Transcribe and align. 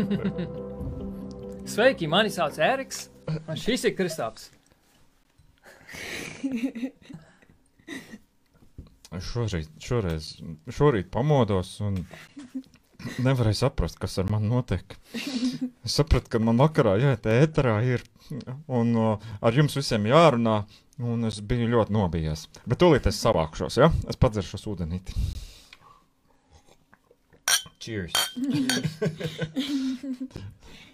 Sveiki, 1.72 2.08
mani 2.10 2.30
sauc 2.32 2.58
Eriks. 2.58 3.08
Un 3.46 3.56
šis 3.58 3.84
ir 3.88 3.96
Kristaps. 3.98 4.50
Šoreiz, 9.10 9.66
šoreiz, 9.82 10.26
šorīt 10.70 11.08
pamodos 11.10 11.72
un 11.82 11.96
nevarēju 13.26 13.58
saprast, 13.58 13.98
kas 13.98 14.14
ar 14.22 14.28
mani 14.30 14.46
notiek. 14.52 14.94
Es 15.82 15.96
sapratu, 15.98 16.30
ka 16.30 16.38
man 16.38 16.60
vakarā 16.62 16.94
jāiet 17.02 17.26
ēterā 17.26 17.74
ir 17.88 18.04
un 18.70 18.94
uh, 18.94 19.30
ar 19.42 19.58
jums 19.58 19.74
visiem 19.74 20.06
jārunā, 20.12 20.60
un 21.02 21.26
es 21.26 21.40
biju 21.42 21.66
ļoti 21.72 21.96
nobijies. 21.96 22.46
Bet 22.70 22.78
tūlīt 22.84 23.10
es 23.10 23.18
savākšos, 23.24 23.80
ja? 23.82 23.90
Es 24.06 24.20
padzeršu 24.20 24.62
ūdenīti. 24.76 25.16
Cheers! 27.80 28.12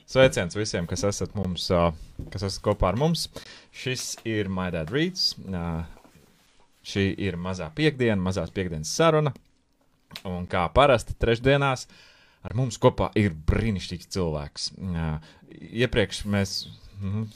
Sveiciens 0.06 0.54
visiem, 0.54 0.86
kas 0.86 1.02
esat 1.08 1.32
mums, 1.34 1.64
uh, 1.74 1.88
kas 2.30 2.44
esat 2.46 2.62
kopā 2.62 2.92
ar 2.92 2.98
mums. 3.00 3.24
Šis 3.74 4.12
ir 4.22 4.46
My 4.46 4.70
Dad 4.70 4.92
Reads. 4.94 5.32
Uh, 5.42 5.82
šī 6.86 7.08
ir 7.26 7.34
mazā 7.42 7.66
piekdiena, 7.74 8.22
mazās 8.22 8.54
piekdienas 8.54 8.92
saruna. 8.94 9.34
Un 10.30 10.46
kā 10.46 10.62
parasti 10.70 11.18
trešdienās 11.18 11.88
ar 12.46 12.54
mums 12.54 12.78
kopā 12.78 13.10
ir 13.18 13.34
brīnišķīgs 13.50 14.06
cilvēks. 14.14 14.70
Uh, 14.78 15.18
iepriekš 15.50 16.22
mēs. 16.30 16.54
Nu, 17.02 17.26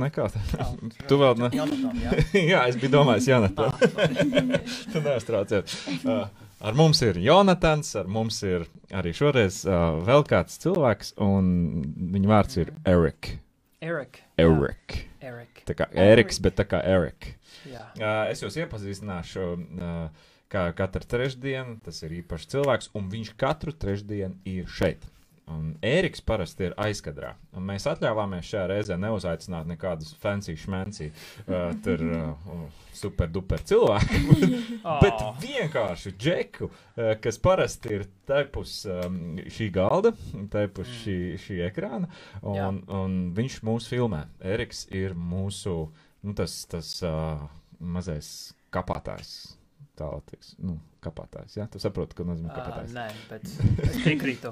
nekā 0.00 0.32
tāda. 0.32 0.70
Tu 1.04 1.20
vēl 1.20 1.36
ne. 1.44 1.52
Jonathan, 1.54 2.00
jā. 2.00 2.16
Jā, 2.54 2.64
es 2.72 2.80
biju 2.80 2.96
domājis, 2.96 3.28
Jonathan. 3.30 3.68
tu 4.94 5.04
neuztraucies. 5.04 5.76
Uh, 6.00 6.24
ar 6.64 6.76
mums 6.78 7.00
ir 7.04 7.18
Jonatans, 7.20 7.94
ar 8.00 8.08
mums 8.10 8.40
ir 8.46 8.66
arī 8.94 9.12
šoreiz 9.16 9.62
uh, 9.68 10.00
vēl 10.06 10.24
kāds 10.28 10.56
cilvēks, 10.62 11.14
un 11.22 11.46
viņa 12.14 12.30
vārds 12.30 12.60
ir 12.62 12.72
Erik. 12.88 13.34
Erik. 13.84 14.22
Erik. 14.40 15.00
Erik. 15.24 15.64
Tā 15.68 15.76
kā 15.76 15.88
Eriks, 15.92 16.40
bet 16.44 16.56
tā 16.60 16.66
kā 16.68 16.80
Erik. 16.88 17.34
Jā. 17.68 17.84
Uh, 17.96 18.22
es 18.32 18.40
jūs 18.44 18.56
iepazīstināšu, 18.64 19.48
uh, 19.80 20.30
kā 20.52 20.68
katru 20.76 21.04
trešdienu 21.08 21.78
tas 21.84 22.00
ir 22.04 22.16
īpašs 22.20 22.50
cilvēks, 22.54 22.92
un 22.96 23.10
viņš 23.12 23.34
katru 23.40 23.74
trešdienu 23.76 24.40
ir 24.48 24.70
šeit. 24.70 25.04
Un 25.52 25.74
Ēriks 25.84 26.22
parasti 26.24 26.70
ir 26.70 26.74
aizkadrā. 26.80 27.34
Un 27.52 27.66
mēs 27.68 27.84
atļāvāmies 27.90 28.46
šajā 28.48 28.64
reizē 28.70 28.96
neuzaicināt 29.00 29.68
nekādus 29.68 30.14
fancy 30.20 30.54
šmenci, 30.56 31.10
uh, 31.44 31.74
tur 31.84 32.04
uh, 32.08 32.62
super 32.96 33.28
duper 33.28 33.60
cilvēku, 33.68 34.38
bet 35.04 35.24
vienkārši 35.42 36.14
džeku, 36.16 36.70
uh, 36.70 37.10
kas 37.20 37.40
parasti 37.44 37.92
ir 37.98 38.06
tepus 38.28 38.78
um, 38.88 39.18
šī 39.52 39.68
galda, 39.74 40.14
tepus 40.52 40.88
šī, 41.02 41.18
šī 41.44 41.58
ekrāna, 41.68 42.08
Jā. 42.40 42.70
un, 42.70 42.80
un 42.88 43.18
viņš 43.36 43.58
mūs 43.68 43.90
filmē. 43.92 44.24
Ēriks 44.54 44.86
ir 44.96 45.12
mūsu, 45.12 45.76
nu, 46.24 46.36
tas, 46.38 46.56
tas 46.72 46.96
uh, 47.04 47.44
mazais 47.84 48.54
kapātājs. 48.72 49.36
Tā 49.94 50.08
teiks, 50.26 50.54
nu, 50.58 50.74
kapātājs. 51.04 51.54
Jā, 51.54 51.68
tu 51.70 51.78
saproti, 51.82 52.16
ko 52.18 52.24
nozīmē 52.26 52.50
Ā, 52.50 52.54
kapātājs. 52.56 52.94
Nē, 52.96 53.04
bet 53.30 53.44
es 53.90 54.00
piekrītu. 54.02 54.50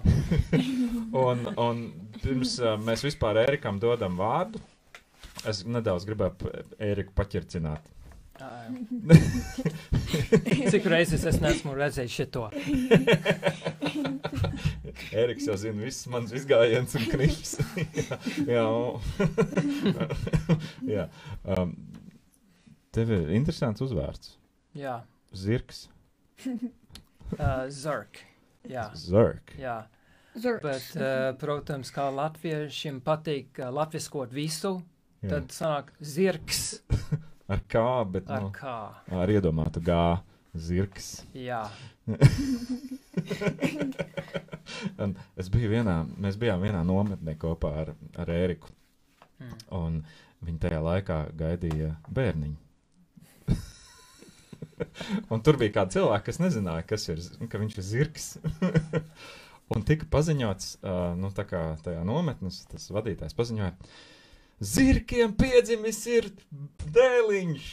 Un, 1.18 1.48
un 1.58 1.80
pirms 2.22 2.58
uh, 2.62 2.76
mēs 2.78 3.02
vispār 3.06 3.40
Ērikam 3.42 3.80
dodam 3.82 4.20
vārdu, 4.20 4.62
es 5.48 5.64
nedaudz 5.66 6.06
gribēju 6.06 6.52
Ēriku 6.78 7.16
paķircināt. 7.18 7.90
Ā, 8.38 8.50
Cik 10.72 10.86
reizes 10.90 11.26
es 11.28 11.40
neesmu 11.42 11.74
redzējis 11.76 12.14
šito? 12.20 12.46
Ēriks 15.12 15.46
jau 15.50 15.56
zina 15.60 15.82
visas 15.82 16.06
manas 16.12 16.32
izgājienas 16.38 16.96
un 16.98 17.08
knips. 17.10 17.56
jā, 18.54 18.64
jā, 19.90 20.06
jā. 20.88 21.06
Um, 21.44 21.74
tev 22.94 23.10
ir 23.18 23.34
interesants 23.36 23.84
uzvārds. 23.84 24.36
Jā. 24.78 25.00
Zirgs. 25.34 25.88
Uh, 27.32 27.64
Zirk. 27.72 28.18
Jā. 28.68 28.90
Zirg. 28.92 29.54
Jā. 29.56 29.86
Zurks. 30.36 30.64
Bet, 30.66 30.88
uh, 31.00 31.30
protams, 31.40 31.88
kā 31.94 32.10
latviešiem 32.12 32.98
patīk 33.04 33.56
uh, 33.62 33.70
latviskot 33.72 34.34
visu, 34.36 34.74
Jā. 35.22 35.30
tad 35.30 35.54
sanāk 35.54 35.94
zirgs 36.04 36.82
Ar 37.52 37.60
kā, 37.72 37.84
bet 38.08 38.28
ar 38.32 38.46
nu, 38.46 38.50
kā. 38.52 38.76
ar 39.12 39.32
iedomātu 39.32 39.80
gā. 39.84 40.20
Zirgs. 40.52 41.22
Jā. 41.32 41.62
Un 45.00 45.14
es 45.40 45.48
biju 45.52 45.70
vienā, 45.72 45.94
mēs 46.20 46.36
bijām 46.40 46.60
vienā 46.64 46.82
nometnē 46.84 47.34
kopā 47.40 47.70
ar, 47.82 47.94
ar 48.20 48.32
Ēriku. 48.34 48.68
Mm. 49.40 49.54
Un 49.78 49.96
viņi 50.44 50.58
tajā 50.66 50.80
laikā 50.84 51.18
gaidīja 51.40 51.94
bērniņu. 52.12 52.58
un 55.32 55.42
tur 55.44 55.58
bija 55.60 55.76
kāds 55.80 55.96
cilvēks, 55.98 56.26
kas 56.28 56.40
nezināja, 56.42 56.86
kas 56.88 57.08
ir, 57.12 57.22
z- 57.24 57.48
ka 57.52 57.60
viņš 57.62 57.78
ir 57.78 57.86
zirgs. 57.88 58.26
un 59.72 59.84
tika 59.88 60.08
paziņots, 60.12 60.72
uh, 60.82 61.12
nu, 61.18 61.30
tā 61.34 61.46
kā 61.48 61.62
tajā 61.84 62.02
nometnes, 62.08 62.62
tas 62.70 62.88
vadītājs 62.92 63.36
paziņoja, 63.38 63.72
zirgiem 64.72 65.32
piedzimis 65.38 66.02
ir 66.12 66.28
dēliņš. 66.92 67.70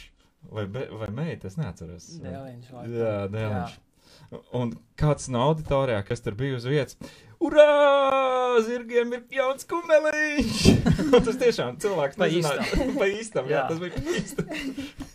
Vai, 0.50 0.64
be, 0.72 0.86
vai 0.96 1.10
meita, 1.12 1.50
es 1.50 1.58
neatceros. 1.60 2.06
Dēliņš. 2.22 2.70
Jā, 2.94 3.16
dēliņš. 3.30 3.74
Un 4.56 4.72
kāds 4.98 5.28
no 5.32 5.42
auditorijā, 5.50 6.00
kas 6.06 6.22
tur 6.24 6.36
bija 6.38 6.56
uz 6.56 6.64
vietas, 6.68 6.96
Urā! 7.40 8.60
Zirgiem 8.66 9.14
ir 9.16 9.22
jauns 9.32 9.64
kumeliņš! 9.68 10.64
Tas 11.24 11.38
tiešām 11.40 11.78
cilvēks 11.80 12.18
Pa 12.20 12.28
nezināja. 12.28 12.66
Pa 13.00 13.08
īstam, 13.08 13.48
jā, 13.48 13.62
Jā. 13.62 13.66
tas 13.70 13.80
bija 13.80 13.92
pa 13.96 14.16
īstam. 14.18 14.50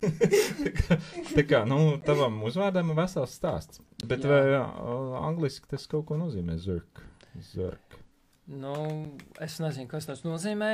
tā, 0.64 0.72
kā, 0.80 0.98
tā 1.36 1.44
kā, 1.46 1.60
nu, 1.70 1.78
tavam 2.06 2.40
uzvārdam 2.48 2.90
ir 2.90 2.98
vesels 2.98 3.36
stāsts. 3.38 3.82
Bet 4.02 4.26
Jā. 4.26 4.32
vai 4.32 4.42
jā, 4.56 4.64
angliski 5.22 5.70
tas 5.70 5.86
kaut 5.90 6.08
ko 6.10 6.18
nozīmē? 6.18 6.58
Zirg. 6.62 7.02
Zirg. 7.52 7.98
Nu, 8.50 8.74
es 9.42 9.60
nezinu, 9.62 9.88
kas 9.90 10.10
tas 10.10 10.26
nozīmē. 10.26 10.72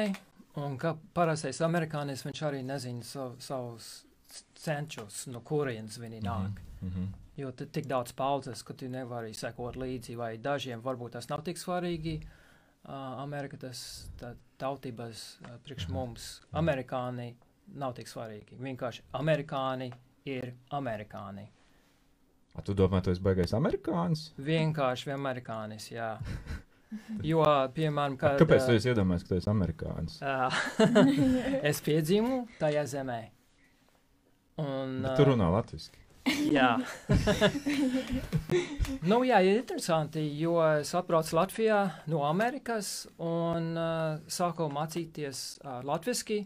Un 0.60 0.76
kā 0.80 0.94
parastais 1.16 1.60
amerikānis, 1.64 2.24
viņš 2.26 2.42
arī 2.48 2.64
nezina 2.64 3.04
sav, 3.08 3.36
savus 3.44 3.92
centus, 4.56 5.26
no 5.28 5.41
kurienes 5.44 6.00
viņi 6.00 6.20
nāk. 6.24 6.52
Mm 6.52 6.54
-hmm. 6.56 6.72
Jo 7.37 7.50
te 7.56 7.65
tik 7.66 7.87
daudz 7.88 8.12
paudzes, 8.12 8.62
ka 8.62 8.75
tu 8.75 8.88
nevari 8.93 9.32
sekot 9.34 9.76
līdzi, 9.81 10.16
vai 10.16 10.37
dažiem 10.38 10.82
varbūt 10.84 11.15
tas 11.16 11.28
nav 11.31 11.43
tik 11.47 11.56
svarīgi. 11.56 12.19
Uh, 12.82 12.93
Amerika 13.22 13.56
tas 13.56 14.10
tā, 14.19 14.34
tautības 14.59 15.38
uh, 15.47 15.53
priekš 15.65 15.87
Mhm. 15.88 15.94
mums, 15.94 16.41
amerikāni 16.53 17.34
nav 17.78 17.94
tik 17.94 18.06
svarīgi. 18.10 18.59
Vienkārši 18.59 19.03
amerikāni 19.15 19.92
ir 20.26 20.53
amerikāni. 20.72 21.47
A, 22.54 22.60
tu 22.60 22.75
domā, 22.75 23.00
tu 23.03 23.10
esi 23.15 23.22
baigais 23.22 23.54
amerikānis? 23.56 24.32
Vienkārši 24.38 25.12
amerikānis, 25.15 25.91
jā. 25.94 26.19
Jo, 27.25 27.41
piemēram, 27.72 28.19
kad 28.21 28.37
Kāpēc 28.37 28.66
tu 28.66 28.72
uh, 28.75 28.76
esi 28.76 28.91
iedomājies, 28.91 29.22
ka 29.25 29.28
tu 29.31 29.37
esi 29.41 29.48
amerikānis? 29.48 30.19
es 31.71 31.81
piedzimu 31.81 32.42
tajā 32.60 32.82
zemē. 32.84 33.21
Un, 34.60 34.98
Bet 35.06 35.16
tu 35.16 35.25
runā 35.31 35.48
latviski. 35.54 36.01
Jā, 36.50 36.70
nu, 39.10 39.20
jā, 39.26 39.38
ir 39.44 39.60
interesanti, 39.60 40.25
jo 40.41 40.56
es 40.64 40.91
atbraucu 40.98 41.36
Latvijā 41.38 41.78
no 42.10 42.25
Amerikas 42.26 43.06
un 43.22 43.72
uh, 43.76 44.19
sāku 44.26 44.66
mācīties 44.72 45.44
uh, 45.62 45.80
latviešu. 45.86 46.42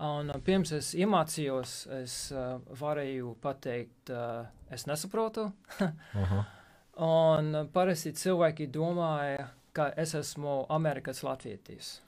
Un 0.00 0.32
uh, 0.32 0.38
pirms 0.40 0.72
es 0.72 0.94
iemācījos, 0.96 1.74
es 2.00 2.14
uh, 2.32 2.56
varēju 2.80 3.34
pateikt, 3.44 4.12
uh, 4.14 4.46
es 4.72 4.86
nesaprotu. 4.88 5.50
Aha. 6.22 6.44
Un 7.04 7.50
uh, 7.54 7.66
parasti 7.72 8.14
cilvēki 8.16 8.70
domāja, 8.72 9.50
ka 9.76 9.90
es 10.00 10.14
esmu 10.16 10.62
Amerikas 10.72 11.20
latvietis. 11.26 11.98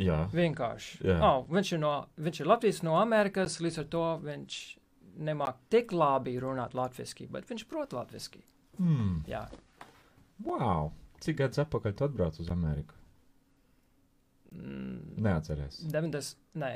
Jā. 0.00 0.24
Vienkārši. 0.34 1.02
Jā. 1.06 1.18
Oh, 1.22 1.44
viņš, 1.50 1.74
ir 1.76 1.82
no, 1.84 1.92
viņš 2.18 2.40
ir 2.40 2.48
Latvijas 2.50 2.80
no 2.86 2.96
Amerikas, 2.98 3.60
līdz 3.62 3.84
ar 3.84 3.92
to 3.92 4.06
viņš 4.24 4.56
nemāk 5.18 5.54
tik 5.70 5.92
labi 5.92 6.38
runāt 6.40 6.74
latviešu, 6.74 7.28
bet 7.30 7.46
viņš 7.50 7.66
prot 7.70 7.92
latviešu. 7.92 8.42
Hmm. 8.78 9.22
Jā, 9.30 9.46
Wow! 10.44 10.90
Cik 11.22 11.36
gadus 11.38 11.58
atpakaļ 11.62 11.92
tu 11.96 12.04
atbrauc 12.04 12.40
uz 12.42 12.48
Ameriku? 12.50 12.94
mm, 14.54 14.98
Neatceries. 15.22 15.78
90, 15.90 16.36
nē, 16.58 16.70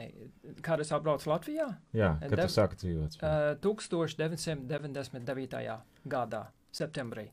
kad 0.63 0.81
es 0.81 0.93
atbraucu 0.95 1.31
Latvijā? 1.31 1.67
Jā, 1.95 2.15
kad 2.23 2.31
Dev- 2.39 2.47
tu 2.49 2.53
sāki 2.55 2.77
dzīvot. 2.81 3.17
Uh, 3.23 3.29
1999. 3.63 5.81
gadā, 6.09 6.45
septembrī. 6.73 7.29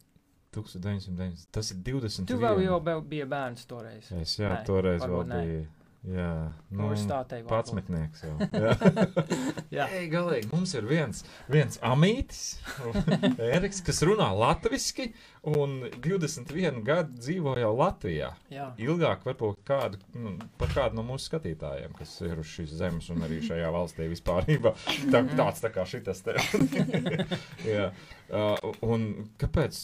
1990. 0.55 1.47
Tas 1.51 1.71
ir 1.71 1.77
20. 1.83 2.25
Tu 2.29 2.37
vēl 2.39 2.61
jau 2.63 2.79
biji 3.03 3.25
bērns 3.27 3.65
toreiz. 3.67 4.11
Es 4.21 4.37
jā, 4.39 4.49
Nē, 4.53 4.61
toreiz 4.67 5.01
vēl 5.03 5.23
biju. 5.31 5.65
Jā, 6.05 6.51
nu, 6.69 6.83
Universitātei 6.85 7.39
varbūt. 7.41 7.49
patsmetnieks 7.49 8.23
jau. 8.25 8.33
Jā. 8.65 8.73
Jā. 9.73 9.85
Ei, 9.97 10.05
galīgi, 10.11 10.51
mums 10.51 10.75
ir 10.77 10.85
viens, 10.85 11.23
viens 11.49 11.79
amītis, 11.81 12.59
Eriks, 13.55 13.81
kas 13.85 14.03
runā 14.05 14.27
latviski 14.37 15.07
un 15.49 15.79
21 16.03 16.83
gadu 16.85 17.17
dzīvo 17.17 17.55
jau 17.57 17.71
Latvijā. 17.79 18.31
Jā. 18.53 18.67
Ilgāk 18.85 19.25
varbūt 19.25 19.63
kādu, 19.65 20.01
nu, 20.13 20.35
par 20.61 20.73
kādu 20.75 20.99
no 20.99 21.05
mūsu 21.09 21.31
skatītājiem, 21.31 21.95
kas 21.97 22.13
ir 22.25 22.37
uz 22.41 22.53
šīs 22.53 22.77
zemes 22.83 23.09
un 23.13 23.25
arī 23.25 23.41
šajā 23.45 23.71
valstī 23.73 24.09
vispār. 24.11 24.45
Tā, 25.13 25.23
tāds 25.33 25.63
tā 25.63 25.73
kā 25.73 25.87
šitas 25.89 26.21
te. 26.25 26.37
Jā. 27.65 27.89
Uh, 28.29 28.73
un 28.85 29.09
kāpēc? 29.41 29.81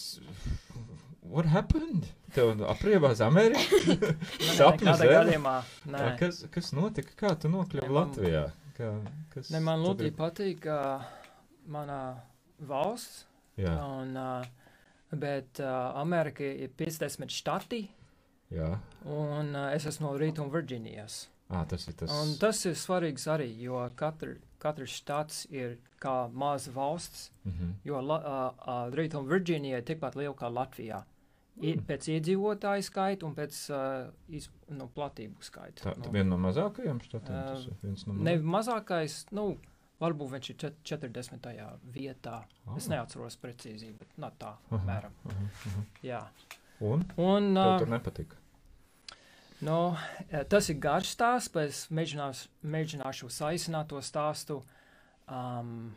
What 1.31 1.45
happened? 1.48 2.07
Tev 2.36 2.60
apriebās 2.68 3.22
Amerikā? 3.24 3.62
Sapnis 4.57 5.00
gadījumā? 5.00 5.54
Nē. 5.94 6.01
Kas, 6.19 6.42
kas 6.51 6.72
notika? 6.75 7.13
Kā 7.22 7.31
tu 7.39 7.48
nokļuvi 7.54 7.88
Latvijā? 7.95 8.42
Kā, 8.78 8.89
kas 9.33 9.51
Ne, 9.54 9.62
man 9.63 9.80
ļoti 9.86 10.10
ir- 10.10 10.16
patīk 10.18 10.68
uh, 10.68 11.06
mana 11.72 12.00
valsts, 12.68 13.25
Jā, 13.60 13.72
un, 13.83 14.12
uh, 14.18 14.44
bet 15.12 15.60
uh, 15.63 15.92
Amerika 16.01 16.44
ir 16.44 16.72
50 16.80 17.31
štati, 17.36 17.81
jā. 18.56 18.69
un 19.06 19.51
uh, 19.56 19.69
es 19.75 19.86
esmu 19.92 20.07
no 20.10 20.13
Rītuma 20.19 20.51
Virģīnijas. 20.54 21.18
À, 21.51 21.66
tas 21.68 21.83
ir 21.92 21.95
tas. 22.00 22.12
Un 22.16 22.36
tas 22.39 22.60
ir 22.66 22.75
svarīgs 22.80 23.28
arī, 23.28 23.50
jo 23.60 23.81
katra, 24.00 24.36
katrs 24.63 24.94
štats 25.01 25.45
ir 25.51 25.78
kā 26.01 26.25
maza 26.31 26.72
valsts, 26.75 27.30
Mm 27.44 27.51
-hmm. 27.51 27.72
jo 27.83 28.00
uh, 28.00 28.12
uh, 28.12 28.94
Rītuma 28.94 29.28
Virģīnija 29.31 29.78
ir 29.78 29.83
tikpat 29.83 30.16
liela 30.16 30.33
kā 30.36 30.48
Latvijā. 30.54 31.04
Pēc 31.62 32.08
iedzīvotāju 32.16 32.84
skaita 32.88 33.25
un 33.28 33.36
pēc 33.38 33.58
uh, 33.69 34.10
iz, 34.34 34.48
nu, 34.74 34.88
platību 34.96 35.44
skaita. 35.46 35.84
Tā 35.84 35.94
nu, 35.98 36.08
ir 36.08 36.16
viena 36.16 36.30
no 36.34 36.40
mazākajām 36.42 37.02
štatiem. 37.06 37.36
Ā, 37.38 37.44
tas 37.54 37.84
viens 37.84 38.06
no 38.08 38.13
Ne 38.16 38.38
mazākajiem. 38.40 38.50
mazākais, 38.56 39.18
nu, 39.38 39.46
varbūt 40.02 40.31
viņš 40.34 40.50
ir 40.50 40.58
čet- 40.63 40.81
40. 40.84 41.78
vietā. 41.94 42.40
Ah. 42.66 42.75
Es 42.78 42.88
neatceros 42.90 43.38
precīzi, 43.38 43.92
bet 44.00 44.08
no 44.18 44.31
tā, 44.42 44.56
Aha. 44.58 44.80
apmēram. 44.80 45.13
Aha, 45.30 45.48
aha. 45.72 45.84
Jā. 46.04 46.22
Un? 46.81 47.06
Un, 47.22 47.52
uh, 47.58 47.78
tur 47.78 47.88
nepatika. 47.94 48.36
nu, 49.62 49.96
eh, 50.31 50.44
tas 50.50 50.69
ir 50.69 50.80
garš 50.81 51.12
stāsts, 51.16 51.52
bet 51.54 51.69
es 51.69 51.84
mēģināšu, 51.94 52.48
mēģināšu 52.66 53.30
saīsināt 53.30 53.88
to 53.94 54.02
stāstu. 54.02 54.64
Um, 55.30 55.94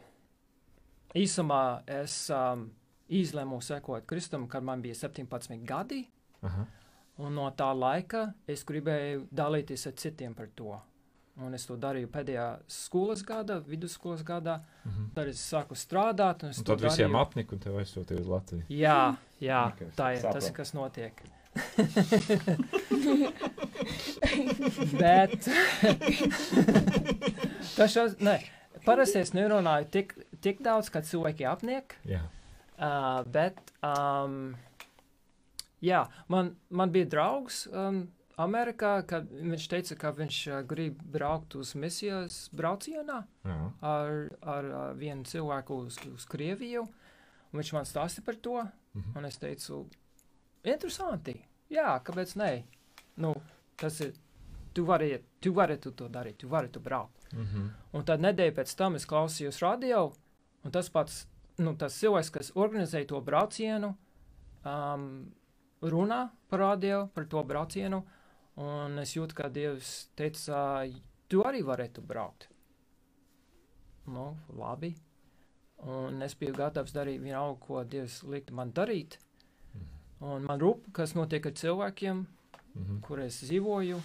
īsumā 1.14 1.82
es 1.88 2.28
um, 2.30 2.66
izlēmu 3.08 3.60
sekot 3.62 4.06
Kristum, 4.06 4.48
kad 4.48 4.62
man 4.62 4.82
bija 4.82 4.94
17 4.94 5.64
gadi, 5.66 6.08
Aha. 6.42 6.64
un 7.18 7.34
no 7.34 7.50
tā 7.50 7.72
laika 7.76 8.32
es 8.48 8.64
gribēju 8.64 9.26
dalīties 9.32 9.86
ar 9.86 9.92
citiem 9.92 10.34
par 10.34 10.46
to. 10.54 10.80
Un 11.36 11.54
es 11.54 11.66
to 11.66 11.76
darīju 11.76 12.06
pēdējā 12.14 12.58
skolas 12.70 13.22
gada, 13.26 13.58
vidusskolas 13.66 14.22
gadā. 14.22 14.60
Mhm. 14.86 15.04
Tad 15.16 15.26
es 15.28 15.40
sāku 15.52 15.74
strādāt, 15.74 16.42
un 16.44 16.48
es 16.50 16.58
Un 16.58 16.64
tad 16.64 16.80
visiem 16.80 17.10
darīju. 17.10 17.20
apnika 17.26 17.52
un 17.52 17.58
tev 17.58 17.72
aizsūtīja 17.80 18.20
uz 18.20 18.26
Latviju. 18.26 18.62
Jā, 18.70 19.16
jā 19.40 19.66
Ok, 19.72 19.78
tā 19.96 20.12
ir 20.14 20.22
tas, 20.22 20.22
saprotu. 20.22 20.46
ir, 20.46 20.52
kas 20.52 20.72
notiek. 20.74 21.22
Bet 25.00 25.48
tas 27.76 27.92
šos, 27.92 28.16
ne, 28.20 28.38
parasti 28.86 29.20
es 29.22 29.32
nerunāju 29.36 29.88
tik, 29.94 30.14
tik 30.44 30.62
daudz, 30.64 30.90
kad 30.92 31.06
cilvēki 31.08 31.46
apniek, 31.50 31.96
Jā. 32.08 32.22
Uh, 32.78 33.22
bet, 33.26 33.58
um, 33.82 34.54
jā, 35.84 36.04
man, 36.28 36.54
man 36.70 36.90
bija 36.94 37.06
draugs 37.12 37.66
um, 37.72 38.04
Amerikā, 38.40 39.04
kad 39.06 39.28
viņš 39.30 39.68
teica, 39.70 39.96
ka 40.00 40.10
viņš 40.16 40.38
uh, 40.50 40.62
grib 40.66 40.98
braukt 41.14 41.54
uz 41.54 41.74
misijas 41.78 42.48
braucienā 42.52 43.20
Jā. 43.46 43.58
ar, 43.86 44.14
ar 44.42 44.64
uh, 44.70 44.86
vienu 44.98 45.22
cilvēku 45.24 45.76
uz, 45.86 45.98
uz 46.14 46.24
Krieviju, 46.26 46.82
un 47.52 47.60
viņš 47.60 47.72
man 47.76 47.84
stāsta 47.86 48.24
par 48.26 48.34
to, 48.42 48.64
Mhm. 48.94 49.16
un 49.18 49.24
es 49.26 49.36
teicu, 49.42 49.80
interesanti, 50.62 51.32
jā, 51.70 51.96
kāpēc 52.06 52.36
ne? 52.38 52.50
Nu, 53.18 53.32
tas 53.76 53.96
ir, 54.04 54.12
tu 54.74 54.84
vari, 54.86 55.16
tu 55.42 55.50
vari 55.52 55.76
tu 55.82 55.90
to 55.98 56.06
darīt, 56.08 56.36
tu 56.38 56.48
vari 56.48 56.68
tu 56.70 56.78
braukt. 56.80 57.26
Mhm. 57.34 57.64
Un 57.92 58.04
tad 58.06 58.20
nedēļa 58.22 58.54
pēc 58.54 58.74
tam 58.78 58.94
es 58.94 59.06
klausījos 59.06 59.58
radio, 59.62 60.12
un 60.64 60.70
tas 60.70 60.88
pats, 60.94 61.24
nu, 61.58 61.74
tas 61.76 61.96
cilvēks, 62.00 62.30
kas 62.34 62.52
organizēja 62.54 63.06
to 63.08 63.20
braucienu, 63.20 63.94
um, 64.64 65.32
runā 65.82 66.30
par 66.50 66.60
radio, 66.60 67.06
par 67.14 67.26
to 67.26 67.42
braucienu, 67.44 68.02
un 68.56 68.98
es 68.98 69.14
jūtu, 69.16 69.34
ka 69.34 69.48
Dievs 69.48 70.08
teica, 70.16 70.88
tu 71.28 71.42
arī 71.42 71.62
varētu 71.66 72.02
braukt. 72.06 72.48
Nu, 74.06 74.34
labi. 74.58 74.94
Un 75.84 76.22
es 76.22 76.34
biju 76.38 76.54
gatavs 76.56 76.92
darīt 76.94 77.20
vienalga, 77.22 77.58
ko 77.60 77.82
Dievs 77.84 78.22
liktu 78.24 78.54
man 78.56 78.72
darīt. 78.72 79.18
Un 80.24 80.44
man 80.48 80.60
rūp, 80.60 80.86
kas 80.96 81.14
notiek 81.14 81.46
ar 81.46 81.52
cilvēkiem, 81.52 82.26
Mhm. 82.74 83.00
kur 83.02 83.20
es 83.20 83.42
dzīvoju. 83.44 84.00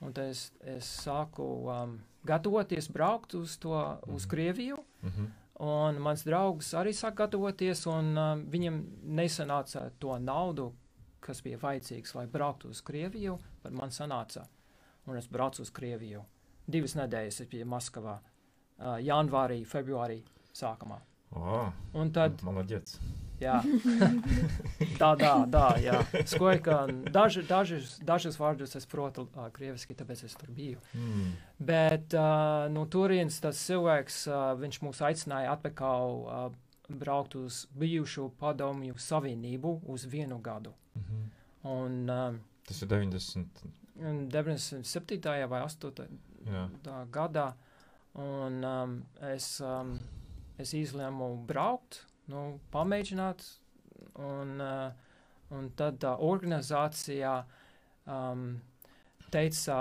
Un 0.00 0.12
tad 0.12 0.28
es, 0.30 0.52
es 0.62 0.84
sāku 1.06 1.66
um, 1.68 2.00
gatavoties 2.24 2.88
braukt 2.88 3.34
uz 3.34 3.56
to, 3.58 3.72
uz 4.06 4.26
Mhm. 4.26 4.30
Krieviju. 4.30 4.76
Mhm. 5.02 5.26
Un 5.58 5.98
mans 5.98 6.22
draugs 6.22 6.70
arī 6.78 6.92
sāk 6.94 7.16
gatavoties, 7.18 7.82
un 7.90 8.12
um, 8.14 8.44
viņam 8.50 8.76
nesanāca 9.18 9.88
to 9.98 10.14
naudu, 10.22 10.68
kas 11.24 11.42
bija 11.42 11.58
vajadzīgs, 11.58 12.14
lai 12.14 12.26
brauktu 12.30 12.70
uz 12.70 12.82
Krieviju, 12.86 13.34
bet 13.64 13.74
man 13.74 13.90
sanāca. 13.90 14.44
Un 15.10 15.18
es 15.18 15.26
braucu 15.26 15.64
uz 15.64 15.72
Krieviju. 15.74 16.22
Divas 16.68 16.94
nedēļas 16.94 17.40
es 17.42 17.50
biju 17.50 17.66
Maskavā, 17.66 18.18
uh, 18.20 18.98
janvārī, 19.02 19.64
februārī 19.66 20.20
sākumā. 20.54 21.00
Ā, 21.34 21.64
Un 21.98 22.12
tad, 22.14 22.38
Malaģets. 22.46 23.00
Jā, 23.42 23.58
tā, 25.00 25.10
tā, 25.20 25.32
tā, 25.52 25.64
jā. 25.82 25.98
Skoja, 26.28 26.60
ka 26.64 26.78
daži, 27.14 27.44
dažus, 27.48 27.96
dažus 28.04 28.38
vārdus 28.40 28.76
es 28.78 28.88
protu 28.88 29.26
uh, 29.28 29.48
krieviski, 29.54 29.96
tāpēc 29.98 30.24
es 30.28 30.36
tur 30.38 30.52
biju. 30.54 30.80
Mm. 30.94 31.32
Bet 31.70 32.16
uh, 32.18 32.66
no 32.72 32.86
turienes 32.90 33.40
tas 33.44 33.60
cilvēks, 33.68 34.22
uh, 34.30 34.52
viņš 34.60 34.80
mūs 34.86 35.02
aicināja 35.08 35.54
atpakaļ 35.56 36.18
uh, 36.18 36.48
braukt 36.88 37.36
uz 37.36 37.66
bijušo 37.76 38.30
padomju 38.40 38.96
savienību 38.98 39.80
uz 39.86 40.06
vienu 40.08 40.38
gadu. 40.40 40.72
Mhm. 40.96 41.26
Un 41.68 42.10
um, 42.10 42.40
Tas 42.68 42.82
ir 42.82 42.88
90. 42.88 43.64
un 44.04 44.28
97. 44.28 45.48
vai 45.48 45.62
8. 45.64 46.06
Jā. 46.48 46.68
gadā, 47.12 47.52
un 48.14 48.64
um, 48.64 48.92
es, 49.34 49.58
um, 49.60 49.96
es 50.60 50.72
izlēmu 50.76 51.30
braukt, 51.48 52.04
nu, 52.28 52.60
pamēģināt, 52.72 53.44
un, 54.20 54.60
uh, 54.60 54.92
un 55.56 55.70
tad 55.78 55.98
tā 56.02 56.14
organizācijā 56.20 57.34
um, 58.06 58.60
teica, 59.32 59.78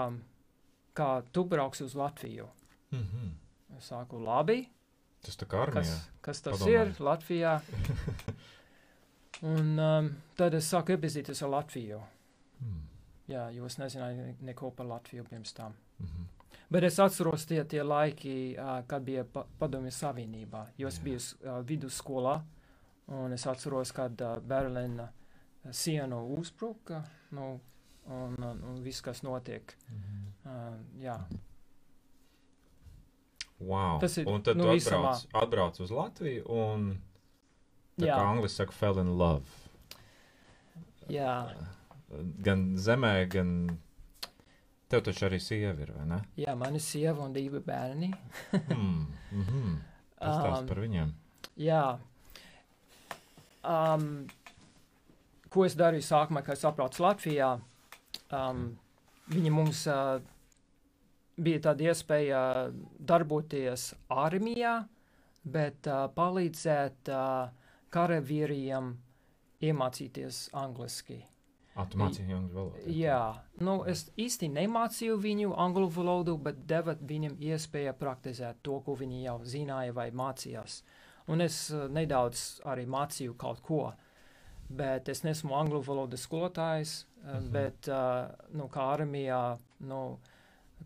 kā 0.97 1.09
tu 1.31 1.43
brauksi 1.45 1.83
uz 1.87 1.95
Latviju. 1.95 2.47
Mhm. 2.91 3.27
Es 3.77 3.89
saku, 3.91 4.17
labi, 4.23 4.61
Tas 5.21 5.35
tā 5.35 5.45
kā 5.49 5.65
kas, 5.65 5.75
armijā. 5.89 5.97
kas 6.21 6.41
tas 6.41 6.59
Padomāju. 6.61 6.85
ir 6.85 7.01
Latvijā. 7.03 7.53
Un 9.45 9.77
um, 9.79 10.07
tad 10.39 10.55
es 10.57 10.69
sāku 10.71 10.95
iepazīties 10.95 11.41
ar 11.45 11.51
Latviju. 11.51 11.99
Mm. 12.63 12.79
Jā, 13.29 13.43
jo 13.53 13.65
es 13.67 13.75
nezināju 13.77 14.15
ne- 14.23 14.35
neko 14.49 14.71
par 14.73 14.87
Latviju 14.89 15.25
pirms 15.29 15.53
tam. 15.53 15.75
Mhm. 16.01 16.23
Bet 16.69 16.83
es 16.83 16.99
atceros 16.99 17.45
tie, 17.47 17.61
tie 17.63 17.83
laiki, 17.83 18.55
uh, 18.59 18.81
kad 18.87 19.05
bija 19.07 19.23
pa, 19.23 19.45
Padomju 19.59 19.91
Savienībā. 19.95 20.65
Jo 20.77 20.89
es 20.91 20.99
biju 20.99 21.19
uh, 21.19 21.61
vidusskolā, 21.63 22.35
un 23.15 23.33
es 23.33 23.47
atceros, 23.47 23.93
kad 23.95 24.19
uh, 24.21 24.37
Berlīna 24.43 25.07
sienu 25.71 26.19
uzbruka, 26.35 27.03
nu, 27.31 27.53
un, 28.07 28.35
un, 28.43 28.63
un 28.71 28.81
viss, 28.83 29.01
kas 29.03 29.23
notiek. 29.23 29.75
Mhm. 29.91 30.25
Uh, 30.47 31.03
jā, 31.03 31.17
Wow. 33.59 33.97
Tas 33.99 34.17
ir, 34.17 34.27
un 34.29 34.41
tad 34.41 34.57
nu, 34.57 34.63
tu 34.63 34.69
atbrauc, 34.69 35.23
atbrauc 35.33 35.79
uz 35.81 35.91
Latviju 35.91 36.43
un, 36.53 36.91
tā 37.97 38.05
Jā. 38.05 38.17
kā 38.19 38.27
angliski 38.29 38.61
saka, 38.61 38.75
fell 38.77 38.99
in 39.01 39.09
love. 39.17 39.49
jā, 41.09 41.39
Gan 42.45 42.69
zemē, 42.77 43.27
gan. 43.33 43.49
Tev 44.87 45.03
taču 45.03 45.25
arī 45.27 45.39
sieva 45.43 45.75
ir, 45.83 45.91
vai 45.91 46.05
ne? 46.07 46.21
jā, 46.39 46.53
man 46.55 46.77
ir 46.79 46.83
sieva 46.83 47.25
un 47.25 47.35
divi 47.35 47.63
bērni. 47.63 48.11
Mm. 48.77 49.07
Mhm. 49.31 49.77
Pastāst 50.17 50.63
Um, 50.63 50.67
par 50.69 50.79
viņiem. 50.81 51.09
Jā. 51.61 51.81
Um, 53.67 54.07
ko 55.53 55.65
es 55.67 55.75
darīju 55.77 56.05
sākumā, 56.07 56.41
kad 56.45 56.57
es 56.57 56.65
atbraucu 56.65 57.03
Latvijā? 57.03 57.51
Um, 58.33 58.63
viņi 59.29 59.51
mums 59.53 59.83
uh, 59.91 60.17
bija 61.37 61.61
tāda 61.67 61.91
iespēja 61.91 62.41
darboties 63.11 63.91
armijā, 64.09 64.79
bet 65.43 65.89
uh, 65.91 66.07
palīdzēt 66.15 67.11
uh, 67.13 67.51
karavīriem 67.93 68.93
iemācīties 69.67 70.47
angliski. 70.57 71.21
Ah, 71.77 71.85
tu 71.85 71.99
mācīji 72.01 72.33
angļu 72.33 72.55
valodu. 72.57 72.93
Jā, 72.97 73.19
nu, 73.61 73.83
es 73.85 74.07
īsti 74.17 74.49
nemācīju 74.49 75.17
viņu 75.21 75.51
angļu 75.61 75.89
valodu, 75.93 76.33
bet 76.41 76.63
deva 76.69 76.95
viņam 76.97 77.35
iespēju 77.51 77.93
praktizēt 77.99 78.63
to, 78.65 78.79
ko 78.81 78.95
viņi 78.97 79.21
jau 79.27 79.35
zināja 79.45 79.93
vai 79.93 80.07
mācījās. 80.09 80.81
Un 81.29 81.43
es 81.45 81.59
uh, 81.69 81.85
nedaudz 81.91 82.61
arī 82.65 82.87
mācīju 82.89 83.35
kaut 83.37 83.61
ko, 83.61 83.93
bet 84.69 85.09
es 85.13 85.21
nesmu 85.23 85.53
angļu 85.59 85.83
valodas 85.85 86.25
skolotājs, 86.25 87.03
uh, 87.03 87.37
Mhm. 87.37 87.51
bet, 87.51 87.87
uh, 87.93 88.31
nu, 88.57 88.67
kā 88.73 88.89
armijā, 88.97 89.57
nu, 89.79 90.01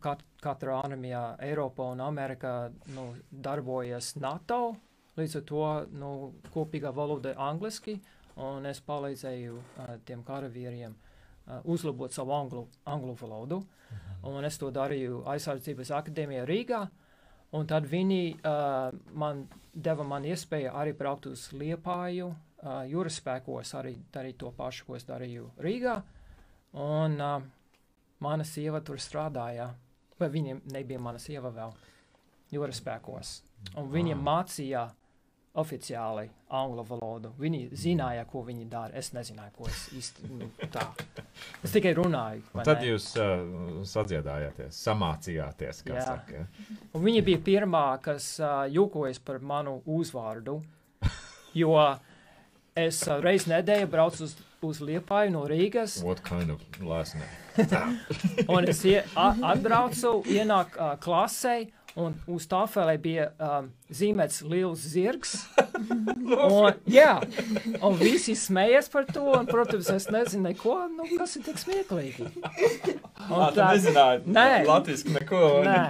kat 0.02 0.24
katra 0.42 0.82
armijā 0.84 1.38
Eiropā 1.40 1.92
un 1.94 2.00
Amerikā, 2.02 2.72
nu, 2.96 3.14
darbojas 3.32 4.16
NATO, 4.16 4.76
līdz 5.18 5.36
ar 5.38 5.42
to, 5.42 5.66
nu, 5.94 6.34
kopīgā 6.56 6.92
valoda 6.96 7.36
angliski, 7.38 8.00
un 8.40 8.66
es 8.70 8.82
palīdzēju 8.88 9.58
uh, 9.58 9.94
tiem 10.06 10.24
karavīriem 10.28 10.94
uh, 10.96 11.60
uzlabot 11.64 12.14
savu 12.14 12.36
anglu, 12.36 12.68
anglu 12.86 13.16
valodu. 13.20 13.62
Un 14.28 14.46
es 14.46 14.58
to 14.62 14.70
darīju 14.72 15.24
aizsardzības 15.32 15.92
akadēmijā 15.98 16.46
Rīgā. 16.46 16.82
Un 17.58 17.68
tad 17.68 17.88
viņi 17.90 18.22
uh, 18.38 18.94
man 19.20 19.44
deva 19.74 20.06
man 20.08 20.24
iespēju 20.30 20.72
arī 20.78 20.94
braukt 20.96 21.28
uz 21.28 21.50
Liepāju, 21.58 22.30
uh, 22.32 22.84
jūras 22.88 23.18
spēkos, 23.20 23.74
arī 23.76 23.98
darīt 24.14 24.38
to 24.40 24.54
pašu, 24.56 24.86
ko 24.88 24.96
es 24.96 25.08
darīju 25.10 25.50
Rīgā. 25.60 25.98
Un 26.80 27.18
uh, 27.20 27.42
mana 28.24 28.46
sieva 28.48 28.80
tur 28.86 29.02
strādāja, 29.02 29.72
vai 30.20 30.30
viņiem 30.32 30.62
nebija 30.72 31.02
mana 31.02 31.20
sieva 31.20 31.52
vēl 31.52 31.74
jūras 32.54 32.80
spēkos. 32.80 33.42
Un 33.80 33.90
viņiem 33.92 34.22
mācīja 34.24 34.86
oficiāli 35.60 36.30
angļu 36.56 36.84
valodu. 36.88 37.32
Viņi 37.40 37.62
zināja, 37.76 38.24
ko 38.30 38.44
viņi 38.48 38.68
dara. 38.72 38.96
Es 38.98 39.12
nezināju, 39.16 39.52
ko 39.58 39.68
es 39.68 39.82
īsti 39.98 40.30
nu, 40.32 40.48
tā. 40.72 40.86
Es 41.64 41.74
tikai 41.76 41.92
runāju. 41.98 42.44
tad 42.64 42.80
ne? 42.80 42.92
jūs 42.94 43.10
uh, 43.20 43.82
sadziedājāties, 43.88 44.80
samācījāties, 44.88 45.84
saka. 45.92 46.44
Ja? 46.44 46.78
Un 46.96 47.04
viņa 47.04 47.26
bija 47.28 47.42
pirmā, 47.44 47.86
kas 48.04 48.34
uh, 48.40 48.64
jūkojas 48.72 49.20
par 49.24 49.42
manu 49.44 49.82
uzvārdu. 49.86 50.62
Jo 51.52 51.76
es 52.80 53.02
uh, 53.10 53.20
reizē 53.20 53.58
nedēļā 53.58 53.90
braucu 53.92 54.24
uz, 54.24 54.38
uz 54.64 54.80
Liepāju 54.88 55.34
no 55.34 55.44
Rīgas, 55.52 55.98
What 56.06 56.24
kind 56.24 56.54
of 56.54 56.64
last 56.80 57.20
name? 57.20 57.28
un 58.56 58.70
es 58.72 58.80
ie, 58.88 59.02
a, 59.20 59.34
atbraucu, 59.52 60.22
ienāku 60.32 60.80
uh, 60.80 60.94
klasē, 61.04 61.58
un 62.00 62.14
uz 62.32 62.46
tāfelē 62.52 62.96
bija 63.02 63.30
um, 63.42 63.70
zīmēts 63.92 64.42
liels 64.48 64.84
zirgs. 64.94 65.36
Un, 66.32 66.76
jā, 66.90 67.16
un 67.84 67.96
visi 68.00 68.36
smējas 68.38 68.88
par 68.94 69.08
to, 69.10 69.24
un, 69.36 69.48
protams, 69.50 69.90
es 69.92 70.06
nezinu, 70.14 70.44
neko, 70.52 70.76
nu, 70.94 71.08
kas 71.18 71.34
ir 71.40 71.44
tik 71.48 71.58
smieklīgi. 71.60 72.28
Un 72.30 73.42
Ah, 73.42 73.50
tu 73.52 73.60
nezināji 73.64 74.22
Nē. 74.32 74.46
latviski 74.70 75.16
neko. 75.18 75.42
Nē, 75.66 75.82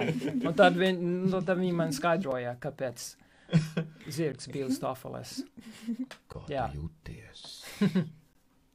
un 0.47 0.55
tad, 0.57 0.79
viņ, 0.79 1.03
nu, 1.27 1.41
tad 1.43 1.59
viņi 1.59 1.75
man 1.77 1.93
skaidroja, 1.95 2.55
kāpēc 2.63 3.03
zirgs 4.07 4.47
bija 4.51 4.71
uz 4.71 4.79
tāfeles. 4.81 5.35
Kā 6.31 6.45
Jā. 6.51 6.69
tu 6.71 6.85
jūties? 6.87 7.45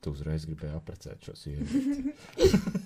Tu 0.06 0.12
uzreiz 0.14 0.44
gribēji 0.46 0.76
apprecēt 0.78 1.26
šo 1.26 1.34
sievieti. 1.34 2.12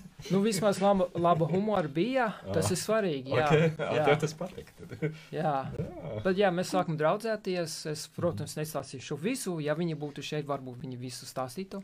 Nu, 0.29 0.41
vismaz 0.45 0.81
laba, 0.81 1.07
laba 1.15 1.47
humora 1.49 1.89
bija, 1.89 2.27
tas 2.53 2.69
ir 2.73 2.77
svarīgi, 2.77 3.33
jā. 3.39 3.47
okay. 3.47 3.71
jā. 3.97 4.03
jā. 4.11 4.17
Tas 4.21 4.35
patīk. 4.37 4.69
tad. 4.77 4.93
Jā, 5.33 5.55
Jā. 5.73 5.87
bet 6.27 6.41
jā, 6.41 6.51
mēs 6.53 6.73
sākam 6.75 6.99
draudzēties. 7.01 7.77
Es, 7.89 8.05
protams, 8.13 8.57
nestāstīšu 8.59 9.17
visu. 9.21 9.57
Ja 9.65 9.77
viņi 9.79 9.97
būtu 10.01 10.25
šeit, 10.25 10.45
varbūt 10.49 10.85
viņi 10.85 11.01
visu 11.01 11.29
stāstītu, 11.29 11.81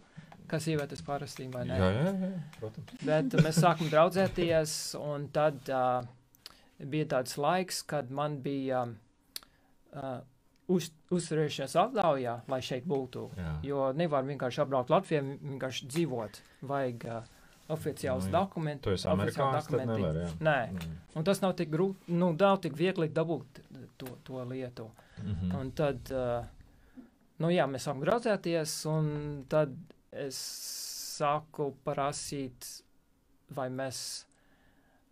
kas 0.50 0.68
sievietes 0.68 1.00
parasti 1.06 1.48
vai 1.52 1.64
ne. 1.70 1.80
Jā, 1.80 1.90
jā, 1.96 2.12
jā, 2.12 2.30
protams. 2.60 2.94
Bet 3.08 3.40
mēs 3.40 3.60
sākam 3.64 3.88
draudzēties, 3.92 4.76
un 5.00 5.28
tad 5.32 5.72
uh, 5.72 6.04
bija 6.84 7.08
tāds 7.16 7.38
laiks, 7.40 7.80
kad 7.88 8.12
man 8.12 8.40
bija 8.44 8.84
uh, 8.84 10.18
uz, 10.73 10.90
uzturēšanās 11.14 11.76
atļaujā, 11.82 12.35
lai 12.50 12.61
šeit 12.64 12.87
būtu. 12.88 13.28
Jā. 13.38 13.52
Jo 13.66 13.92
nevar 13.96 14.25
vienkārši 14.26 14.62
apbraukt 14.64 14.90
Latviju, 14.90 15.38
vienkārši 15.42 15.88
dzīvot. 15.92 16.40
Vajag 16.70 17.06
uh, 17.11 17.32
oficiāls 17.76 18.26
Nu, 18.28 18.32
dokuments. 18.38 18.82
Tu 18.87 18.94
esi 18.94 19.08
amerikānis, 19.11 19.66
tad 19.70 19.87
nevar, 19.87 20.20
jā. 20.25 20.28
Nē, 20.40 20.58
Mm. 20.73 20.96
un 21.18 21.25
tas 21.25 21.40
nav 21.42 21.54
tik 21.58 21.70
grūti, 21.70 22.08
nu, 22.14 22.32
nav 22.38 22.61
tik 22.62 22.75
viegli 22.78 23.08
dabūt 23.08 23.61
to, 23.99 24.06
to 24.25 24.44
lietu. 24.44 24.90
Mhm. 25.23 25.54
Un 25.61 25.70
tad, 25.73 26.11
uh, 26.12 26.44
nu 27.38 27.49
jā, 27.49 27.66
mēs 27.70 27.87
sākam 27.88 28.02
graudzēties, 28.04 28.75
un 28.90 29.44
tad 29.49 29.73
es 30.12 30.37
sāku 31.18 31.70
prasīt, 31.85 32.82
vai 33.50 33.68
mēs, 33.70 34.25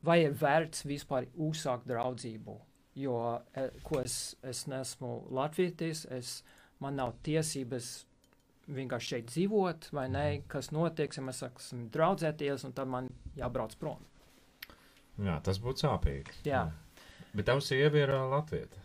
vai 0.03 0.19
ir 0.25 0.33
vērts 0.37 0.85
vispār 0.85 1.27
uzsākt 1.39 1.87
draudzību. 1.89 2.59
Jo, 2.95 3.41
e, 3.59 3.69
ko 3.83 4.01
es, 4.05 4.37
es 4.47 4.65
neesmu 4.71 5.25
latvietis, 5.35 6.05
es, 6.15 6.37
man 6.83 6.95
nav 7.01 7.17
tiesības 7.27 7.89
vienkārši 8.71 9.11
šeit 9.15 9.27
dzīvot, 9.33 9.89
vai 9.97 10.07
ne, 10.09 10.25
kas 10.49 10.71
notiek, 10.73 11.13
ja 11.13 11.25
mēs 11.27 11.43
sāksim 11.43 11.89
draudzēties, 11.95 12.65
un 12.69 12.73
tad 12.77 12.89
man 12.89 13.11
jābrauc 13.37 13.75
prom. 13.81 14.01
Jā, 15.21 15.41
tas 15.45 15.59
būtu 15.63 15.85
sāpīgi. 15.85 16.39
Jā. 16.49 16.63
Bet 17.35 17.49
tavs 17.51 17.69
sieva 17.71 17.99
ir 17.99 18.15
uh, 18.15 18.25
latvieta. 18.31 18.79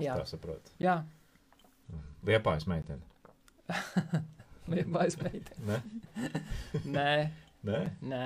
Jā, 0.00 0.18
Tā 0.20 0.28
saprot. 0.28 0.70
jā, 0.82 1.00
Liepājas 2.24 2.64
meitene. 2.66 3.04
liepais 4.72 5.16
meitene. 5.20 5.64
Ne? 5.68 5.80
Nē, 6.96 7.10
Nē? 7.64 7.80
nē. 8.04 8.22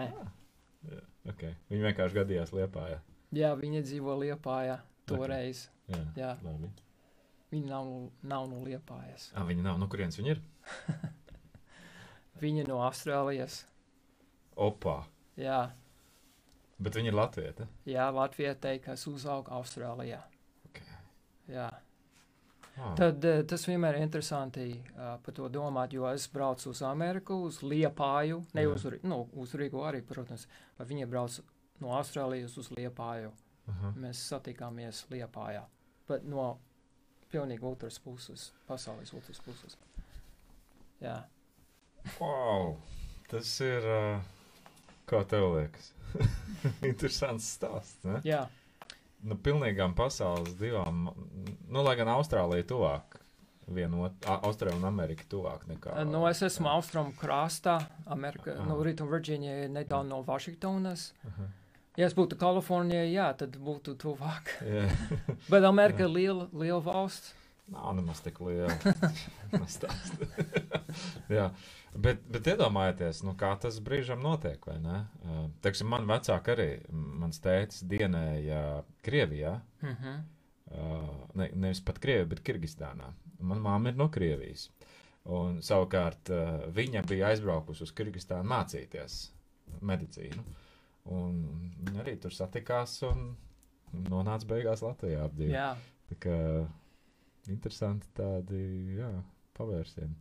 Okay. 1.28 1.52
Viņa 1.70 1.90
vienkārši 1.90 2.16
gadījās 2.16 2.52
Liepājā. 2.56 3.00
Jā, 3.36 3.50
viņa 3.58 3.82
dzīvo 3.84 4.14
Liepājā 4.22 4.78
toreiz. 5.08 5.64
Jā. 5.88 6.00
Jā, 6.16 6.30
Labi. 6.44 6.70
viņa 7.52 7.70
nav, 7.72 7.92
nav 8.22 8.48
no 8.50 8.62
Liepājas. 8.66 9.30
Ah, 9.34 9.46
viņa 9.48 9.64
nav. 9.70 9.78
No 9.80 9.88
kurienes 9.88 10.18
viņa 10.20 10.34
ir? 10.36 10.42
Viņa 12.38 12.68
no 12.68 12.76
Austrālijas. 12.86 13.64
Opā. 14.54 15.00
Jā, 15.38 15.72
Bet 16.78 16.94
viņa 16.94 17.10
ir 17.10 17.16
latvieta. 17.18 17.66
jā 17.90 18.04
Latvietei, 18.14 18.78
kas 18.78 19.02
uzauga 19.10 19.56
Austrālijā. 19.58 20.20
Okay. 20.68 20.86
Jā. 21.50 21.66
Ah. 22.78 22.92
Tad 22.94 23.24
eh, 23.26 23.40
tas 23.50 23.64
vienmēr 23.66 23.96
ir 23.98 24.04
interesanti 24.06 24.68
uh, 24.94 25.16
par 25.24 25.34
to 25.34 25.48
domāt, 25.50 25.96
jo 25.96 26.06
es 26.06 26.28
braucu 26.30 26.70
uz 26.70 26.82
Ameriku, 26.86 27.40
uz 27.48 27.58
Liepāju, 27.66 28.44
ne 28.54 28.62
Jā. 28.62 28.70
uz, 28.76 28.86
nu, 29.02 29.24
uz 29.34 29.54
Rīgu 29.58 29.82
arī, 29.82 30.04
protams, 30.06 30.46
bet 30.78 30.86
viņa 30.92 31.08
brauc 31.10 31.40
no 31.82 31.96
Austrālijas 31.98 32.54
uz 32.62 32.70
Liepāju. 32.78 33.32
Aha. 33.68 33.92
Mēs 34.00 34.22
satikāmies 34.30 35.04
Liepājā, 35.12 35.64
bet 36.08 36.24
no 36.24 36.58
pilnīgi 37.32 37.66
otras 37.68 37.98
puses, 38.00 38.52
pasaules 38.66 39.12
otras 39.14 39.40
puses. 39.44 39.76
Jā. 41.04 41.18
Wow. 42.18 42.76
Tas 43.28 43.50
ir. 43.60 43.84
Uh, 43.84 44.20
kā 45.08 45.20
tev 45.28 45.50
liekas? 45.56 45.92
Interesants 46.90 47.50
stāsts. 47.58 48.00
Ne? 48.08 48.22
Jā, 48.24 48.46
Nu, 49.26 49.34
pilnīgām 49.34 49.96
pasaules 49.98 50.52
divām. 50.60 51.08
Nu, 51.66 51.80
lai 51.82 51.96
gan 51.98 52.06
Austrālija 52.12 52.66
tuvāk. 52.70 53.16
Vienot, 53.68 54.14
Austrālija 54.30 54.78
un 54.78 54.86
Amerika 54.88 55.26
tuvāk 55.28 55.64
nekā. 55.68 55.96
nu, 56.08 56.22
es 56.30 56.38
esmu 56.46 56.70
austrumu 56.70 57.10
krastā, 57.18 57.74
Amerika, 58.06 58.54
Aha. 58.54 58.64
no 58.70 58.78
Rītu 58.80 59.04
Virģīnija 59.10 59.64
ir 59.66 59.72
netālu 59.74 60.08
no 60.08 60.22
Vašingtonas. 60.24 61.08
Aha. 61.28 61.48
Ja 61.98 62.06
es 62.06 62.14
būtu 62.14 62.36
Kalifornijā, 62.38 63.02
jā, 63.10 63.26
tad 63.40 63.56
būtu 63.58 63.96
tuvāk. 63.98 64.52
Jā. 64.62 64.86
Bet 65.52 65.66
Amerika 65.66 66.06
ir 66.06 66.12
liela, 66.14 66.46
liela 66.54 66.78
valsts. 66.84 67.34
Nav 67.68 67.90
nemaz 67.98 68.22
tik 68.24 68.38
liela. 68.40 68.72
Jā, 71.36 71.50
bet, 71.92 72.22
bet 72.32 72.46
iedomājieties, 72.54 73.20
nu, 73.26 73.34
kā 73.36 73.50
tas 73.60 73.76
brīžam 73.84 74.22
notiek? 74.24 74.62
Uh, 74.70 75.48
Teiksim, 75.64 75.90
man 75.92 76.06
vecāki 76.08 76.54
arī, 76.54 76.68
mans 76.92 77.40
tētis 77.44 77.82
dienēja 77.90 78.62
Krievijā, 79.04 79.58
Mhm. 79.84 80.14
uh, 80.72 81.10
ne, 81.36 81.50
nevis 81.54 81.82
pat 81.84 82.00
Krievijā, 82.00 82.30
bet 82.32 82.40
Kirgistānā. 82.46 83.10
Man 83.40 83.60
māma 83.64 83.92
ir 83.92 84.00
no 84.00 84.08
Krievijas. 84.08 84.70
Un 85.28 85.60
savukārt 85.60 86.32
uh, 86.32 86.64
viņa 86.72 87.04
bija 87.10 87.34
aizbraukusi 87.34 87.84
uz 87.84 87.92
Kirgistānu 87.92 88.48
mācīties 88.48 89.18
medicīnu. 89.84 90.44
Un 91.14 91.38
viņi 91.86 92.02
arī 92.02 92.16
tur 92.20 92.34
satikās 92.36 92.98
un 93.08 93.30
nonāca 94.10 94.48
beigās 94.50 94.82
Latvijā 94.84 95.24
ap 95.24 95.36
divu. 95.38 95.54
Jā, 95.54 95.70
Tā 96.08 96.16
kā 96.24 96.36
interesanti 97.52 98.08
tādi, 98.16 98.58
jā, 98.98 99.08
pavērsieni. 99.56 100.14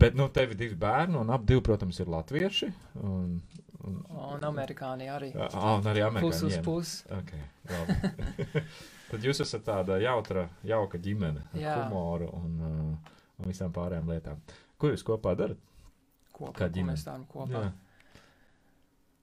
Bet, 0.00 0.16
nu, 0.16 0.28
tev 0.32 0.52
ir 0.54 0.58
divi 0.60 0.76
bērni, 0.80 1.16
un 1.20 1.32
ap 1.34 1.44
divi, 1.48 1.60
protams, 1.64 1.98
ir 2.00 2.08
latvieši. 2.12 2.68
Un, 3.04 3.34
un, 3.84 3.96
un 4.30 4.46
amerikāņi 4.48 5.08
arī. 5.12 5.30
Ah, 5.36 5.76
un 5.78 5.88
arī 5.92 6.04
Pus 6.20 6.42
uz 6.44 6.56
amerikāņi. 6.56 6.62
pusi. 6.64 6.94
Okay. 7.18 8.64
Tad 9.10 9.22
jūs 9.28 9.40
esat 9.44 9.62
tāda 9.68 10.00
jautra, 10.02 10.48
jauka 10.66 10.98
ģimene 10.98 11.44
ar 11.52 11.60
Jā. 11.62 11.74
humoru 11.84 12.26
un, 12.34 12.56
uh, 12.66 13.12
un 13.38 13.50
visām 13.52 13.72
pārējām 13.76 14.08
lietām. 14.10 14.40
Ko 14.80 14.90
jūs 14.92 15.04
kopā 15.06 15.36
darat? 15.38 15.60
Kopā, 16.32 16.52
Kā 16.58 16.66
ko 16.66 16.72
ģimene. 16.74 16.96
mēs 16.96 17.04
darām 17.06 17.24
kopā. 17.30 17.62
Jā. 17.68 17.72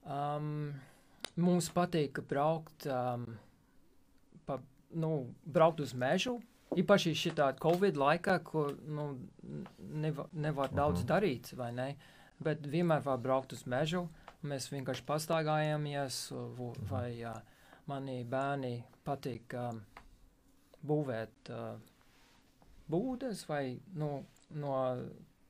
Um, 0.04 0.74
mums 1.36 1.70
patīk 1.74 2.20
braukt, 2.30 2.86
um, 2.88 3.38
pa, 4.46 4.60
nu, 4.94 5.34
braukt 5.46 5.80
uz 5.80 5.94
mežu. 5.94 6.40
Īpaši 6.74 7.14
šitā 7.14 7.52
Covid 7.62 7.96
laikā, 8.02 8.40
kur 8.44 8.74
nu, 8.88 9.08
nevar, 9.80 10.28
nevar 10.34 10.70
daudz 10.74 11.04
Mhm. 11.04 11.08
darīt, 11.08 11.54
vai 11.56 11.72
ne? 11.72 11.96
Bet 12.42 12.62
vienmēr 12.66 13.04
var 13.04 13.18
braukt 13.18 13.54
uz 13.54 13.64
mežu. 13.66 14.08
Mēs 14.44 14.70
vienkārši 14.74 15.04
pastaigājamies, 15.06 16.32
vo- 16.58 16.74
Mhm. 16.74 16.88
vai 16.90 17.24
uh, 17.24 17.40
mani 17.88 18.24
bērni 18.26 18.84
patīk 19.06 19.54
um, 19.54 19.82
būvēt 20.86 21.50
uh, 21.50 21.78
būdas 22.90 23.46
vai 23.48 23.80
nu, 23.96 24.26
no 24.52 24.74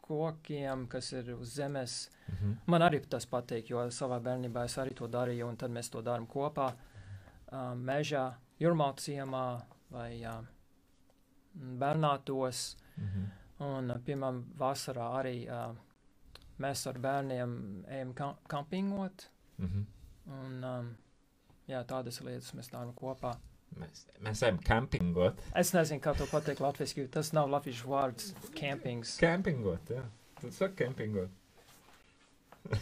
kokiem, 0.04 0.88
kas 0.92 1.12
ir 1.14 1.34
uz 1.36 1.56
zemes. 1.58 2.10
Mhm. 2.32 2.56
Man 2.68 2.82
arī 2.82 3.02
tas 3.10 3.26
patīk, 3.30 3.70
jo 3.72 3.86
savā 3.90 4.20
bērnībā 4.24 4.66
es 4.68 4.78
arī 4.82 4.96
to 4.96 5.08
darīju, 5.08 5.48
un 5.48 5.58
tad 5.58 5.72
mēs 5.72 5.92
to 5.92 6.02
darām 6.02 6.28
kopā. 6.28 6.74
Uh, 7.54 7.74
mežā, 7.78 8.34
jūrmā 8.60 8.90
ciemā 8.98 9.46
vai 9.94 10.24
uh, 10.26 10.42
bērnātos. 11.54 12.76
Mhm. 12.98 13.32
Un, 13.64 13.92
uh, 13.92 14.00
piemēram, 14.04 14.44
vasarā 14.60 15.10
arī 15.20 15.38
uh, 15.48 15.76
mēs 16.60 16.88
ar 16.90 17.00
bērniem 17.00 17.56
ejam 17.88 18.14
kam 18.18 18.36
kampingot. 18.50 19.30
Mhm. 19.58 19.88
Un, 20.34 20.64
um, 20.64 20.94
jā, 21.68 21.84
tādas 21.88 22.22
lietas 22.24 22.54
mēs 22.58 22.72
darām 22.72 22.94
kopā. 22.98 23.36
Mēs, 23.80 24.04
mēs 24.24 24.42
ejam 24.46 24.60
campingot. 24.66 25.40
Es 25.60 25.74
nezinu, 25.76 26.02
kā 26.04 26.14
to 26.18 26.28
pateikt 26.30 26.62
latviešu, 26.64 27.08
tas 27.14 27.32
nav 27.36 27.50
latviešu 27.54 27.90
vārds- 27.90 28.34
campings. 28.60 29.18
Campingot, 29.22 29.90
jā. 29.98 30.04
Tad 30.42 30.52
saka 30.56 30.76
campingot. 30.84 31.32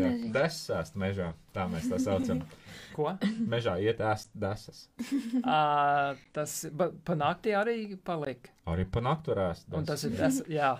jā, 0.00 0.10
desas 0.34 0.92
mežā, 0.98 1.30
tā 1.54 1.64
mēs 1.70 1.86
tā 1.90 1.98
saucam. 2.02 2.42
Ko? 2.96 3.12
Mežā 3.48 3.76
iet 3.80 4.00
ēst 4.02 4.32
desas. 4.34 4.88
uh, 5.44 6.18
tas 6.34 6.56
ba, 6.74 6.90
pa 7.06 7.14
naktī 7.18 7.54
arī 7.56 7.76
paliek. 8.04 8.50
Arī 8.70 8.84
pa 8.90 9.00
naktu 9.04 9.32
var 9.32 9.40
ēst 9.50 9.64
Un 9.72 9.86
tas 9.88 10.04
desas. 10.04 10.10
ir 10.10 10.18
tas, 10.20 10.34
jā. 10.50 10.70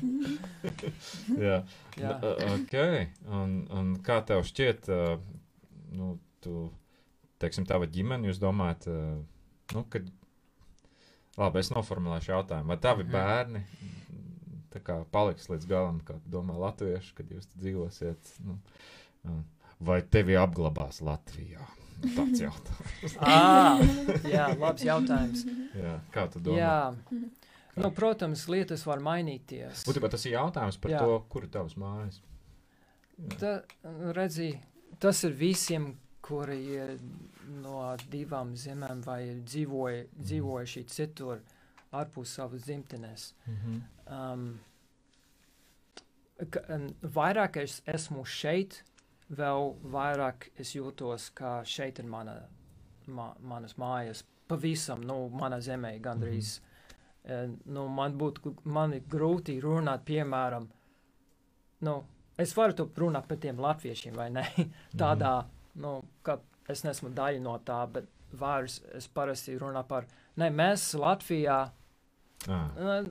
Jā, 1.46 1.58
jā. 2.00 2.14
Nu, 2.22 2.32
ok. 2.54 2.74
Un, 3.40 3.54
un 3.80 3.92
kā 4.06 4.20
tev 4.26 4.42
šķiet, 4.48 4.88
nu, 5.96 6.12
tu, 6.44 6.66
teiksim, 7.42 7.66
tava 7.68 7.88
ģimene, 7.90 8.28
jūs 8.30 8.40
domājat, 8.42 8.86
nu, 9.74 9.84
kad, 9.92 10.06
labi, 11.40 11.62
es 11.62 11.70
noformulēšu 11.74 12.32
jautājumu, 12.34 12.72
vai 12.74 12.78
tavi 12.82 13.06
Mhm. 13.06 13.12
bērni 13.16 13.64
kā 14.80 15.00
paliks 15.12 15.48
līdz 15.50 15.66
galam, 15.68 15.96
kā 16.06 16.14
domā 16.30 16.54
latvieši, 16.56 17.10
kad 17.18 17.28
jūs 17.34 17.48
dzīvosiet, 17.58 18.30
nu, 18.46 18.54
vai 19.82 19.98
tevi 20.02 20.36
apglabās 20.40 21.02
Latvijā? 21.04 21.66
Tāds 22.14 22.40
jautājums. 22.46 23.16
À, 23.20 23.76
jā, 24.30 24.46
labs 24.56 24.84
jautājums. 24.86 25.42
Jā, 25.76 25.98
kā 26.14 26.24
tu 26.32 26.40
domā? 26.40 26.56
Jā. 26.62 26.78
Nu, 27.76 27.90
protams, 27.94 28.48
lietas 28.50 28.82
var 28.86 29.02
mainīties. 29.04 29.84
Būtībā 29.86 30.10
tas 30.10 30.24
ir 30.26 30.34
jautājums 30.34 30.78
par 30.80 30.90
Jā. 30.94 31.02
To, 31.04 31.20
kur 31.30 31.46
ir 31.46 31.52
tavs 31.54 31.76
mājas. 31.78 32.20
Ta, 33.38 33.60
redzi, 34.16 34.54
tas 35.02 35.22
ir 35.28 35.36
visiem, 35.38 35.92
kuri 36.24 36.58
ir 36.76 36.96
no 37.62 37.82
divām 38.10 38.54
zemēm 38.58 39.02
vai 39.04 39.20
dzīvoja, 39.44 40.04
dzīvojuši 40.18 40.84
citur 40.90 41.40
ārpus 41.96 42.34
savas 42.38 42.66
dzimtenes. 42.66 43.32
Mhm. 43.50 43.80
Um, 44.10 44.46
ka, 46.50 46.62
um, 46.74 46.88
vairāk 47.02 47.60
es 47.62 47.80
esmu 47.86 48.24
šeit, 48.26 48.82
vēl 49.30 49.74
vairāk 49.92 50.50
es 50.58 50.74
jūtos, 50.74 51.30
ka 51.34 51.60
šeit 51.64 51.98
ir 52.02 52.08
mana, 52.10 52.40
ma, 53.06 53.32
manas 53.40 53.76
mājas. 53.78 54.24
Pavisam, 54.50 55.04
nu, 55.06 55.28
mana 55.30 55.60
zemē 55.62 56.00
gandrīz. 56.02 56.58
Mm 56.58 56.64
-hmm. 56.64 56.69
Nu, 57.28 57.88
man 57.88 58.14
būtu, 58.18 58.54
grūti 59.10 59.58
runāt, 59.62 60.06
piemēram, 60.08 60.68
nu, 61.86 61.96
es 62.40 62.54
varu 62.56 62.76
to 62.78 62.88
runāt 62.96 63.28
par 63.28 63.40
tiem 63.42 63.60
latviešiem, 63.60 64.14
vai 64.16 64.30
ne? 64.34 64.46
Tādā, 65.00 65.34
nu, 65.82 65.98
ka 66.26 66.38
es 66.70 66.84
nesmu 66.86 67.12
daļa 67.16 67.42
no 67.44 67.58
tā, 67.66 67.82
bet 67.92 68.08
vairs 68.40 68.80
es 68.94 69.08
parasti 69.10 69.58
runāju 69.58 69.88
par, 69.90 70.08
ne, 70.38 70.48
mēs 70.54 70.92
Latvijā, 70.98 71.64
Ah. 72.48 73.04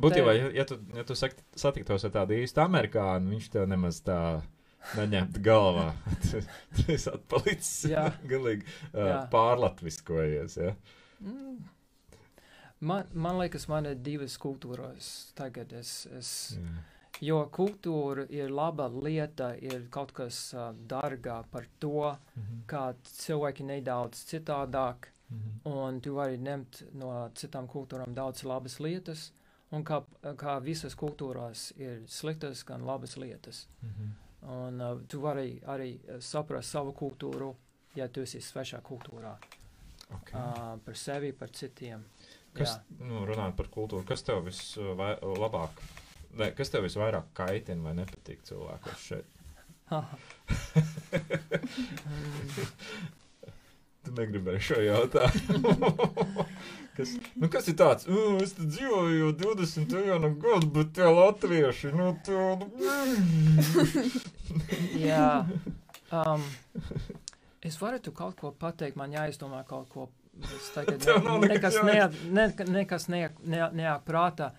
Būtībā, 0.00 0.32
ja, 0.34 0.48
ja 0.56 0.64
tu, 0.66 0.78
ja 0.96 1.04
tu 1.06 1.14
sakt, 1.18 1.42
satiktos 1.58 2.06
ar 2.08 2.14
tādu 2.14 2.38
īstu 2.40 2.62
amerikāņu, 2.64 3.30
viņš 3.34 3.48
tev 3.52 3.66
nemaz 3.70 4.00
tā 4.06 4.18
neņemtu 4.96 5.42
galvā. 5.44 5.90
esi 6.94 7.12
atpalicis 7.12 7.92
galīgi 8.32 8.66
uh, 8.66 9.26
pārlatviskojies. 9.32 10.58
Ja? 10.62 10.72
Mm. 11.20 11.60
Man, 12.86 13.08
man 13.14 13.38
liekas, 13.40 13.64
man 13.72 13.86
ir 13.90 13.96
divas 14.06 14.36
kultūras 14.42 15.08
tagad. 15.38 15.72
Es, 15.78 15.92
es, 16.18 16.30
Jā. 16.58 16.82
jo 17.30 17.38
kultūra 17.56 18.26
ir 18.30 18.52
laba 18.54 18.86
lieta, 18.92 19.54
ir 19.58 19.88
kaut 19.90 20.12
kas 20.16 20.38
uh, 20.54 20.68
dārgā 20.92 21.40
par 21.50 21.66
to, 21.82 21.92
Mhm. 22.36 22.60
kā 22.70 22.84
cilvēki 23.22 23.64
nedaudz 23.72 24.22
citādāk, 24.30 25.08
Mhm. 25.30 25.60
un 25.72 26.00
tu 26.00 26.12
vari 26.14 26.38
ņemt 26.38 26.82
no 26.94 27.30
citām 27.34 27.66
kultūrām 27.66 28.14
daudz 28.14 28.44
labas 28.44 28.78
lietas, 28.78 29.32
un 29.72 29.82
kā, 29.84 30.04
kā 30.36 30.60
visas 30.62 30.94
kultūrās 30.94 31.72
ir 31.76 32.02
sliktas, 32.06 32.62
gan 32.64 32.84
labas 32.86 33.16
lietas. 33.16 33.66
Mhm. 33.82 34.12
Un 34.48 34.80
uh, 34.80 35.00
tu 35.08 35.18
vari 35.20 35.60
arī 35.66 35.98
saprast 36.22 36.70
savu 36.70 36.92
kultūru, 36.92 37.54
ja 37.96 38.06
tu 38.08 38.20
esi 38.22 38.38
svešā 38.38 38.80
kultūrā, 38.82 39.36
Okay. 40.14 40.38
uh, 40.38 40.76
par 40.84 40.94
sevi, 40.94 41.32
par 41.32 41.48
citiem. 41.48 42.04
Kas, 42.56 42.78
nu, 43.00 43.24
runājot 43.28 43.56
par 43.58 43.68
kultūru, 43.72 44.04
kas 44.08 44.24
tev 44.26 44.42
vislabāk, 44.46 45.82
ne, 46.40 46.50
kas 46.56 46.72
tev 46.72 46.86
visvairāk 46.86 47.26
kaitina 47.36 47.88
vai 47.88 47.94
nepatīk 48.00 48.40
cilvēkos 48.48 49.06
šeit? 49.10 49.28
Mm, 49.90 50.04
Tu 54.06 54.12
negribēji 54.14 54.62
šo 54.68 54.76
jautājumu. 54.84 55.72
kas, 56.96 57.14
nu, 57.34 57.48
kas 57.50 57.66
ir 57.70 57.76
tāds? 57.80 58.06
Uh, 58.06 58.36
es 58.44 58.52
dzīvoju 58.54 59.16
jau 59.18 59.30
21 59.56 60.36
gadu, 60.42 60.68
bet 60.76 60.92
tie 60.94 61.08
latvieši, 61.10 61.90
nu, 61.96 62.12
tu. 62.26 62.44
Jā, 65.02 65.30
um, 66.20 66.46
es 67.66 67.80
varu 67.82 67.98
tu 68.04 68.14
kaut 68.14 68.38
ko 68.38 68.52
pateikt, 68.54 68.98
man 69.00 69.16
jāizdomā 69.16 69.64
kaut 69.66 69.90
ko. 69.90 70.08
Es 70.42 70.70
tagad 70.74 71.00
Tev 71.04 71.22
nav 71.24 71.40
ne, 71.40 71.48
nekas 71.48 71.74
nekas 71.82 71.84
neāk, 71.84 72.16
ne, 72.30 72.46
nekas 72.80 73.08
neāk, 73.08 73.38
ne, 73.44 73.62
neāk 73.72 74.02
prātā, 74.04 74.50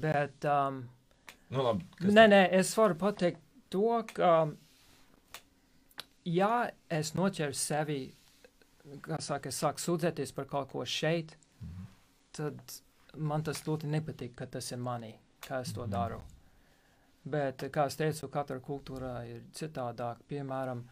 bet, 0.00 0.44
um, 0.48 0.82
Nu, 1.50 1.62
labi. 1.66 1.84
nē, 2.06 2.24
nē, 2.30 2.40
es 2.60 2.70
varu 2.78 2.94
pateikt 2.94 3.40
to, 3.70 4.02
ka, 4.14 4.48
ja 6.24 6.68
es 6.90 7.12
noķeru 7.18 7.54
sevi, 7.56 8.00
kā 9.04 9.18
saka, 9.22 9.50
es 9.52 9.58
sāku 9.62 9.82
sūdzēties 9.82 10.32
par 10.36 10.46
kaut 10.50 10.70
ko 10.72 10.84
šeit, 10.84 11.36
Mhm. 11.62 11.86
tad 12.32 12.60
man 13.16 13.42
tas 13.42 13.62
ļoti 13.66 13.90
nepatīk, 13.90 14.34
ka 14.36 14.46
tas 14.46 14.70
ir 14.72 14.78
manī, 14.78 15.14
kā 15.42 15.60
es 15.60 15.72
to 15.72 15.82
Mhm. 15.82 15.90
daru. 15.90 16.20
Bet, 17.24 17.58
kā 17.58 17.86
es 17.86 17.96
teicu, 17.96 18.28
katra 18.30 18.58
kultūra 18.60 19.26
ir 19.28 19.42
citādāk. 19.52 20.16
Piemēram, 20.28 20.84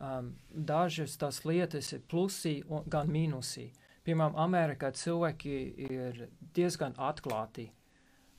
um, 0.00 0.32
dažas 0.52 1.16
tās 1.20 1.42
lietas 1.48 1.92
ir 1.92 2.02
plusi 2.08 2.62
un 2.68 2.84
gan 2.86 3.08
mīnusi. 3.12 3.68
Piemēram, 4.04 4.34
Amerikā 4.42 4.90
cilvēki 4.98 5.56
ir 5.90 6.24
diezgan 6.54 6.94
atklāti. 6.98 7.68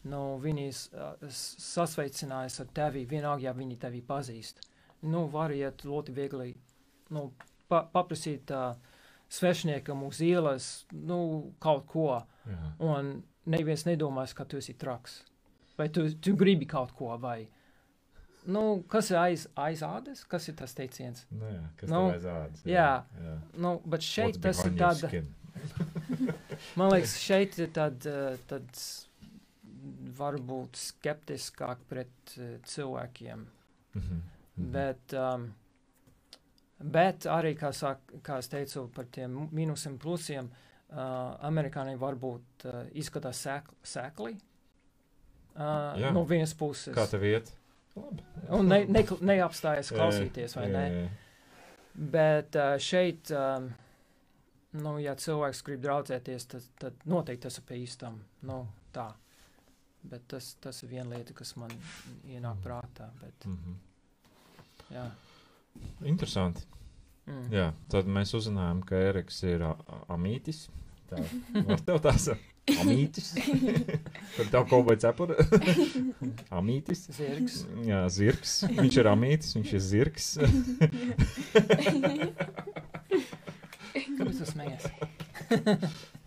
Nu, 0.03 0.37
viņi 0.43 0.65
uh, 0.69 1.13
s- 1.29 1.55
sasveicinājās 1.63 2.59
ar 2.59 2.67
tevi, 2.75 3.05
vienalga, 3.07 3.45
ja 3.47 3.53
viņi 3.55 3.77
tevi 3.79 4.01
pazīst. 4.03 4.59
Nu, 5.07 5.25
var 5.31 5.51
iet 5.55 5.85
ļoti 5.87 6.11
viegli 6.15 6.49
nu, 7.15 7.29
pa, 7.71 7.85
paprasīt 7.93 8.51
uh, 8.51 8.75
svešniekam 9.31 10.03
uz 10.03 10.19
ielas 10.21 10.67
nu, 10.91 11.53
kaut 11.63 11.85
ko, 11.87 12.09
Jā. 12.47 12.59
un 12.83 13.13
neviens 13.45 13.85
nedomās, 13.87 14.33
ka 14.35 14.43
tu 14.45 14.59
esi 14.59 14.75
traks. 14.79 15.21
Vai 15.79 15.87
tu, 15.89 16.03
tu 16.21 16.35
gribi 16.37 16.67
kaut 16.69 16.91
ko, 16.95 17.15
vai 17.17 17.47
nu, 18.45 18.83
kas 18.91 19.09
ir 19.11 19.17
aiz, 19.21 19.47
aiz 19.59 19.81
ādas, 19.85 20.23
kas 20.29 20.47
ir 20.51 20.55
tas 20.59 20.73
teiciens? 20.77 21.25
Nu, 21.31 21.47
jā, 21.47 21.63
kas 21.79 21.89
Nu, 21.89 22.01
tev 22.09 22.17
aiz 22.17 22.27
ādas? 22.33 22.65
jā. 22.67 22.89
jā. 23.23 23.37
Nu, 23.55 23.77
bet 23.85 24.01
šeit 24.05 24.37
What's 24.37 24.43
tas 24.43 24.65
ir 24.65 24.77
tāds, 24.79 25.03
man 26.79 26.91
liekas, 26.93 27.17
šeit 27.23 27.57
ir 27.61 27.71
tād, 27.75 28.07
uh, 28.09 28.37
tāds 28.49 28.85
varbūt 30.17 30.77
skeptiskāk 30.79 31.83
pret 31.89 32.37
uh, 32.37 32.55
cilvēkiem. 32.69 33.45
Mhm. 33.97 34.21
Mhm. 34.53 34.69
Bet, 34.73 35.13
um, 35.17 35.47
bet 36.77 37.25
arī, 37.25 37.55
kā, 37.57 37.71
sāk, 37.73 38.03
kā 38.21 38.37
es 38.43 38.49
teicu, 38.51 38.85
par 38.93 39.07
tiem 39.09 39.47
mīnusiem, 39.49 39.95
plusiem, 39.97 40.49
uh, 40.91 41.33
amerikāņi 41.49 41.97
varbūt 42.01 42.67
uh, 42.69 42.83
izskatās 42.93 43.41
sēk, 43.47 43.71
sēkli. 43.81 44.35
Uh, 45.53 45.93
Jā. 46.01 46.09
no 46.13 46.23
vienas 46.25 46.53
puses. 46.57 46.93
Kā 46.95 47.05
tev 47.09 47.25
iet? 47.29 47.51
Labi. 47.95 48.23
Un 48.49 48.67
ne, 48.67 48.79
ne, 48.89 49.03
neapstājas 49.21 49.91
klausīties, 49.93 50.55
vai 50.57 50.67
ne? 50.73 51.09
Bet 51.93 52.55
šeit, 52.81 53.29
nu, 54.73 54.93
ja 54.99 55.13
cilvēks 55.15 55.61
grib 55.67 55.83
draudzēties, 55.83 56.47
tad, 56.49 56.65
tad 56.81 57.05
noteikti 57.05 57.45
tas 57.47 57.59
ir 57.61 57.67
pa 57.69 57.77
īstam. 57.77 58.17
Nu, 58.49 58.63
tā. 58.95 59.11
Bet 60.03 60.25
tas, 60.27 60.55
tas 60.59 60.81
ir 60.83 60.89
viena 60.89 61.13
lieta, 61.15 61.33
kas 61.37 61.53
man 61.55 61.71
ienāk 62.27 62.57
Mhm. 62.57 62.63
prātā. 62.65 63.09
Bet, 63.21 63.45
Mhm. 63.45 63.75
jā. 64.91 65.05
Interesanti. 66.03 66.65
Mm. 67.27 67.45
Jā, 67.51 67.73
tad 67.89 68.05
mēs 68.05 68.33
uzzinājām, 68.35 68.81
ka 68.85 68.95
Eriks 68.95 69.43
ir 69.43 69.59
amītis. 70.09 70.65
Tā, 71.09 71.21
var 71.69 71.79
tev 71.79 72.01
tās 72.01 72.27
amītis? 72.81 73.33
Kur 74.37 74.49
tev 74.51 74.67
kaut 74.71 74.85
vai 74.87 74.95
cepura? 75.01 75.35
amītis. 76.59 77.05
Zirgs. 77.11 77.57
Jā, 77.83 78.03
zirgs. 78.13 78.53
Viņš 78.71 78.99
ir 79.01 79.09
amītis, 79.11 79.55
viņš 79.57 79.73
ir 79.73 79.83
zirgs. 79.83 80.27
Kāpēc 83.93 84.37
tas 84.39 84.53
smējies? 84.53 84.85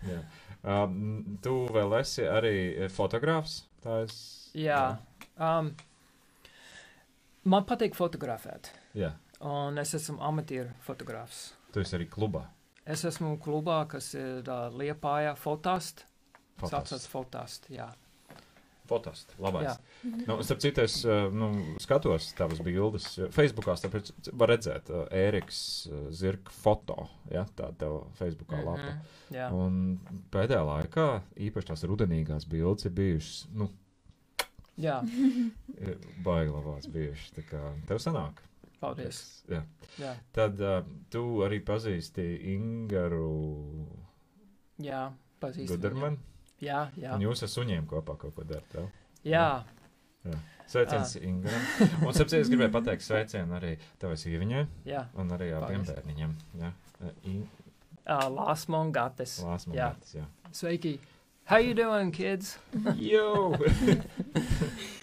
Jā. 0.07 0.19
Um, 0.67 1.37
tu 1.43 1.53
vēl 1.73 1.95
esi 2.01 2.25
arī 2.27 2.55
fotogrāfs? 2.93 3.63
Tā 3.83 4.01
es. 4.03 4.17
Jā. 4.57 4.97
Um, 5.41 5.71
man 7.49 7.65
patīk 7.69 7.97
fotografēt. 7.97 8.69
Jā. 8.97 9.15
Un 9.47 9.77
es 9.81 9.93
esmu 9.97 10.21
amatieru 10.25 10.73
fotogrāfs. 10.85 11.47
Tu 11.73 11.81
esi 11.81 11.97
arī 11.97 12.07
klubā. 12.09 12.43
Es 12.87 13.03
esmu 13.05 13.35
klubā, 13.43 13.81
kas 13.91 14.13
ir 14.15 14.47
uh, 14.47 14.69
Liepājā, 14.73 15.33
Fotast. 15.37 16.05
Saucās 16.61 17.07
Fotast, 17.11 17.69
jā. 17.69 17.87
Fotost. 18.87 19.33
Labais. 19.43 19.67
Jā. 19.67 20.11
Nu, 20.29 20.37
starp 20.47 20.61
citu, 20.63 20.79
es 20.87 20.93
uh, 21.03 21.25
nu, 21.35 21.49
skatos 21.83 22.29
tavas 22.37 22.61
bildes. 22.63 23.09
Facebookā 23.35 23.73
tāpēc 23.83 24.13
var 24.39 24.53
redzēt, 24.53 24.87
uh, 24.95 25.01
Ēriks 25.11 25.59
uh, 25.91 26.05
Zirga 26.15 26.53
foto. 26.55 26.95
Ja, 27.33 27.43
tā 27.59 27.67
tev 27.81 27.97
Facebookā 28.15 28.61
lapa. 28.63 28.93
Mhm, 28.93 29.35
Jā. 29.35 29.49
Un 29.51 29.97
pēdējā 30.31 30.61
laikā 30.63 31.07
īpaši 31.49 31.67
tās 31.73 31.83
rudenīgās 31.91 32.47
bildes 32.47 32.87
ir 32.87 32.93
bijušas, 32.95 33.41
nu, 33.59 33.67
jā, 34.79 35.01
baiglavās 36.23 36.87
bijušas. 36.93 37.33
Tā 37.35 37.43
kā 37.49 37.63
tev 37.91 37.99
sanāk. 37.99 38.39
paldies. 38.79 39.19
Jā. 39.51 39.65
Jā, 39.99 40.13
Tad 40.31 40.63
uh, 40.63 40.79
tu 41.11 41.25
arī 41.43 41.59
pazīsti 41.65 42.23
Ingaru 42.53 43.27
jā 44.79 45.09
pazīstu. 45.41 45.75
Gudermanu. 45.75 46.23
Jā, 46.61 46.87
jā. 46.97 47.13
Un 47.15 47.21
jūs 47.21 47.43
ar 47.45 47.49
suņiem 47.53 47.85
kopā 47.87 48.17
kaut 48.17 48.33
ko 48.35 48.43
darat. 48.43 48.65
tev? 48.71 48.87
Jā, 49.23 49.63
Sveiciens 50.67 51.13
Ah. 51.15 51.23
Ingaram. 51.23 51.61
Un, 52.03 52.13
sapcīt, 52.13 52.41
es 52.41 52.49
gribēju 52.51 52.71
pateikt 52.73 53.01
sveicienu 53.05 53.55
arī 53.55 53.77
tavai 54.01 54.17
sieviņai 54.19 54.63
jā. 54.89 55.05
un 55.15 55.29
arī 55.31 55.51
abiem 55.55 55.85
bērniņiem. 55.87 56.33
Jā, 56.59 56.73
In- 57.23 57.47
Uh, 58.07 58.23
Lāsma 58.31 58.79
un 58.85 58.91
Gates. 58.95 59.41
Lāsma 59.43 59.73
Jā. 59.75 59.87
Gatis, 59.91 60.13
jā. 60.15 60.25
Sveiki. 60.55 60.93
How 61.43 61.57
you 61.59 61.73
doing, 61.75 62.09
kids? 62.15 62.57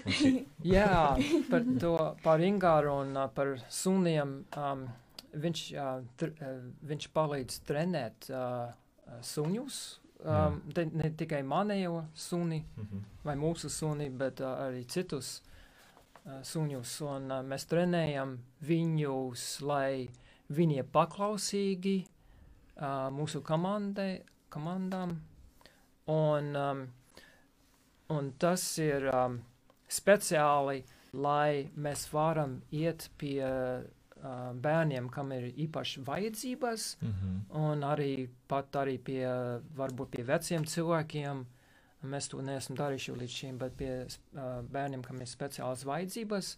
Šī- 0.06 0.44
Jā, 0.64 1.16
par 1.50 1.64
to, 1.80 1.90
par 2.22 2.40
Ingāru 2.40 2.94
un 3.02 3.16
uh, 3.16 3.26
par 3.28 3.54
suniem. 3.68 4.44
Um, 4.56 4.86
viņš, 5.36 5.62
uh, 5.76 6.00
tr, 6.16 6.32
uh, 6.40 6.54
viņš 6.88 7.08
palīdz 7.16 7.58
trenēt 7.68 8.30
uh, 8.32 8.72
suņus. 9.20 9.80
Um, 10.24 10.62
te, 10.72 10.86
ne 10.88 11.10
tikai 11.12 11.42
manējo 11.44 12.06
suni 12.16 12.62
Mhm. 12.80 13.00
vai 13.24 13.34
mūsu 13.36 13.68
suni, 13.68 14.08
bet 14.08 14.40
uh, 14.40 14.54
arī 14.66 14.86
citus 14.88 15.42
uh, 16.24 16.40
suņus. 16.40 16.92
Un 17.04 17.30
uh, 17.30 17.42
mēs 17.44 17.66
trenējam 17.68 18.38
viņus, 18.64 19.60
lai 19.60 20.08
viņi 20.48 20.78
ir 20.78 20.88
paklausīgi 20.94 22.06
uh, 22.06 23.10
mūsu 23.12 23.42
komandai, 23.44 24.22
komandām. 24.48 25.12
Un, 26.08 26.56
um, 26.56 26.82
un 28.16 28.32
tas 28.38 28.64
ir 28.78 29.10
um, 29.12 29.42
speciāli, 29.88 30.84
lai 31.12 31.68
mēs 31.76 32.08
varam 32.12 32.62
iet 32.72 33.10
pie 33.18 33.44
uh, 34.24 34.52
bērniem, 34.56 35.08
kam 35.12 35.32
ir 35.32 35.50
īpaši 35.52 36.02
vajadzības, 36.04 36.96
Mhm. 37.02 37.40
un 37.60 37.80
arī 37.82 38.28
pat 38.48 38.72
arī 38.72 38.98
pie, 38.98 39.26
varbūt 39.76 40.10
pie 40.10 40.22
veciem 40.24 40.64
cilvēkiem. 40.64 41.44
Mēs 42.04 42.28
to 42.28 42.42
neesam 42.42 42.76
darījuši 42.76 43.12
līdz 43.16 43.30
šim, 43.32 43.58
bet 43.58 43.76
pie 43.76 44.04
uh, 44.04 44.62
bērniem, 44.72 45.02
kam 45.02 45.20
ir 45.20 45.26
speciālas 45.26 45.84
vajadzības. 45.88 46.56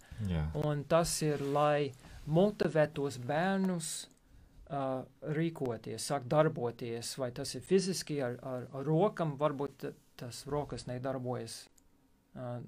Un 0.65 0.85
tas 0.85 1.23
ir, 1.23 1.41
lai 1.41 1.93
motivētu 2.27 2.93
tos 2.95 3.19
bērnus 3.19 4.09
uh, 4.71 5.05
rīkoties, 5.23 6.03
sākt 6.11 6.27
darboties, 6.27 7.13
vai 7.19 7.31
tas 7.31 7.55
ir 7.55 7.61
fiziski 7.63 8.21
ar, 8.23 8.35
ar, 8.43 8.67
ar 8.75 8.85
rokam, 8.85 9.37
varbūt 9.39 9.71
ta- 9.79 9.93
tas 10.17 10.45
rokas 10.47 10.87
nedarbojas. 10.87 11.69
Uh, 12.37 12.59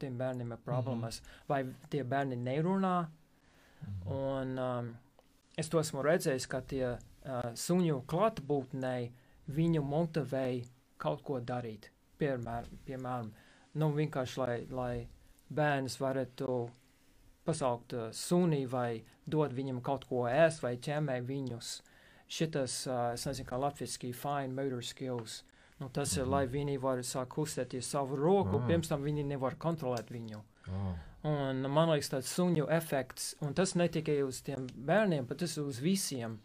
tiem 0.00 0.16
bērniem 0.18 0.52
ir 0.52 0.58
problēmas, 0.64 1.20
mm 1.20 1.26
-hmm. 1.26 1.48
vai 1.48 1.66
tie 1.90 2.02
bērni 2.04 2.36
nerunā. 2.36 3.02
Mhm. 3.02 3.10
Un, 4.06 4.58
um, 4.58 4.96
es 5.58 5.68
to 5.68 5.78
esmu 5.80 6.02
redzējis, 6.02 6.46
ka 6.48 6.60
tie 6.60 6.86
uh, 6.96 6.98
suņu 7.54 8.02
klātbūtnē 8.06 9.10
viņu 9.56 9.82
motivēja 9.82 10.64
kaut 10.98 11.22
ko 11.22 11.40
darīt. 11.40 11.90
Piemēram, 12.18 12.78
piemēram 12.86 13.32
nu, 13.74 13.90
vienkārši 13.92 14.38
lai, 14.40 14.66
lai 14.70 15.08
bērns 15.52 15.98
varētu 16.00 16.70
pasaukt 17.46 17.92
uh, 17.94 18.08
suni 18.12 18.64
vai 18.66 19.02
dot 19.26 19.52
viņam 19.54 19.82
kaut 19.82 20.06
ko 20.08 20.24
ēst 20.30 20.62
vai 20.64 20.76
ķemē 20.76 21.20
viņus. 21.26 21.82
Šitas, 22.26 22.86
uh, 22.90 23.12
es 23.14 23.26
nezinu, 23.28 23.46
kā 23.48 23.58
latviski 23.60 24.12
fine 24.14 24.54
motor 24.54 24.82
skills. 24.82 25.42
Nu, 25.78 25.88
tas 25.92 26.14
mm 26.16 26.20
ir, 26.20 26.24
Mhm. 26.24 26.30
lai 26.32 26.46
viņi 26.46 26.78
var 26.80 26.98
sākt 26.98 27.28
kustēties 27.36 27.84
savu 27.84 28.16
roku, 28.16 28.56
Ah. 28.58 28.66
pirms 28.66 28.88
tam 28.88 29.02
viņi 29.04 29.24
nevar 29.26 29.54
kontrolēt 29.56 30.08
viņu. 30.10 30.40
Oh. 30.68 30.94
Un 31.24 31.62
man 31.72 31.88
liekas, 31.90 32.10
tāds 32.12 32.28
suņu 32.36 32.68
efekts, 32.70 33.34
un 33.42 33.54
tas 33.54 33.74
ne 33.74 33.88
tikai 33.88 34.20
uz 34.22 34.42
tiem 34.46 34.66
bērniem, 34.76 35.26
bet 35.26 35.38
tas 35.38 35.56
uz 35.58 35.78
visiem. 35.82 36.38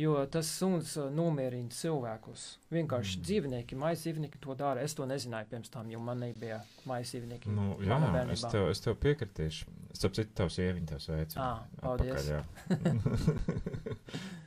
Jo 0.00 0.14
tas 0.32 0.48
suns 0.56 0.94
uh, 0.96 1.10
nomierina 1.12 1.68
cilvēkus. 1.68 2.44
Vienkārši 2.72 3.18
Mm. 3.18 3.24
dzīvnieki, 3.26 3.76
maisa 3.76 4.02
dzīvnieki 4.06 4.38
to 4.40 4.54
dara. 4.56 4.80
Es 4.80 4.94
to 4.94 5.04
nezināju 5.04 5.50
pirms 5.50 5.68
tam, 5.70 5.90
jo 5.92 5.98
man 6.00 6.18
nebija 6.24 6.62
maisa 6.88 7.18
dzīvnieki. 7.18 7.50
Nu, 7.52 7.74
jā, 7.84 7.98
manā 8.00 8.22
es 8.32 8.40
bērnībā. 8.40 8.50
tev, 8.54 8.68
es 8.70 8.80
tev 8.80 8.94
piekritīšu. 9.02 9.66
Starp 9.92 10.14
citu, 10.16 10.30
tavs 10.34 10.56
sieviņa 10.56 10.86
tev 10.94 11.02
sveic. 11.04 11.34
Ā, 11.36 11.50
paldies. 11.82 12.30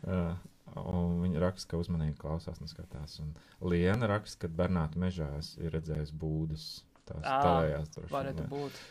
uh, 0.08 0.34
un 0.96 1.20
viņa 1.24 1.44
raksta, 1.44 1.70
ka 1.74 1.82
uzmanīgi 1.84 2.18
klausās 2.18 2.62
un 2.64 2.72
skatās. 2.72 3.20
Un 3.22 3.36
Liena 3.70 4.10
raksta, 4.10 4.48
ka 4.48 4.52
Bernāta 4.64 4.98
mežā 5.02 5.30
ir 5.62 5.76
redzējis 5.76 6.16
būdas. 6.18 6.68
Tās 7.10 7.24
Ā, 7.28 7.38
tālējās 7.44 7.90
droši 7.96 8.08
vien, 8.08 8.14
Varētu 8.16 8.48
būt. 8.52 8.82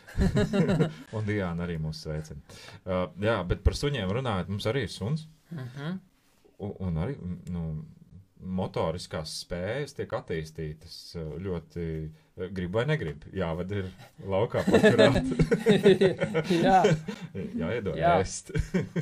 Un 1.17 1.27
Diana 1.27 1.65
arī 1.65 1.79
mūs 1.81 2.03
sveicina. 2.05 2.59
Uh, 2.85 3.07
jā, 3.23 3.39
bet 3.49 3.63
par 3.65 3.77
suņiem 3.79 4.11
runājot, 4.19 4.51
mums 4.53 4.69
arī 4.69 4.85
ir 4.87 4.93
suns. 4.93 5.27
Mm 5.49 5.67
-hmm. 5.75 5.99
Un, 6.63 6.75
un 6.79 6.97
arī 7.05 7.17
nu, 7.49 7.63
motoriskās 8.43 9.33
spējas 9.45 9.97
tiek 9.97 10.13
attīstītas 10.13 10.99
uh, 11.17 11.33
ļoti. 11.41 11.87
uh, 12.05 12.23
Gribu 12.35 12.79
vai 12.79 12.85
negribu. 12.89 13.29
Jā, 13.29 13.51
vad 13.53 13.69
ir 13.71 13.91
laukā 14.25 14.63
paturēt. 14.65 15.19
jā, 16.65 16.79
Jā, 17.59 17.67
iedod 17.77 17.97
Jā. 17.99 18.15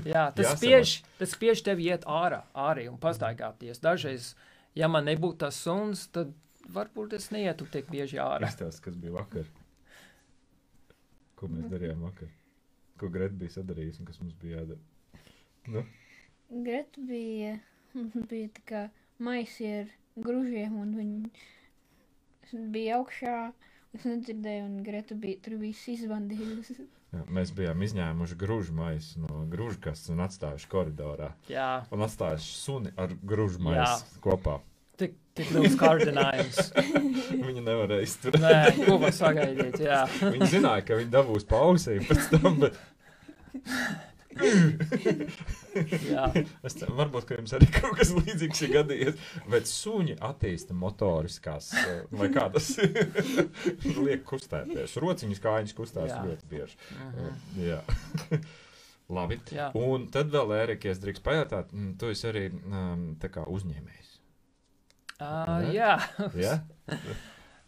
jā, 0.04 0.26
tas 0.36 0.50
spiež, 0.58 0.98
tas 1.16 1.32
spiež 1.38 1.64
tevi 1.64 1.88
iet 1.94 2.04
ārā, 2.04 2.42
ārī 2.52 2.90
un 2.92 2.98
pastaigāties. 3.00 3.80
Dažreiz, 3.80 4.34
ja 4.76 4.92
man 4.92 5.08
nebūtu 5.08 5.46
tas 5.46 5.62
suns, 5.64 6.10
tad 6.12 6.34
varbūt 6.70 7.14
es 7.18 7.30
neietu 7.32 7.66
tik 7.72 7.90
bieži 7.92 8.20
ārā. 8.22 8.48
Izstāst, 8.52 8.82
kas 8.86 8.96
bija 8.96 9.14
vakar. 9.20 9.48
Ko 11.40 11.50
mēs 11.50 11.66
darījām 11.72 12.04
vakar? 12.06 12.30
Ko 13.02 13.10
Greta 13.10 13.34
bija 13.34 13.56
sadarījusi 13.56 14.04
un 14.04 14.10
kas 14.12 14.20
mums 14.22 14.36
bija 14.42 14.60
jādara? 14.62 14.80
Nu, 15.74 15.84
Greta 16.52 17.02
bija, 17.08 17.56
bija 18.30 18.52
tā 18.58 18.64
kā 18.70 18.82
maisi 19.22 19.66
ar 19.82 19.90
gružiem, 20.22 20.76
un 20.84 20.94
viņi 20.98 22.66
bija 22.74 23.00
augšā. 23.00 23.36
Es 23.92 24.06
nedzirdēju, 24.08 24.66
un 24.70 24.84
Greta 24.86 25.16
bija 25.20 25.42
tur 25.44 25.58
viss 25.60 25.90
izvandījusi. 25.92 26.78
jā, 27.12 27.24
mēs 27.28 27.50
bijām 27.58 27.82
izņēmuši 27.84 28.38
grūžu 28.40 28.76
maisu 28.78 29.20
no 29.26 29.42
grūžu 29.52 29.82
kastes 29.84 30.14
un 30.14 30.22
atstājuši 30.24 30.70
koridorā. 30.72 31.34
Jā, 31.52 31.84
Un 31.92 32.06
atstājuši 32.06 32.54
suni 32.56 32.94
ar 32.96 33.12
grūžu 33.20 33.60
maisu 33.66 34.22
kopā. 34.24 34.60
Tik, 35.02 35.18
tik 35.38 35.52
liels 35.56 35.76
kārdinājums. 35.80 36.72
Viņa 37.48 37.66
nevarēja 37.66 38.08
izturēt. 38.08 38.44
Nē, 38.44 38.86
ko 38.86 39.00
var 39.02 39.18
sagaidīt? 39.18 39.82
Jā, 39.84 40.06
Viņa 40.36 40.52
zināja, 40.54 40.86
ka 40.88 41.02
viņa 41.02 41.14
dabūs 41.18 41.48
pausī 41.50 42.00
pēc 42.08 42.32
tam, 42.36 42.62
bet 42.64 42.80
Es 46.66 46.76
ceru, 46.78 46.94
varbūt, 46.98 47.26
ka 47.28 47.38
jums 47.38 47.54
arī 47.58 47.68
kaut 47.74 47.98
kas 48.00 48.14
līdzīgs 48.16 48.64
ir 48.66 48.74
gadījies. 48.78 49.20
Bet 49.52 49.70
suņi 49.70 50.16
attīsta 50.24 50.76
motoriskās, 50.78 51.72
eh, 51.82 52.02
vai 52.16 52.30
kā 52.34 52.48
tas 52.54 52.70
liek 54.00 54.24
kustēties. 54.28 54.98
Rociņas 55.04 55.44
kājas 55.44 55.76
kustās 55.78 56.12
Jā. 56.14 56.22
ļoti 56.28 56.52
bieži. 56.52 56.80
mhm. 56.96 57.32
Jā. 57.68 57.82
Labi. 59.12 59.40
Jā. 59.52 59.70
Un 59.76 60.08
tad 60.12 60.32
vēl, 60.32 60.54
Erika, 60.62 60.92
es 60.92 61.02
drīkst 61.04 61.24
pajautāt, 61.26 61.74
mm, 61.76 61.98
tu 62.00 62.12
esi 62.14 62.30
arī 62.30 62.46
um, 62.52 63.10
uzņēmējs. 63.20 64.11
Uh, 65.22 65.70
jā. 65.76 65.94
Ja? 66.40 66.58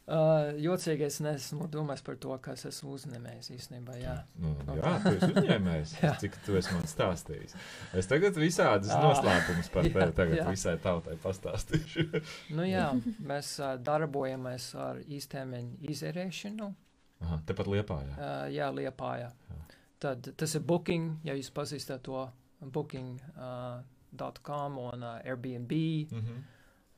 Uh, 0.04 0.50
jocīgi 0.60 1.06
es 1.08 1.22
nesmu 1.24 1.64
domājis 1.72 2.02
par 2.04 2.18
to, 2.20 2.34
kas 2.44 2.66
esmu 2.68 2.98
uzņēmējis 2.98 3.48
īstenībā. 3.56 3.94
Jā, 4.02 4.16
Nu, 4.36 4.50
jā, 4.76 4.90
tu 5.00 5.14
esi 5.14 5.30
uzņēmējs. 5.32 5.94
Jā. 6.02 6.10
Cik 6.20 6.34
tu 6.44 6.58
esi 6.60 6.74
man 6.76 6.90
stāstījis? 6.92 7.56
Es 7.96 8.10
tagad 8.12 8.36
visādas 8.36 8.92
Ā. 8.92 8.98
noslēpumus 9.00 9.72
par 9.72 9.86
Jā, 9.88 9.94
tevi 9.96 10.18
tagad 10.18 10.42
jā. 10.42 10.48
visai 10.50 10.74
tautai 10.84 11.16
pastāstīšu. 11.24 12.04
nu, 12.52 12.66
jā 12.68 12.90
mēs 13.24 13.54
uh, 13.64 13.78
darbojamies 13.80 14.66
ar 14.76 15.00
īstermiņa 15.08 15.80
izērēšanu. 15.96 16.68
Aha, 17.24 17.40
tepat 17.48 17.72
liepā, 17.72 18.02
jā. 18.10 18.18
Uh, 18.20 18.46
jā, 18.52 18.68
Liepājā. 18.76 19.32
Jā. 19.32 19.62
Tad 20.04 20.34
tas 20.36 20.58
ir 20.60 20.68
Booking, 20.68 21.14
ja 21.24 21.40
jūs 21.40 21.48
pazīstat 21.56 22.04
to 22.04 22.26
Booking.com 22.60 23.40
uh, 23.40 23.80
.com 24.44 24.78
un 24.84 25.08
uh, 25.08 25.24
Airbnb. 25.24 25.72
Mhm. 26.12 26.44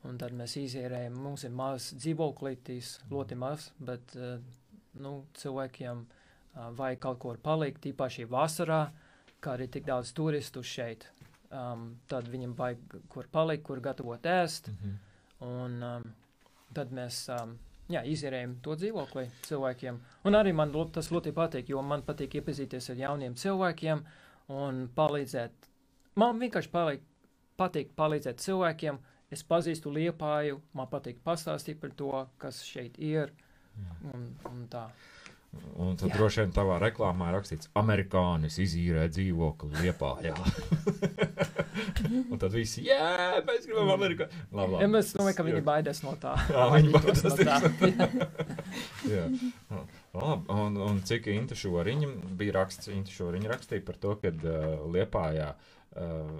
Un 0.06 0.18
tad 0.20 0.34
mēs 0.36 0.54
izierējam, 0.60 1.16
mums 1.18 1.46
ir 1.46 1.54
mazs 1.56 1.94
dzīvoklītis, 1.96 2.92
ļoti 3.10 3.38
maz, 3.40 3.70
bet 3.82 4.12
uh, 4.18 4.36
nu, 5.02 5.14
cilvēkiem 5.40 6.04
uh, 6.04 6.68
vajag 6.76 7.00
kaut 7.02 7.18
kur 7.24 7.40
palikt, 7.42 7.88
īpaši 7.90 8.28
vasarā, 8.30 8.84
kā 9.40 9.56
arī 9.56 9.66
tik 9.72 9.86
daudz 9.88 10.12
turistu 10.16 10.62
šeit. 10.62 11.08
Um, 11.50 11.96
tad 12.10 12.28
viņam 12.28 12.54
vajag 12.58 12.98
kur 13.10 13.26
palikt, 13.32 13.64
kur 13.66 13.80
gatavot 13.80 14.26
ēst. 14.26 14.70
Mhm. 14.74 14.96
Un 15.46 15.82
um, 15.84 16.06
tad 16.74 16.92
mēs 16.96 17.26
um, 17.34 17.56
jā, 17.92 18.02
izierējam 18.06 18.56
to 18.64 18.76
dzīvokli 18.78 19.26
cilvēkiem. 19.46 19.98
Un 20.26 20.38
arī 20.38 20.52
man 20.56 20.72
tas 20.92 21.10
ļoti 21.12 21.32
patīk, 21.36 21.70
jo 21.70 21.82
man 21.82 22.04
patīk 22.06 22.38
iepazīties 22.40 22.90
ar 22.92 23.02
jauniem 23.02 23.36
cilvēkiem 23.38 24.02
un 24.54 24.86
palīdzēt. 24.96 25.70
Man 26.16 26.40
vienkārši 26.40 26.72
paliek, 26.72 27.04
patīk 27.60 27.92
palīdzēt 27.98 28.42
cilvēkiem. 28.42 28.98
Es 29.34 29.42
pazīstu 29.42 29.90
liepāju, 29.90 30.60
man 30.78 30.86
patīk 30.90 31.18
pastāstīt 31.26 31.80
par 31.82 31.94
to, 31.98 32.12
kas 32.38 32.62
šeit 32.62 32.98
ir. 33.02 33.32
Un, 34.14 34.30
un 34.48 34.66
tā. 34.70 34.86
Un 35.76 35.96
tad 35.96 36.10
Jā. 36.10 36.16
droši 36.18 36.42
vien 36.42 36.52
tavā 36.56 36.76
reklāmā 36.82 37.30
ir 37.30 37.36
rakstīts, 37.38 37.70
amerikānis 37.80 38.58
izīrē 38.60 39.06
dzīvokli 39.12 39.82
liepā. 39.82 40.10
Jā. 40.24 40.36
Un 42.30 42.40
tad 42.40 42.52
visi, 42.54 42.82
jā, 42.86 43.40
mēs 43.46 43.66
gribam 43.68 43.90
Amerikā. 43.94 44.28
Labi, 44.56 44.78
Ja 44.82 44.88
es 45.00 45.12
domāju, 45.16 45.36
ka 45.38 45.46
viņi 45.46 45.62
baidās 45.64 46.02
no 46.04 46.14
tā. 46.20 46.34
Jā, 46.52 46.66
viņi 46.74 46.92
baidās 46.94 47.24
no 47.24 47.34
tā. 47.40 47.56
Jā. 49.12 49.24
Labi, 50.16 50.56
un, 50.56 50.78
un 50.88 51.02
cik 51.08 51.28
Inta 51.32 51.58
Šoriņa 51.58 52.12
bija 52.40 52.56
raksts, 52.60 52.92
Inta 52.92 53.12
Šoriņa 53.12 53.52
rakstīja 53.52 53.84
par 53.86 54.00
to, 54.00 54.16
ka 54.22 54.32
uh, 54.32 54.86
Liepājā 54.92 55.50
uh, 55.52 56.32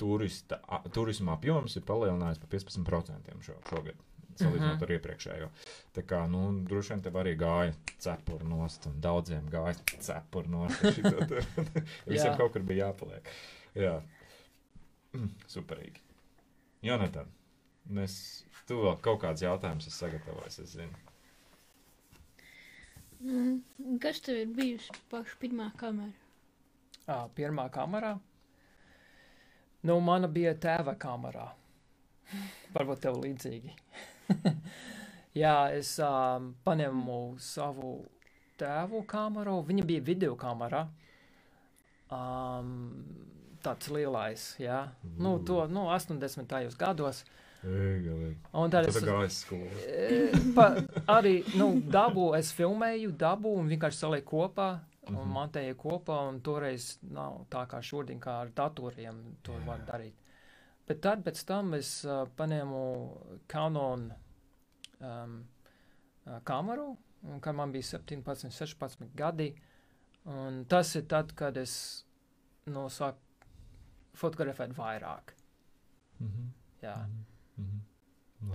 turista, 0.00 0.58
a, 0.68 0.80
turisma 0.92 1.34
apjoms 1.38 1.76
ir 1.76 1.82
palielinājies 1.88 2.40
par 2.42 2.50
15% 2.54 3.38
šo, 3.46 3.54
šogad. 3.70 4.02
Salīdzinot 4.34 4.74
Mhm. 4.74 4.82
ar 4.82 4.90
iepriekšējo. 4.96 5.48
Tā 5.94 6.02
kā, 6.10 6.24
nu, 6.30 6.40
droši 6.66 6.90
vien 6.90 7.02
tev 7.04 7.12
arī 7.20 7.36
gāja 7.38 7.74
cepura 8.02 8.44
nost, 8.50 8.86
un 8.90 8.96
daudziem 9.00 9.46
gāja 9.48 9.76
cepura 10.02 10.48
nost. 10.50 10.80
te. 10.82 11.44
Visiem 12.10 12.32
Jā. 12.32 12.36
kaut 12.36 12.52
kur 12.52 12.62
bija 12.62 12.88
jāpaliek. 12.90 13.30
Jā, 13.74 14.02
Mm, 15.14 15.28
superīgi. 15.46 16.00
Jonatan, 16.82 17.28
mēs, 17.88 18.42
tu 18.66 18.74
vēl 18.82 18.96
kaut 19.00 19.20
kāds 19.22 19.44
jautājums 19.46 19.86
esi 19.86 19.94
sagatavojis, 20.00 20.58
es 20.58 20.72
zinu. 20.74 20.90
Mm, 23.22 23.98
kas 24.02 24.18
tev 24.20 24.40
ir 24.42 24.50
bijusi 24.56 24.90
paša 25.12 25.38
pirmā 25.40 25.68
kamera? 25.80 26.12
Ā, 27.08 27.20
pirmā 27.36 27.68
kamerā. 27.72 28.16
Nu, 29.84 29.98
mana 30.00 30.28
bija 30.32 30.54
tēva 30.56 30.94
kamerā. 31.00 31.50
Varbūt 32.74 33.02
tev 33.04 33.18
līdzīgi. 33.20 33.74
Jā, 35.42 35.54
es 35.76 35.96
um, 36.00 36.52
paņēmu 36.64 37.18
savu 37.42 37.96
tēvu 38.60 39.02
kameru. 39.10 39.58
Viņa 39.68 39.86
bija 39.88 40.04
video 40.06 40.36
kamera. 40.40 40.86
Um, 42.14 42.70
tāds 43.64 43.90
lielais, 43.90 44.44
jā. 44.60 44.84
Nu, 45.18 45.38
to 45.44 45.64
nu, 45.72 45.88
80. 45.92 46.54
gados. 46.78 47.24
Eigalīgi. 47.64 48.36
Un 48.60 48.72
tad 48.72 48.88
es 48.90 48.98
gājis 49.00 49.38
skolā. 49.46 49.68
E, 49.88 50.74
arī 51.08 51.38
nu, 51.56 51.70
dabu 51.92 52.30
es 52.36 52.52
filmēju, 52.56 53.14
dabu 53.20 53.54
un 53.56 53.70
vienkārši 53.72 54.02
salieku 54.04 54.44
kopā. 54.44 54.68
Un 55.06 55.14
Mhm. 55.16 55.32
montēju 55.36 55.74
kopā, 55.76 56.28
un 56.28 56.40
toreiz 56.40 56.98
nav 57.02 57.46
tā 57.50 57.66
kā 57.68 57.82
šodien, 57.82 58.18
kā 58.20 58.40
ar 58.40 58.48
datoriem 58.48 59.36
to 59.42 59.52
Jā. 59.52 59.64
var 59.66 59.78
darīt. 59.84 60.14
Bet 60.86 61.00
tad 61.02 61.22
pēc 61.24 61.44
tam 61.46 61.74
es 61.74 62.04
uh, 62.04 62.24
paņēmu 62.36 62.80
Canon 63.48 64.12
um, 65.00 65.44
uh, 66.26 66.40
kameru, 66.44 66.96
un 67.24 67.40
kad 67.40 67.54
man 67.54 67.72
bija 67.72 67.82
17, 67.82 68.50
16 68.50 69.14
gadi. 69.14 69.54
Un 70.24 70.64
tas 70.64 70.94
ir 70.96 71.02
tad, 71.02 71.34
kad 71.36 71.56
es 71.56 72.04
nu, 72.66 72.86
sāku 72.88 73.18
fotografēt 74.16 74.72
vairāk. 74.74 75.34
Mhm. 76.20 76.48
Jā. 76.82 76.96
Mhm. 77.58 77.80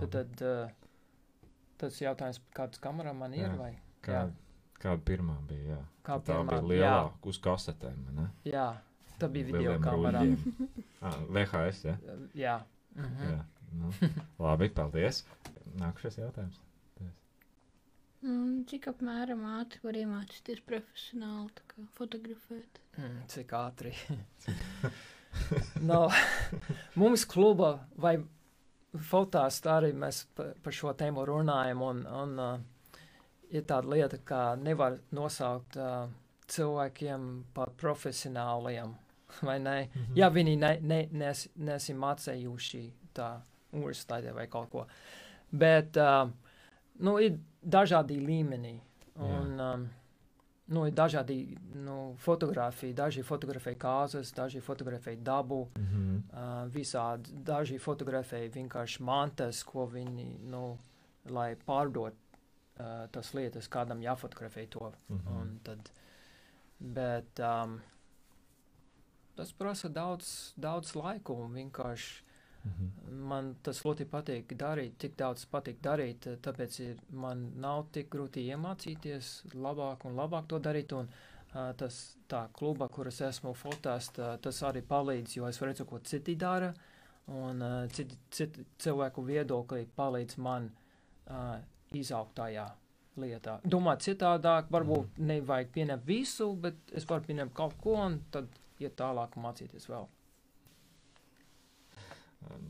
Labi. 0.00 0.10
tad 0.10 0.42
uh, 0.42 0.70
tas 1.78 2.00
jautājums, 2.00 2.40
kādas 2.54 2.80
kamerā 2.80 3.14
man 3.14 3.34
ir? 3.34 3.46
Jā. 3.48 3.56
Vai? 3.58 3.72
Kā, 4.02 4.32
kāda 4.80 5.02
pirmā 5.04 5.36
bija? 5.46 5.76
Jā. 5.76 5.84
Kā 6.10 6.18
tā 6.26 6.38
bija 6.48 6.62
lielā 6.72 6.94
uz 7.30 7.38
kasetēm. 7.44 8.00
Ne? 8.18 8.26
Jā, 8.48 8.66
tā 9.20 9.28
bija 9.30 9.50
video 9.50 9.76
kamerā. 9.84 10.24
ah, 11.06 11.20
VHS. 11.30 11.84
Ja? 11.86 11.96
Jā. 12.44 12.56
Mhm. 12.96 13.30
Jā. 13.30 13.40
Nu, 13.78 13.92
labi, 14.42 14.66
paldies. 14.74 15.22
Nākamais 15.78 16.16
jautājums. 16.18 16.58
Mm, 18.20 18.66
cik 18.68 18.84
apmēram 18.90 19.46
ātri 19.48 19.78
var 19.80 19.96
iemācīties 19.96 20.58
profesionāli 20.68 21.86
fotografēt? 21.96 22.80
Mm, 22.98 23.14
cik 23.32 23.54
ātri. 23.56 23.94
no, 25.90 26.02
mums 27.00 27.24
kluba 27.30 27.70
vai 27.96 28.18
fotās 29.08 29.62
tā 29.64 29.78
arī 29.78 29.94
mēs 29.96 30.24
pa- 30.36 30.50
par 30.60 30.76
šo 30.76 30.92
tēmu 31.00 31.24
runājam. 31.30 31.80
Un, 31.86 32.02
un, 32.24 32.34
uh, 32.44 32.60
ir 33.50 33.66
tāda 33.68 33.90
lieta, 33.90 34.18
ka 34.24 34.54
nevar 34.60 34.98
nosaukt 35.14 35.78
uh, 35.80 36.08
cilvēkiem 36.50 37.28
par 37.54 37.74
profesionāliem. 37.80 38.94
Vai 39.46 39.58
ne? 39.62 39.76
Mhm. 39.86 40.18
Ja 40.18 40.30
viņi 40.34 40.56
ne, 40.58 40.72
ne, 40.82 41.00
nes, 41.12 41.46
nesi 41.56 41.94
mācījuši 41.94 42.82
tā 43.14 43.36
universitātē 43.74 44.32
vai 44.34 44.48
kaut 44.50 44.70
ko. 44.72 44.84
Bet 45.50 45.94
uh, 45.98 46.24
nu, 47.06 47.14
ir 47.22 47.36
dažādi 47.62 48.16
līmeņi. 48.18 48.72
Un, 49.20 49.52
um, 49.60 49.84
nu, 50.74 50.84
ir 50.88 50.94
dažādi 50.96 51.36
nu, 51.78 51.96
fotografiji. 52.18 52.96
Daži 52.98 53.22
fotografē 53.26 53.74
kāzas, 53.78 54.32
daži 54.34 54.62
fotografē 54.64 55.14
dabu. 55.22 55.64
Mhm. 55.78 56.08
Uh, 56.30 56.50
visādi 56.74 57.34
daži 57.46 57.78
fotografē 57.82 58.44
vienkārši 58.54 59.06
mantas, 59.06 59.62
ko 59.66 59.86
viņi, 59.90 60.28
nu, 60.50 60.64
lai 61.30 61.52
pārdot 61.66 62.18
uh, 62.80 63.04
tas 63.12 63.34
lietas, 63.36 63.68
kādam 63.68 64.02
jāfotografē 64.04 64.66
to. 64.72 64.92
Mhm. 65.08 65.36
Un 65.36 65.54
tad, 65.64 65.92
bet 66.80 67.44
um, 67.44 67.78
tas 69.36 69.52
prasa 69.52 69.92
daudz, 69.92 70.54
daudz 70.56 70.96
laiku 70.96 71.36
un 71.44 71.54
vienkārši 71.60 72.30
Mhm. 72.60 73.16
man 73.28 73.54
tas 73.64 73.80
ļoti 73.84 74.04
patīk 74.10 74.52
darīt, 74.60 74.98
tik 75.00 75.16
daudz 75.16 75.46
patīk 75.48 75.80
darīt, 75.80 76.28
tāpēc 76.44 76.78
ir, 76.84 76.98
man 77.10 77.46
nav 77.60 77.86
tik 77.94 78.10
grūti 78.12 78.44
iemācīties 78.52 79.30
labāk 79.54 80.04
un 80.08 80.18
labāk 80.18 80.48
to 80.48 80.60
darīt. 80.60 80.92
Un, 80.92 81.08
uh, 81.54 81.72
tas 81.80 82.00
tā 82.28 82.46
kluba, 82.52 82.88
kuras 82.92 83.20
esmu 83.30 83.54
fotās, 83.56 84.10
tā, 84.16 84.34
tas 84.44 84.62
arī 84.68 84.84
palīdz, 84.86 85.38
jo 85.38 85.48
es 85.48 85.60
redzu, 85.64 85.88
ko 85.88 86.02
citi 86.04 86.36
dara. 86.36 86.72
Un 87.30 87.62
uh, 87.62 87.88
citi, 87.94 88.18
citi 88.30 88.66
cilvēku 88.82 89.24
viedokļi 89.24 89.88
palīdz 89.96 90.38
man 90.42 90.68
uh, 91.30 91.56
izaugt 91.98 92.36
tajā 92.38 92.68
lietā. 93.18 93.56
Domāt 93.66 94.04
citādāk, 94.04 94.68
varbūt 94.70 95.16
nevajag 95.26 95.72
pieņemt 95.74 96.04
visu, 96.06 96.52
bet 96.62 96.92
es 96.94 97.06
varu 97.10 97.26
pieņemt 97.26 97.54
kaut 97.56 97.74
ko 97.82 97.96
un 97.98 98.20
tad 98.30 98.46
iet 98.78 98.94
tālāk 99.00 99.34
un 99.34 99.46
mācīties 99.48 99.88
vēl. 99.90 100.06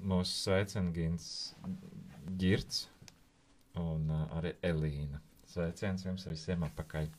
Mūsu 0.08 0.32
sveicina 0.32 0.88
Gins 0.94 1.26
Girts 2.40 2.86
un 3.78 4.08
uh, 4.08 4.24
arī 4.38 4.54
Elīna. 4.66 5.20
Sveiciens 5.50 6.06
jums 6.06 6.24
visiem 6.30 6.64
atpakaļ. 6.64 7.10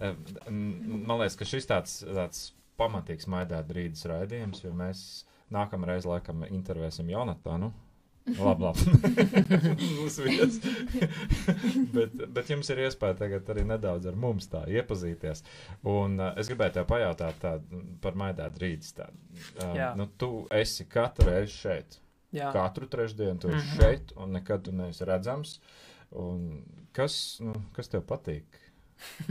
Uh, 0.00 0.18
man 0.50 1.20
liekas, 1.20 1.38
ka 1.38 1.46
šis 1.46 1.70
tāds, 1.70 2.00
tāds 2.04 2.42
pamatīgs 2.80 3.30
maidēt 3.30 3.70
rītas 3.76 4.02
raidījums, 4.10 4.64
jo 4.64 4.74
mēs 4.74 5.04
nākamreiz 5.54 6.10
laikam 6.10 6.42
intervēsim 6.50 7.14
Jonatānu. 7.14 7.70
Labi, 8.38 8.62
labi. 8.62 8.84
Būs 9.98 10.18
viens. 10.22 10.58
bet, 11.96 12.14
bet 12.36 12.50
jums 12.52 12.70
ir 12.72 12.82
iespēja 12.86 13.16
tagad 13.22 13.48
arī 13.54 13.64
nedaudz 13.68 14.06
ar 14.10 14.16
mums 14.20 14.46
tā 14.52 14.62
iepazīties. 14.70 15.42
Un 15.90 16.18
uh, 16.20 16.30
es 16.40 16.50
gribēju 16.50 16.76
tev 16.78 16.86
pajautāt 16.90 17.40
tā, 17.42 17.54
par 18.04 18.18
maidētu 18.20 18.62
rītas. 18.64 18.92
Tā. 18.98 19.08
Um, 19.64 19.74
Jā. 19.78 19.90
nu, 19.98 20.06
tu 20.20 20.30
esi 20.54 20.86
katru 20.90 21.28
reizi 21.30 21.56
šeit. 21.56 21.98
Jā, 22.30 22.52
Katru 22.54 22.86
trešdienu 22.86 23.40
tu 23.42 23.48
esi 23.50 23.64
Mhm. 23.66 23.76
šeit, 23.80 24.12
un 24.22 24.36
nekad 24.36 24.62
tu 24.68 24.70
neesi 24.72 25.02
redzams. 25.08 25.56
Un 26.14 26.60
kas, 26.94 27.16
nu, 27.42 27.54
kas 27.74 27.88
tev 27.90 28.04
patīk? 28.06 28.44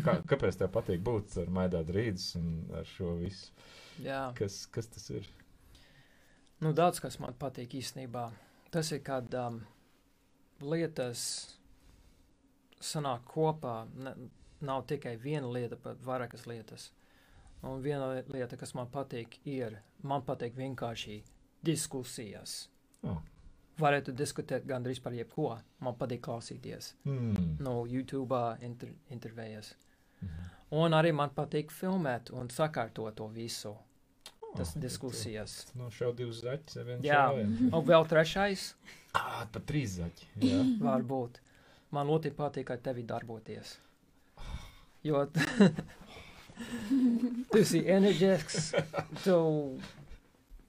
Kā, 0.04 0.18
kāpēc 0.32 0.58
tev 0.60 0.72
patīk 0.76 1.00
būt 1.06 1.38
ar 1.40 1.48
maidētu 1.56 1.96
rītas 1.96 2.34
un 2.40 2.50
ar 2.76 2.84
šo 2.90 3.14
visu? 3.22 3.54
jā. 4.04 4.26
Kas, 4.36 4.66
kas 4.72 4.88
tas 4.92 5.10
ir? 5.16 5.28
Nu, 6.60 6.74
daudz 6.76 7.00
kas 7.00 7.16
man 7.24 7.32
patīk 7.40 7.78
īstenībā. 7.80 8.26
Tas 8.72 8.92
ir, 8.92 9.00
kad 9.04 9.34
um, 9.34 9.62
lietas 10.62 11.22
sanāk 12.80 13.26
kopā. 13.34 13.88
Ne, 13.96 14.14
nav 14.62 14.84
tikai 14.88 15.16
viena 15.24 15.48
lieta, 15.52 15.78
bet 15.84 16.02
vairākas 16.04 16.46
lietas. 16.50 16.90
Un 17.64 17.82
viena 17.84 18.10
li- 18.14 18.26
lieta, 18.38 18.58
kas 18.60 18.74
man 18.76 18.88
patīk, 18.92 19.38
ir, 19.48 19.78
man 20.04 20.22
patīk 20.28 20.56
vienkārši 20.56 21.22
diskusijas. 21.66 22.68
Oh. 23.04 23.18
Varētu 23.80 24.12
diskutēt 24.16 24.66
gandrīz 24.68 25.00
par 25.04 25.14
jebko. 25.16 25.54
Man 25.80 25.96
patīk 25.96 26.22
klausīties 26.22 26.94
Mm. 27.06 27.58
no 27.64 27.86
YouTube 27.88 28.36
inter, 28.62 28.90
intervijas. 29.10 29.74
Mhm. 30.22 30.50
Un 30.72 30.92
arī 30.92 31.14
man 31.16 31.30
patīk 31.30 31.72
filmēt 31.72 32.32
un 32.34 32.48
sakārtot 32.50 33.16
to 33.16 33.28
visu. 33.28 33.76
Tas 34.58 34.74
Oh, 34.76 34.82
diskusijas. 34.82 35.54
bet, 35.66 35.76
Nu, 35.80 35.90
šau 35.94 36.12
divus 36.18 36.40
zaķus, 36.44 36.80
viens 36.88 37.04
Jā. 37.06 37.20
šāviens. 37.30 37.62
Un 37.74 37.86
vēl 37.86 38.08
trešais. 38.10 38.64
Ah, 39.14 39.46
pat 39.52 39.66
trīs 39.70 39.98
zaķi. 40.00 40.26
Jā. 40.46 40.62
Varbūt. 40.82 41.38
Man 41.92 42.08
ļoti 42.10 42.32
patīk 42.38 42.70
ar 42.74 42.78
tevi 42.86 43.04
darboties. 43.04 43.78
Jo 45.04 45.26
tu 47.52 47.58
esi 47.62 47.80
enerģisks, 47.88 48.74
tu 49.24 49.38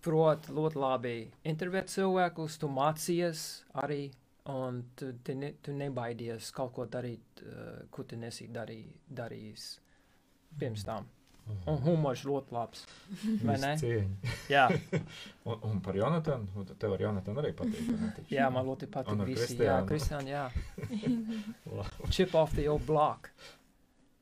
proti 0.05 0.53
ļoti 0.57 0.81
labi 0.81 1.15
intervēt 1.51 1.91
cilvēkus, 1.93 2.59
tu 2.63 2.69
mācījies 2.73 3.43
arī, 3.83 4.03
un 4.51 4.83
tu, 4.97 5.11
tu, 5.27 5.35
ne, 5.37 5.53
tu 5.63 5.75
nebaidies 5.77 6.51
kaut 6.57 6.73
ko 6.77 6.87
darīt, 6.87 7.43
uh, 7.45 7.83
ko 7.93 8.05
tu 8.09 8.17
nesi 8.17 8.49
darī, 8.55 8.81
darījis 9.13 9.67
pirms 10.61 10.87
tam. 10.89 11.09
Un 11.71 11.79
humors 11.85 12.23
ļoti 12.27 12.55
labs. 12.55 12.85
vai 13.47 13.57
ne? 13.63 13.73
Jā, 14.51 14.67
Un, 15.49 15.57
un 15.71 15.79
par 15.81 15.97
Jonatanu? 15.97 16.47
Un 16.61 16.67
Tev 16.79 16.93
ar 16.97 17.01
Jonatanu 17.07 17.41
arī 17.43 17.53
patīk. 17.57 17.89
jā 18.37 18.51
man 18.53 18.67
ļoti 18.69 18.89
patīk 18.93 19.23
visi. 19.29 19.57
Jā? 19.65 19.79
Kristiāna, 19.89 20.29
jā. 20.29 20.45
Chip 22.11 22.35
off 22.35 22.55
the 22.55 22.69
old 22.69 22.85
block. 22.87 23.31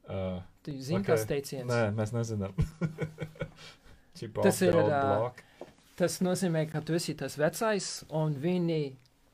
Uh, 0.08 0.38
Tu 0.64 0.72
zini, 0.80 1.00
Ok. 1.00 1.06
kas 1.10 1.24
teiciens? 1.28 1.68
nē, 1.68 1.90
mēs 1.96 2.12
nezinām. 2.16 2.54
Chip 4.16 4.34
Tas 4.40 4.54
off 4.54 4.58
the 4.60 4.68
ir, 4.70 4.76
old 4.80 4.92
ā, 4.92 5.02
block. 5.18 5.42
Tas 5.98 6.20
nozīmē, 6.24 6.62
ka 6.70 6.80
tu 6.80 6.94
esi 6.96 7.14
tas 7.18 7.36
vecais, 7.40 7.88
un 8.14 8.34
viņi 8.38 8.80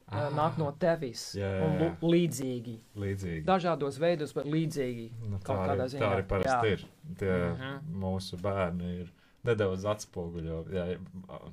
ah, 0.09 0.31
nāk 0.35 0.59
no 0.59 0.71
tevis. 0.79 1.35
jā, 1.39 1.49
jā, 1.49 1.65
un 1.67 1.73
jā. 1.79 1.89
lu- 2.01 2.13
līdzīgi. 2.15 2.77
Līdzīgi. 2.97 3.45
Dažādos 3.45 3.99
veidos, 3.99 4.33
bet 4.37 4.47
līdzīgi. 4.47 5.11
Nu, 5.31 5.39
tā, 5.39 5.57
arī, 5.65 5.79
tā 5.81 5.89
ziņā, 5.95 6.13
arī 6.19 6.27
parasti 6.29 6.71
jā. 6.71 6.73
ir. 6.73 6.87
Tie 7.19 7.35
Mhm. 7.55 8.01
mūsu 8.05 8.41
bērni 8.41 9.01
ir 9.01 9.13
nedaudz 9.45 9.85
atspoguļo. 9.85 10.65
Jā, 10.73 10.99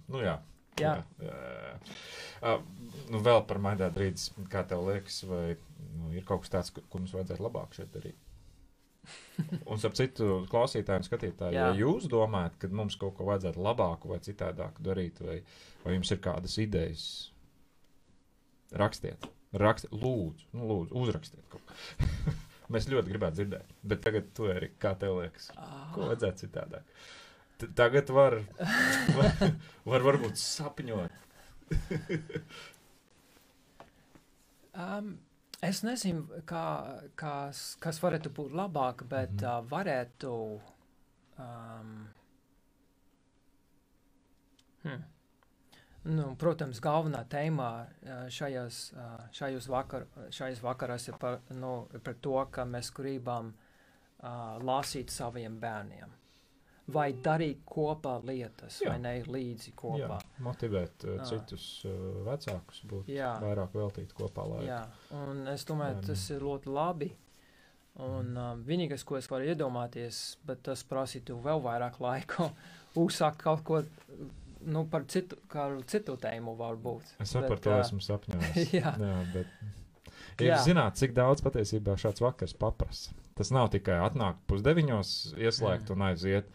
nu 0.08 0.18
jā. 0.24 0.40
Jā. 0.80 1.04
jā, 1.20 1.28
jā, 1.28 1.62
jā. 1.68 1.78
Uh, 2.42 2.62
nu, 3.12 3.20
vēl 3.20 3.46
par 3.46 3.58
maidētu 3.60 4.00
rītas, 4.00 4.30
kā 4.50 4.64
tev 4.68 4.88
liekas, 4.88 5.24
vai 5.28 5.58
nu, 5.98 6.12
ir 6.16 6.24
kaut 6.24 6.42
kas 6.42 6.50
tāds, 6.50 6.72
ko 6.90 6.98
mums 6.98 7.12
vajadzētu 7.14 7.44
labāk 7.44 7.74
šeit 7.76 7.92
darīt? 7.94 8.16
Un, 9.66 9.80
ap 9.84 9.94
citu, 9.98 10.46
klausītājiem, 10.50 11.04
skatītājiem, 11.08 11.54
ja 11.58 11.72
jūs 11.74 12.06
domājat, 12.08 12.58
ka 12.62 12.68
mums 12.70 12.96
kaut 12.96 13.16
ko 13.18 13.26
vajadzētu 13.26 13.58
labāku 13.62 14.08
vai 14.14 14.20
citādāku 14.20 14.82
darīt, 14.86 15.20
vai, 15.26 15.42
vai 15.84 15.96
jums 15.96 16.12
ir 16.12 16.18
kādas 16.22 16.58
idejas, 16.62 17.31
rakstiet, 18.78 19.26
rakstiet 19.58 19.94
lūdzu, 19.96 20.48
nu, 20.56 20.68
lūdzu 20.70 20.98
uzrakstiet 21.04 21.44
kaut 21.52 21.64
ko. 21.68 21.74
Mēs 22.72 22.88
ļoti 22.88 23.12
gribētu 23.12 23.36
dzirdēt, 23.40 23.74
bet 23.84 24.04
tagad 24.06 24.30
tu 24.36 24.48
eri, 24.52 24.70
kā 24.80 24.94
tev 25.00 25.18
liekas, 25.20 25.50
ko 25.52 25.60
Ah, 25.60 25.98
vajadzētu 25.98 26.46
citādāk. 26.46 26.94
T 27.60 27.68
tagad 27.78 28.10
var, 28.16 28.38
var, 29.18 29.42
var 29.92 30.06
varbūt 30.08 30.40
sapņot. 30.40 31.12
um, 34.86 35.12
es 35.68 35.84
nezinu, 35.84 36.42
kā, 36.48 36.66
kas, 37.20 37.66
kas 37.84 38.00
varētu 38.04 38.32
būt 38.40 38.56
labāk, 38.56 39.04
bet 39.12 39.36
mm. 39.36 39.48
uh, 39.52 39.68
varētu. 39.74 40.34
Um, 41.42 41.92
hmm. 44.86 45.04
Nu, 46.10 46.32
protams, 46.40 46.80
galvenā 46.82 47.22
tēmā 47.30 47.70
uh, 47.86 48.24
šajās, 48.34 48.78
uh, 48.96 49.20
šajos 49.38 49.68
vakar, 49.70 50.08
šajās 50.34 50.64
vakarās 50.66 51.06
ir 51.12 51.20
par, 51.22 51.38
nu, 51.54 51.84
par 52.02 52.18
to, 52.26 52.40
ka 52.50 52.66
mēs 52.66 52.90
gribam 52.98 53.52
uh, 53.54 54.58
lasīt 54.66 55.14
saviem 55.14 55.60
bērniem. 55.62 56.18
Vai 56.92 57.12
darīt 57.14 57.62
kopā 57.70 58.16
lietas, 58.26 58.80
Jā. 58.82 58.90
vai 58.90 58.98
ne 59.04 59.14
līdzi 59.30 59.76
kopā. 59.78 60.18
Jā, 60.18 60.42
motivēt 60.44 61.06
uh, 61.06 61.22
citus 61.30 61.68
uh, 61.86 61.94
vecākus 62.26 62.82
būt 62.90 63.14
Jā. 63.14 63.36
vairāk 63.44 63.78
veltīt 63.78 64.18
kopā 64.18 64.48
laiku. 64.56 64.68
Jā, 64.72 64.82
un 65.22 65.46
es 65.54 65.68
domāju, 65.70 66.02
tas 66.10 66.26
ir 66.34 66.42
ļoti 66.42 66.74
labi. 66.74 67.12
Un 68.02 68.34
um, 68.40 68.62
vienīgais, 68.66 69.04
ko 69.06 69.18
es 69.20 69.28
varu 69.30 69.52
iedomāties, 69.52 70.40
bet 70.48 70.64
tas 70.66 70.82
prasītu 70.88 71.38
vēl 71.44 71.62
vairāk 71.62 72.02
laika, 72.08 72.50
uzsākt 72.98 73.46
kaut 73.46 73.66
ko 73.68 73.84
nu, 74.66 74.84
par 74.92 75.06
citu, 75.12 75.38
citu 75.90 76.16
tēmu, 76.22 76.56
varbūt. 76.60 77.16
Es 77.24 77.34
jau 77.36 77.42
Bet, 77.44 77.50
par 77.54 77.62
to 77.64 77.78
esmu 77.80 78.02
sapņojis. 78.06 78.74
jā. 78.80 78.94
jā, 79.00 79.16
bet 79.34 80.42
ja 80.42 80.56
jūs 80.56 80.68
zināt, 80.70 80.98
cik 81.00 81.14
daudz 81.18 81.42
patiesībā 81.46 81.96
šāds 82.02 82.22
vakars 82.24 82.54
paprasa. 82.58 83.16
Tas 83.38 83.50
nav 83.54 83.70
tikai 83.74 83.98
atnākt 84.06 84.44
pusdeviņos, 84.52 85.16
ieslēgt 85.40 85.90
Mm. 85.90 85.96
un 85.96 86.06
aiziet. 86.10 86.52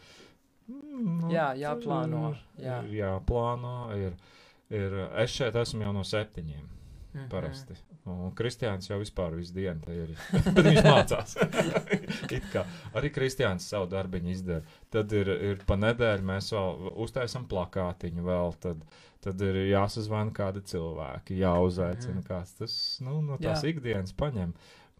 Mm, 0.68 1.18
nu, 1.22 1.28
Jā, 1.32 1.48
jāplāno, 1.58 2.34
jā. 2.58 2.80
Ir 2.88 2.96
jāplāno. 3.00 3.74
Ir, 3.96 4.16
ir, 4.74 4.96
es 5.22 5.30
šeit 5.34 5.54
esmu 5.56 5.82
jau 5.86 5.92
no 5.94 6.02
septiņiem. 6.06 6.64
Mhm. 7.16 7.28
Parasti. 7.32 7.74
Un 8.06 8.30
Kristiāns 8.36 8.86
jau 8.90 8.98
vispār 9.00 9.34
visu 9.38 9.54
dienu 9.56 9.80
te 9.82 9.94
ir. 10.04 10.10
Bet 10.54 10.66
viņš 10.66 10.82
mācās. 10.84 11.32
Kā. 12.52 12.62
Arī 12.98 13.10
Kristiāns 13.14 13.66
savu 13.72 13.88
darbu 13.90 14.20
izdara. 14.30 14.62
Tad 14.92 15.12
ir, 15.16 15.30
ir 15.50 15.62
pa 15.66 15.78
nedēļu 15.80 16.26
mēs 16.28 16.52
vēl 16.52 16.92
uztaisām 17.06 17.46
plakātiņu. 17.50 18.24
Vēl, 18.26 18.54
tad, 18.62 18.84
tad 19.24 19.40
ir 19.48 19.58
jāsazvana 19.70 20.34
kādi 20.36 20.62
cilvēki, 20.72 21.40
jāuzaicina 21.40 22.20
Mhm. 22.20 22.26
kāds. 22.28 22.54
Tas 22.60 22.76
nu, 23.00 23.20
no 23.22 23.38
tās 23.40 23.64
Jā. 23.64 23.72
ikdienas 23.72 24.12
paņem. 24.12 24.52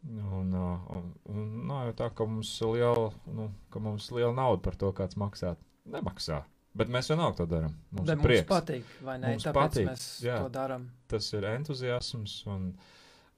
Un, 0.06 0.52
un, 0.54 1.12
un 1.28 1.70
jau 1.88 1.94
tā, 1.98 2.10
ka 2.14 2.24
mums 2.30 2.50
liela, 2.62 3.10
nu, 3.26 3.48
mums 3.82 4.10
liela 4.14 4.32
nauda 4.32 4.62
par 4.62 4.76
to 4.78 4.92
kāds 4.92 5.16
maksā. 5.18 5.56
Nemaksā. 5.86 6.44
Bet 6.76 6.90
mēs 6.92 7.08
vienalga 7.12 7.40
to 7.40 7.46
darām. 7.50 7.74
Mums 7.94 8.10
Bet 8.10 8.20
mums 8.20 8.46
patīk, 8.50 8.92
vai 9.06 9.16
ne? 9.22 9.32
Mums 9.32 9.46
Tāpēc 9.46 9.58
patīk, 9.58 9.88
mēs 9.88 10.06
jā. 10.26 10.36
to 10.42 10.52
darām. 10.52 10.86
tas 11.08 11.28
ir 11.36 11.46
entuziasms. 11.48 12.34
Un, 12.52 12.66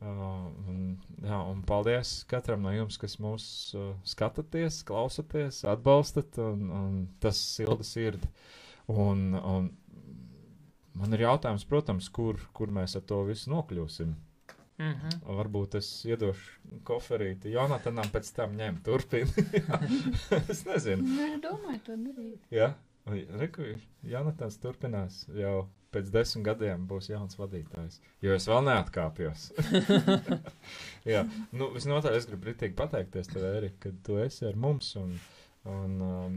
uh, 0.03 0.47
un, 0.73 0.85
jā, 1.23 1.41
un 1.53 1.65
paldies 1.69 2.15
katram 2.31 2.65
no 2.67 2.75
jums, 2.75 2.99
kas 3.01 3.19
mūs 3.23 3.49
uh, 3.79 3.91
skatāties, 4.09 4.81
klausaties, 4.89 5.63
atbalstat. 5.71 6.41
Un, 6.43 6.71
un 6.81 7.03
tas 7.23 7.41
silda 7.57 7.87
sirdi. 7.87 8.31
Un, 8.89 9.29
un 9.39 9.71
man 10.99 11.15
ir 11.15 11.29
jautājums, 11.29 11.67
protams, 11.69 12.09
kur, 12.11 12.41
kur 12.57 12.73
mēs 12.75 12.99
ar 12.99 13.07
to 13.07 13.23
visu 13.29 13.53
nokļūsim. 13.55 14.17
Mhm. 14.79 15.23
Varbūt 15.27 15.75
es 15.81 15.89
iedošu 16.07 16.83
koferīti 16.87 17.51
Jonatanam, 17.51 18.07
pēc 18.15 18.29
tam 18.37 18.53
ņemt 18.59 18.85
turpini. 18.87 19.47
es 20.55 20.63
nezinu. 20.69 21.03
Nu, 21.03 21.25
es 21.27 21.41
domāju, 21.43 21.81
to 21.89 21.97
darīt. 22.05 22.45
Jā, 22.55 22.69
Reku, 23.09 23.63
Jonatans 24.07 24.59
turpinās 24.63 25.23
jau 25.37 25.69
pēc 25.95 26.11
desmit 26.13 26.45
gadiem 26.45 26.85
būs 26.89 27.09
jauns 27.09 27.39
vadītājs. 27.41 27.99
Jo 28.25 28.35
es 28.37 28.47
vēl 28.51 28.65
neatkāpjos. 28.67 29.47
Jā, 31.13 31.23
nu, 31.57 31.71
visnotaļ 31.75 32.19
es 32.19 32.29
gribu 32.29 32.51
ritīgi 32.51 32.77
pateikties 32.79 33.31
tev, 33.33 33.47
Erika, 33.61 33.89
ka 33.89 33.95
tu 34.05 34.19
esi 34.21 34.45
ar 34.49 34.59
mums 34.61 34.91
un, 35.01 35.15
un 35.73 35.95
um, 36.05 36.37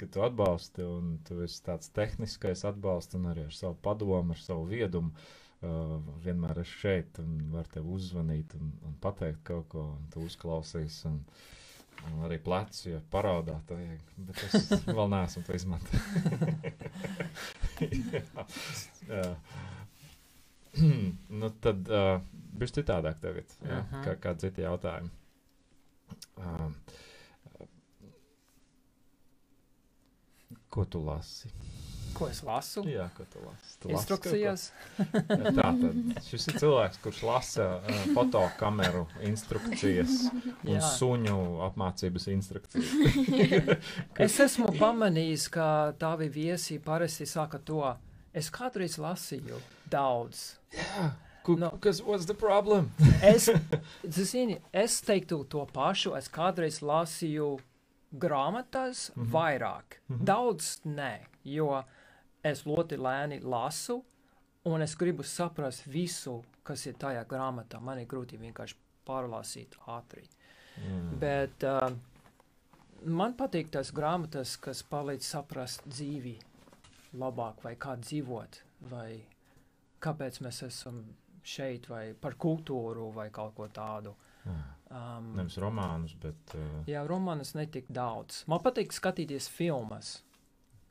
ka 0.00 0.08
tu 0.12 0.24
atbalsti 0.26 0.84
un 0.84 1.16
tu 1.28 1.40
esi 1.46 1.62
tāds 1.64 1.92
tehniskais 1.96 2.66
atbalsts 2.68 3.16
un 3.18 3.30
arī 3.32 3.46
ar 3.48 3.56
savu 3.56 3.78
padomu, 3.86 4.36
ar 4.36 4.42
savu 4.42 4.68
viedumu. 4.72 5.14
Uh, 5.62 6.00
vienmēr 6.24 6.58
esmu 6.58 6.80
šeit 6.80 7.18
un 7.22 7.36
varu 7.52 7.70
tev 7.70 7.90
uzzvanīt 7.94 8.56
un, 8.58 8.72
un 8.82 8.96
pateikt 9.00 9.44
kaut 9.46 9.68
ko, 9.70 9.92
un 9.94 10.08
tu 10.10 10.24
uzklausīsi. 10.26 11.06
Un, 11.06 11.20
Un 11.22 11.61
arī 12.26 12.38
plecs, 12.42 12.84
ja 12.86 13.00
parādā 13.12 13.58
to 13.66 13.78
vajag. 13.78 14.12
Bet 14.28 14.42
es 14.48 14.70
vēl 14.98 15.08
neesmu 15.12 15.42
to 15.46 15.56
izmantojis. 15.58 16.04
jā. 18.16 18.46
jā. 19.08 19.34
nu, 21.40 21.50
tad 21.64 21.90
uh, 21.92 22.16
bija 22.58 22.76
citādāk 22.78 23.20
tagad. 23.22 23.56
Jā, 23.62 23.78
uh. 23.78 23.92
-huh. 23.92 24.04
kā, 24.06 24.16
kā 24.16 24.34
citi 24.40 24.64
jautājumi. 24.64 25.10
Uh, 26.36 26.72
ko 30.68 30.84
tu 30.84 31.04
lasi? 31.06 31.50
Ko 32.14 32.28
es 32.28 32.42
lasu? 32.42 32.84
Jā, 32.88 33.08
ko 33.16 33.24
tu 33.32 33.40
lasi? 33.44 33.72
Tu 33.80 33.88
lasi 33.92 34.16
ko? 34.22 34.36
Jā, 34.36 34.54
Tā 35.56 35.70
tad 35.70 36.22
šis 36.26 36.46
ir 36.50 36.58
cilvēks, 36.60 37.00
kurš 37.04 37.22
lasa 37.26 37.66
uh, 37.78 38.04
fotokameru 38.16 39.06
instrukcijas 39.28 40.28
un 40.32 40.76
Jā. 40.76 40.82
suņu 40.94 41.38
apmācības 41.70 42.28
instrukcijas. 42.34 42.94
Es 44.26 44.38
esmu 44.44 44.70
pamanījis, 44.78 45.48
ka 45.52 45.66
tavi 45.98 46.28
viesi 46.32 46.78
parasti 46.82 47.26
saka 47.26 47.58
to. 47.58 47.82
Es 48.32 48.48
kādreiz 48.52 48.96
lasīju 49.00 49.58
daudz. 49.92 50.56
Jā, 50.76 51.10
Ku- 51.42 51.56
No. 51.58 51.70
kas 51.80 52.00
what's 52.00 52.26
the 52.26 52.34
problem? 52.34 52.92
Es, 53.22 53.50
zini, 54.30 54.60
es 54.72 55.00
teiktu 55.02 55.44
to 55.44 55.66
pašu. 55.66 56.14
Es 56.16 56.28
kādreiz 56.30 56.78
lasīju 56.82 57.58
grāmatas 58.12 59.10
mm. 59.10 59.22
-hmm. 59.22 59.30
vairāk. 59.32 59.98
Mm. 60.08 60.16
-hmm. 60.16 60.24
Daudz 60.24 60.80
nē, 60.84 61.18
jo 61.44 61.84
es 62.44 62.64
ļoti 62.66 62.98
lēni 62.98 63.40
lasu, 63.42 64.00
un 64.68 64.84
es 64.84 64.94
gribu 64.98 65.26
saprast 65.26 65.86
visu, 65.90 66.40
kas 66.66 66.86
ir 66.86 66.98
tajā 67.00 67.24
grāmatā. 67.28 67.80
Man 67.82 68.02
ir 68.02 68.08
grūti 68.10 68.38
vienkārši 68.40 68.78
pārlasīt 69.06 69.76
ātri. 69.90 70.24
Mm. 70.82 71.16
Bet 71.22 71.66
uh, 71.68 71.88
man 73.04 73.36
patīk 73.38 73.72
tas 73.74 73.92
grāmatas, 73.94 74.56
kas 74.62 74.82
palīdz 74.88 75.26
saprast 75.34 75.86
dzīvi 75.88 76.36
labāk, 77.18 77.62
vai 77.66 77.74
kā 77.76 77.96
dzīvot, 78.00 78.60
vai 78.92 79.08
kāpēc 80.02 80.40
mēs 80.44 80.62
esam 80.68 81.02
šeit, 81.42 81.88
vai 81.90 82.12
par 82.14 82.38
kultūru, 82.40 83.10
vai 83.14 83.28
kaut 83.34 83.56
ko 83.58 83.68
tādu. 83.74 84.14
Jā. 84.46 84.60
Um, 84.92 85.30
Nevis 85.38 85.56
romānus, 85.62 86.12
bet 86.20 86.54
uh, 86.58 86.82
jā, 86.90 87.00
romānas 87.08 87.54
netik 87.56 87.86
daudz. 87.88 88.42
Man 88.50 88.60
patīk 88.64 88.92
skatīties 88.92 89.48
filmas, 89.48 90.18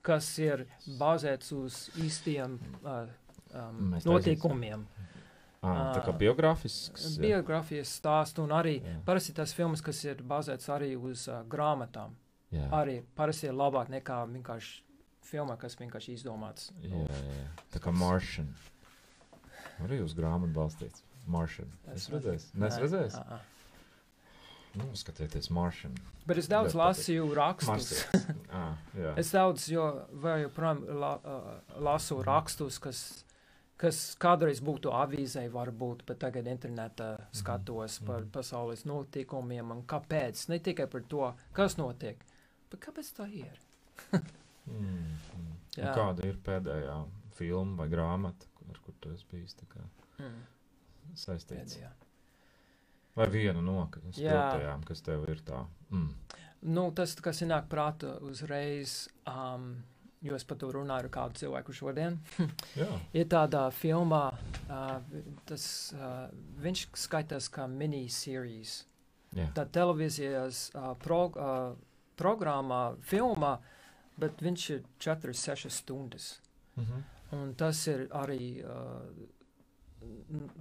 kas 0.02 0.28
ir 0.41 0.66
bāzēts 0.99 1.52
uz 1.56 1.80
īstiem 2.02 2.58
uh, 2.84 3.06
um, 3.54 3.82
Mēs 3.93 4.06
notikumiem. 4.08 4.86
ah, 5.62 5.91
tā 5.95 6.02
kā 6.08 6.14
biogrāfisks. 6.18 7.18
jā. 7.18 7.22
Biogrāfijas 7.28 7.91
stāstu 8.02 8.43
un 8.45 8.54
arī 8.58 8.80
Jā. 8.82 8.95
parasti 9.06 9.34
tās 9.38 9.54
filmas, 9.54 9.82
kas 9.86 10.04
ir 10.06 10.24
bāzētas 10.24 10.70
arī 10.74 10.95
uz 10.97 11.28
uh, 11.30 11.43
grāmatām. 11.47 12.18
Jā. 12.52 12.66
arī 12.76 12.97
parasti 13.16 13.47
ir 13.47 13.54
labāk 13.56 13.88
nekā 13.93 14.26
vienkārši 14.28 14.82
filma, 15.24 15.56
kas 15.56 15.78
vienkārši 15.80 16.18
izdomāts. 16.18 16.72
Jā, 16.84 16.97
jā, 17.08 17.22
jā. 17.38 17.45
Tā 17.72 17.80
kā 17.80 17.93
Martian. 17.95 18.49
Arī 19.86 20.02
uz 20.04 20.12
grāmatu 20.18 20.52
balstīts. 20.58 21.06
Martian. 21.32 21.70
Es 21.93 22.10
redzēju. 22.12 22.41
Nes 22.60 22.76
redzējis? 22.82 23.16
Nu, 24.76 24.86
skatieties, 24.96 25.50
Martian. 25.52 25.96
Bet 26.28 26.40
es 26.40 26.48
daudz 26.52 26.76
lasīju 26.78 27.34
rakstus. 27.36 28.06
Ah. 28.52 28.76
Es 29.16 29.30
daudz, 29.32 29.70
joprojām 29.72 30.82
la, 31.00 31.12
uh, 31.24 31.76
lasu 31.80 32.18
rakstus, 32.28 32.82
kas, 32.84 33.00
kas 33.80 34.00
kādreiz 34.20 34.60
būtu 34.60 34.92
avīzē, 34.92 35.46
varbūt, 35.54 36.04
bet 36.10 36.20
tagad 36.20 36.50
internetā 36.52 37.14
skatos 37.32 38.02
par 38.04 38.26
mhm. 38.26 38.34
pasaules 38.36 38.84
notikumiem 38.84 39.72
un 39.72 39.86
kāpēc. 39.88 40.44
Ne 40.52 40.60
tikai 40.60 40.90
par 40.92 41.08
to, 41.08 41.32
kas 41.56 41.80
notiek, 41.80 42.20
bet 42.74 42.84
kāpēc 42.84 43.14
tā 43.22 43.30
ir. 43.40 43.56
Mm, 44.12 44.76
mm. 44.76 45.50
Jā. 45.80 45.96
Kāda 45.96 46.28
ir 46.28 46.36
pēdējā 46.44 47.00
filma 47.40 47.86
vai 47.86 47.90
grāmata, 47.96 48.52
ar 48.68 48.84
kur 48.84 49.00
tu 49.00 49.16
esi 49.16 49.32
bijis 49.32 49.56
Mm, 50.20 50.42
saistīts? 51.16 51.80
pēdējā. 51.80 51.96
Vai 53.16 53.28
viena 53.32 53.62
no 53.64 53.86
spilgtajām, 53.91 54.84
kas 54.88 55.03
tev 55.03 55.26
ir 55.30 55.41
tā? 55.47 55.66
Mm. 55.91 56.12
Nu, 56.72 56.86
tas, 56.95 57.16
kas 57.20 57.41
ienāk 57.43 57.68
prātā 57.72 58.14
uzreiz, 58.24 59.09
um, 59.28 59.74
jo 60.22 60.38
es 60.38 60.45
par 60.47 60.59
to 60.62 60.70
runāju 60.72 61.07
ar 61.07 61.12
kādu 61.12 61.41
cilvēku 61.41 61.74
šodien, 61.76 62.20
ir 63.18 63.28
tādā 63.32 63.66
filmā, 63.74 64.28
uh, 64.68 64.93
tas, 65.49 65.66
uh, 65.97 66.30
viņš 66.62 66.86
skaitās 67.03 67.49
kā 67.51 67.68
minisērijas. 67.72 68.84
Tā 69.55 69.64
televīzijas 69.72 70.66
uh, 70.76 70.91
pro, 70.99 71.22
uh, 71.39 71.76
programmā, 72.20 72.82
filmā, 73.07 73.55
bet 74.20 74.43
viņš 74.43 74.70
ir 74.76 74.82
4-6 75.01 75.72
stundas. 75.72 76.34
Mhm. 76.80 77.03
Un 77.32 77.53
tas 77.55 77.80
ir 77.88 78.09
arī, 78.12 78.59
uh, 78.59 79.07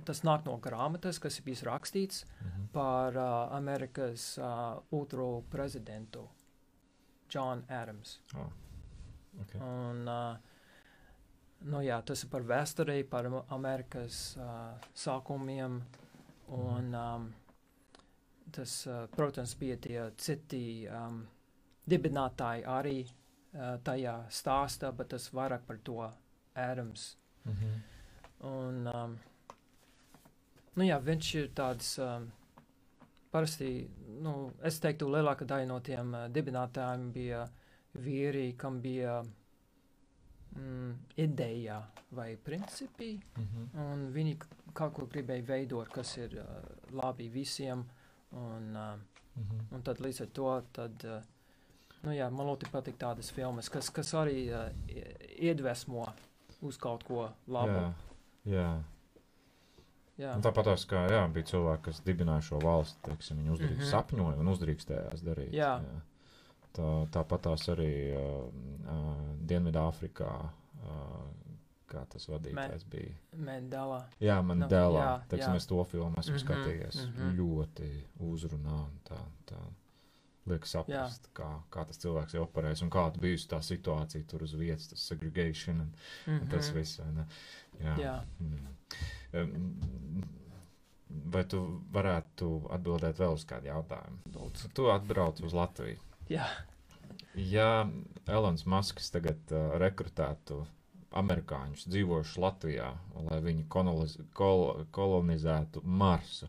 tas 0.04 0.22
nāk 0.26 0.44
no 0.46 0.56
grāmatas, 0.58 1.18
kas 1.22 1.38
ir 1.38 1.44
bijis 1.44 1.62
rakstīts 1.66 2.24
Mhm. 2.44 2.66
par 2.72 3.16
uh, 3.16 3.56
Amerikas 3.56 4.38
uh, 4.38 4.80
otro 4.90 5.42
prezidentu, 5.50 6.28
John 7.30 7.64
Adams. 7.68 8.18
Oh. 8.34 8.50
Okay. 9.42 9.60
Un, 9.60 10.08
uh, 10.08 10.36
nu, 11.60 11.78
jā, 11.86 12.00
tas 12.04 12.24
ir 12.24 12.30
par 12.30 12.42
vēsturei, 12.42 13.04
par 13.08 13.26
Am- 13.26 13.44
Amerikas 13.50 14.36
uh, 14.36 14.74
sākumiem. 14.94 15.80
Un, 16.50 16.94
um, 16.94 17.28
tas, 18.50 18.86
uh, 18.90 19.06
protams, 19.14 19.54
bija 19.54 19.76
tie 19.76 20.10
citi 20.18 20.88
um, 20.90 21.22
dibinātāji 21.88 22.64
arī 22.66 22.96
uh, 23.06 23.76
tajā 23.86 24.16
stāstā, 24.28 24.90
bet 24.96 25.08
tas 25.14 25.28
vairāk 25.30 25.62
par 25.66 25.78
to 25.84 26.00
Adams. 26.56 27.16
Mhm. 27.44 27.80
Un, 28.42 28.86
um, 28.88 29.18
nu, 30.76 30.84
jā, 30.84 30.98
viņš 31.02 31.34
ir 31.40 31.48
tāds. 31.54 31.98
Um, 31.98 32.30
Parasti, 33.30 33.88
nu, 34.20 34.50
es 34.66 34.80
teiktu, 34.82 35.06
lielākā 35.06 35.46
daļa 35.46 35.66
no 35.70 35.76
tiem 35.86 36.08
uh, 36.18 36.24
dibinātājiem 36.34 37.12
bija 37.14 37.44
vīri, 37.94 38.56
kam 38.58 38.80
bija 38.82 39.20
mm, 40.56 40.94
ideja 41.16 41.80
vai 42.10 42.36
principi, 42.36 43.20
Mhm. 43.38 43.68
un 43.78 44.12
viņi 44.12 44.36
kaut 44.74 44.94
ko 44.94 45.06
gribēja 45.06 45.46
veidot, 45.46 45.88
kas 45.92 46.16
ir 46.18 46.34
uh, 46.40 46.46
labi 46.92 47.28
visiem. 47.28 47.84
Un, 48.32 48.76
uh, 48.76 48.96
Mhm. 49.36 49.60
un 49.74 49.82
tad 49.82 49.98
līdz 49.98 50.20
ar 50.22 50.26
to, 50.26 50.62
tad, 50.72 51.04
uh, 51.04 51.22
nu, 52.02 52.10
jā, 52.10 52.30
man 52.32 52.46
ļoti 52.46 52.70
patīk 52.70 52.96
tādas 52.98 53.30
filmas, 53.30 53.68
kas, 53.68 53.90
kas 53.90 54.12
arī 54.14 54.50
uh, 54.52 54.72
iedvesmo 55.38 56.06
uz 56.62 56.76
kaut 56.76 57.04
ko 57.04 57.30
labu. 57.46 57.78
Jā. 57.78 57.94
Jā. 58.44 58.82
Jā. 60.20 60.36
Un 60.36 60.44
Tāpat 60.44 60.70
tās, 60.70 60.84
kā 60.90 61.06
jā, 61.08 61.24
bija 61.32 61.48
cilvēki, 61.54 61.82
kas 61.88 62.00
dibināja 62.04 62.44
šo 62.50 62.60
valsti, 62.62 63.00
teiksim, 63.08 63.40
viņi 63.40 63.54
uzdrīkst, 63.56 63.76
mm. 63.76 63.84
-hmm. 63.84 63.92
sapņoja 63.94 64.40
un 64.42 64.52
uzdrīkstējās 64.54 65.24
darīt. 65.26 65.52
Jā. 65.56 65.74
Tā, 66.76 66.88
tāpat 67.14 67.46
tās 67.48 67.66
arī 67.72 67.92
uh, 68.14 68.46
uh, 68.94 69.22
Dienvidāfrikā, 69.50 70.34
uh, 70.84 71.22
kā 71.90 72.04
tas 72.12 72.28
vadītājs 72.30 72.84
bija. 72.90 73.16
Mandela. 73.34 74.04
Jā, 74.22 74.38
man 74.46 74.62
Nu, 74.62 74.68
dēlā, 74.70 75.02
jā, 75.02 75.14
teiksim, 75.32 75.56
jā. 75.56 75.62
es 75.62 75.66
to 75.66 75.84
filmu 75.84 76.14
esmu 76.20 76.34
mm 76.34 76.36
-hmm, 76.36 76.44
skatījies. 76.44 77.00
Mm. 77.06 77.16
-hmm. 77.16 77.36
Ļoti 77.40 77.90
uzrunā 78.30 78.76
un 78.84 79.00
tā, 79.08 79.18
tā 79.50 79.58
liek 80.50 80.66
saprast, 80.66 81.28
kā, 81.36 81.48
kā 81.74 81.84
tas 81.88 81.98
cilvēks 82.02 82.34
ir 82.36 82.42
operējis 82.44 82.82
un 82.86 82.90
kāda 82.94 83.20
bijusi 83.22 83.48
tā 83.50 83.60
situācija 83.64 84.26
tur 84.30 84.44
uz 84.46 84.52
vietas, 84.58 84.88
tas 84.92 85.06
segregation 85.12 85.80
un, 85.86 85.92
un 86.36 86.48
tas 86.52 86.70
Mhm. 86.70 86.78
viss. 86.78 87.00
Jā. 87.80 87.94
Jā. 88.02 88.16
Mm. 88.40 90.24
Vai 91.34 91.42
tu 91.50 91.58
varētu 91.94 92.48
atbildēt 92.74 93.18
vēl 93.18 93.34
uz 93.34 93.44
kādu 93.48 93.66
jautājumu? 93.70 94.20
Lūdzu. 94.34 94.68
Tu 94.74 94.84
atbrauc 94.92 95.40
uz 95.42 95.54
Latviju. 95.56 95.98
Jā. 96.30 96.46
Ja 97.34 97.86
Elonas 98.30 98.62
Masks 98.66 99.10
tagad 99.10 99.38
uh, 99.54 99.72
rekrutētu 99.82 100.60
amerikāņus 101.18 101.88
dzīvojušus 101.90 102.38
Latvijā, 102.38 102.92
lai 103.26 103.40
viņi 103.42 103.64
koloniz 103.72 104.14
kol 104.38 104.84
kolonizētu 104.94 105.82
Marsu, 105.82 106.46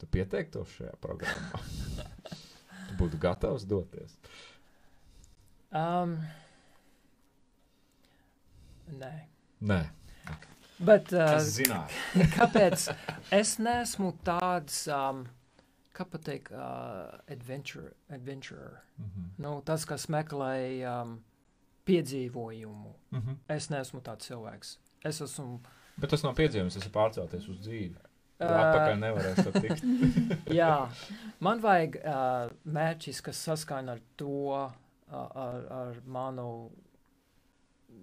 tu 0.00 0.08
pieteiktos 0.12 0.74
šajā 0.76 0.92
programmā? 1.00 1.62
tu 2.92 3.00
būtu 3.00 3.18
gatavs 3.22 3.64
doties. 3.68 4.14
Um, 5.72 6.18
nē. 8.92 9.12
Nē, 9.62 9.82
Bet 10.82 11.12
uh, 11.14 11.36
es 11.36 11.52
zināju. 11.60 11.94
kāpēc 12.36 12.88
es 13.34 13.54
neesmu 13.62 14.10
tāds, 14.26 14.80
um, 14.90 15.24
kā 15.94 16.06
pateikt, 16.10 16.50
uh, 16.56 17.20
adventure, 17.30 17.92
adventurer? 18.10 18.80
Mhm. 18.98 19.28
Nu, 19.44 19.54
tas, 19.66 19.86
kas 19.88 20.08
meklē 20.10 20.56
um, 20.90 21.20
piedzīvojumu. 21.86 22.94
Mhm. 23.14 23.38
Es 23.54 23.70
neesmu 23.70 24.02
tāds 24.02 24.30
cilvēks. 24.30 24.76
Es 25.06 25.22
esmu. 25.22 25.60
Bet 26.02 26.10
tas 26.14 26.24
nav 26.26 26.34
piedzīvojums, 26.38 26.78
tas 26.78 26.88
ir 26.88 26.94
pārcelties 26.94 27.46
uz 27.52 27.62
dzīvi. 27.62 28.08
Atpakaļ 28.42 28.94
nevarēs 29.02 29.40
to 29.46 29.52
tikt. 29.62 29.82
Jā, 30.60 30.70
man 31.44 31.62
vajag 31.64 31.98
uh, 32.02 32.52
mērķis, 32.76 33.20
kas 33.26 33.40
saskaņo 33.48 33.94
ar 33.96 34.00
to, 34.20 34.36
uh, 34.52 34.70
ar, 35.16 35.58
ar 35.78 36.00
manu 36.06 36.46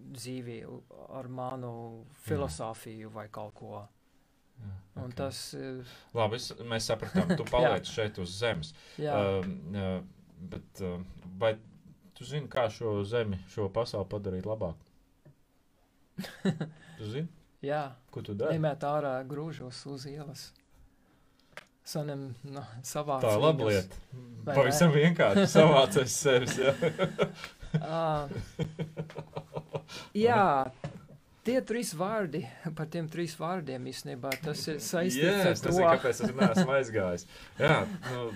dzīvi, 0.10 0.60
ar 1.20 1.28
manu 1.30 1.72
filozofiju 2.26 3.12
vai 3.14 3.28
kaut 3.34 3.54
ko. 3.60 3.82
Jā, 4.60 4.76
Un 5.00 5.08
ok. 5.12 5.16
tas 5.16 5.40
ir. 5.56 5.84
Labi, 6.18 6.36
es, 6.42 6.50
mēs 6.68 6.90
sapratām, 6.92 7.36
tu 7.40 7.46
paliec 7.54 7.88
šeit 7.88 8.18
uz 8.20 8.34
zemes. 8.42 8.74
Jā, 9.00 9.16
Um, 9.40 9.54
uh, 9.72 10.00
bet 10.52 10.82
uh, 10.84 10.98
vai 11.40 11.54
tu 12.18 12.26
zini, 12.28 12.50
kā 12.52 12.66
šo 12.74 12.98
zemi, 13.08 13.40
šo 13.54 13.70
pasauli 13.72 14.10
padarīt 14.12 14.48
labāk? 14.50 14.76
Tu 17.00 17.08
zini, 17.14 17.30
jā. 17.66 17.84
ko 18.12 18.22
tu 18.26 18.34
dari? 18.38 18.58
Nemēt 18.58 18.84
ārā 18.88 19.18
grūžos 19.28 19.82
uz 19.92 20.06
ielas. 20.10 20.50
Sanem, 21.90 22.36
no, 22.46 22.62
savā 22.86 23.18
Tā 23.24 23.32
ir 23.34 23.42
laba 23.42 23.70
lieta. 23.72 23.96
Pavisam 24.46 24.92
vienkārši 24.94 25.48
savācies 25.58 26.14
sevis. 26.22 26.58
Jā. 26.62 26.74
Uh, 27.82 28.30
jā, 30.28 30.44
tie 31.48 31.58
trīs 31.66 31.92
vārdi, 31.98 32.44
par 32.78 32.90
tiem 32.94 33.10
trīs 33.10 33.34
vārdiem 33.40 33.90
īstenībā 33.90 34.32
tas 34.44 34.64
ir 34.70 34.80
saistīts 34.82 35.24
Jā, 35.24 35.36
ar 35.50 35.58
to. 35.58 35.72
nezinu, 35.72 35.88
kāpēc 35.90 36.22
es 36.26 36.36
neesmu 36.42 36.76
aizgājis. 36.78 37.26
Jā, 37.62 37.80
nu, 38.12 38.28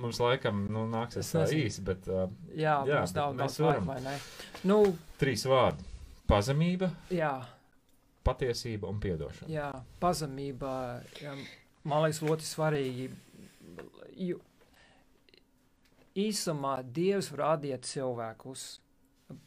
mums 0.00 0.20
laikam 0.24 0.64
nu, 0.72 0.86
nāksies 0.92 1.26
Es 1.26 1.34
tā 1.36 1.44
īsi, 1.58 1.84
bet 1.84 2.08
uh, 2.08 2.24
Jā, 2.54 2.78
Jā, 2.88 3.02
mums 3.02 3.14
nav 3.16 3.36
daudz 3.36 3.60
laika, 3.60 3.68
varam. 3.68 3.92
vai 3.92 4.00
ne? 4.04 4.16
Nu, 4.68 4.80
trīs 5.20 5.44
vārdi- 5.48 5.84
pazemība, 6.32 6.88
jā, 7.12 7.34
patiesība 8.28 8.90
un 8.92 9.00
piedošana. 9.02 9.50
jā, 9.52 9.70
pazemība, 10.02 10.72
man 11.88 12.04
liekas, 12.04 12.22
ļoti 12.24 12.48
svarīgi. 12.48 13.08
Jo, 14.18 14.38
īsumā 16.18 16.78
Dievs 16.82 17.30
rādīja 17.36 17.78
cilvēkus 17.84 18.68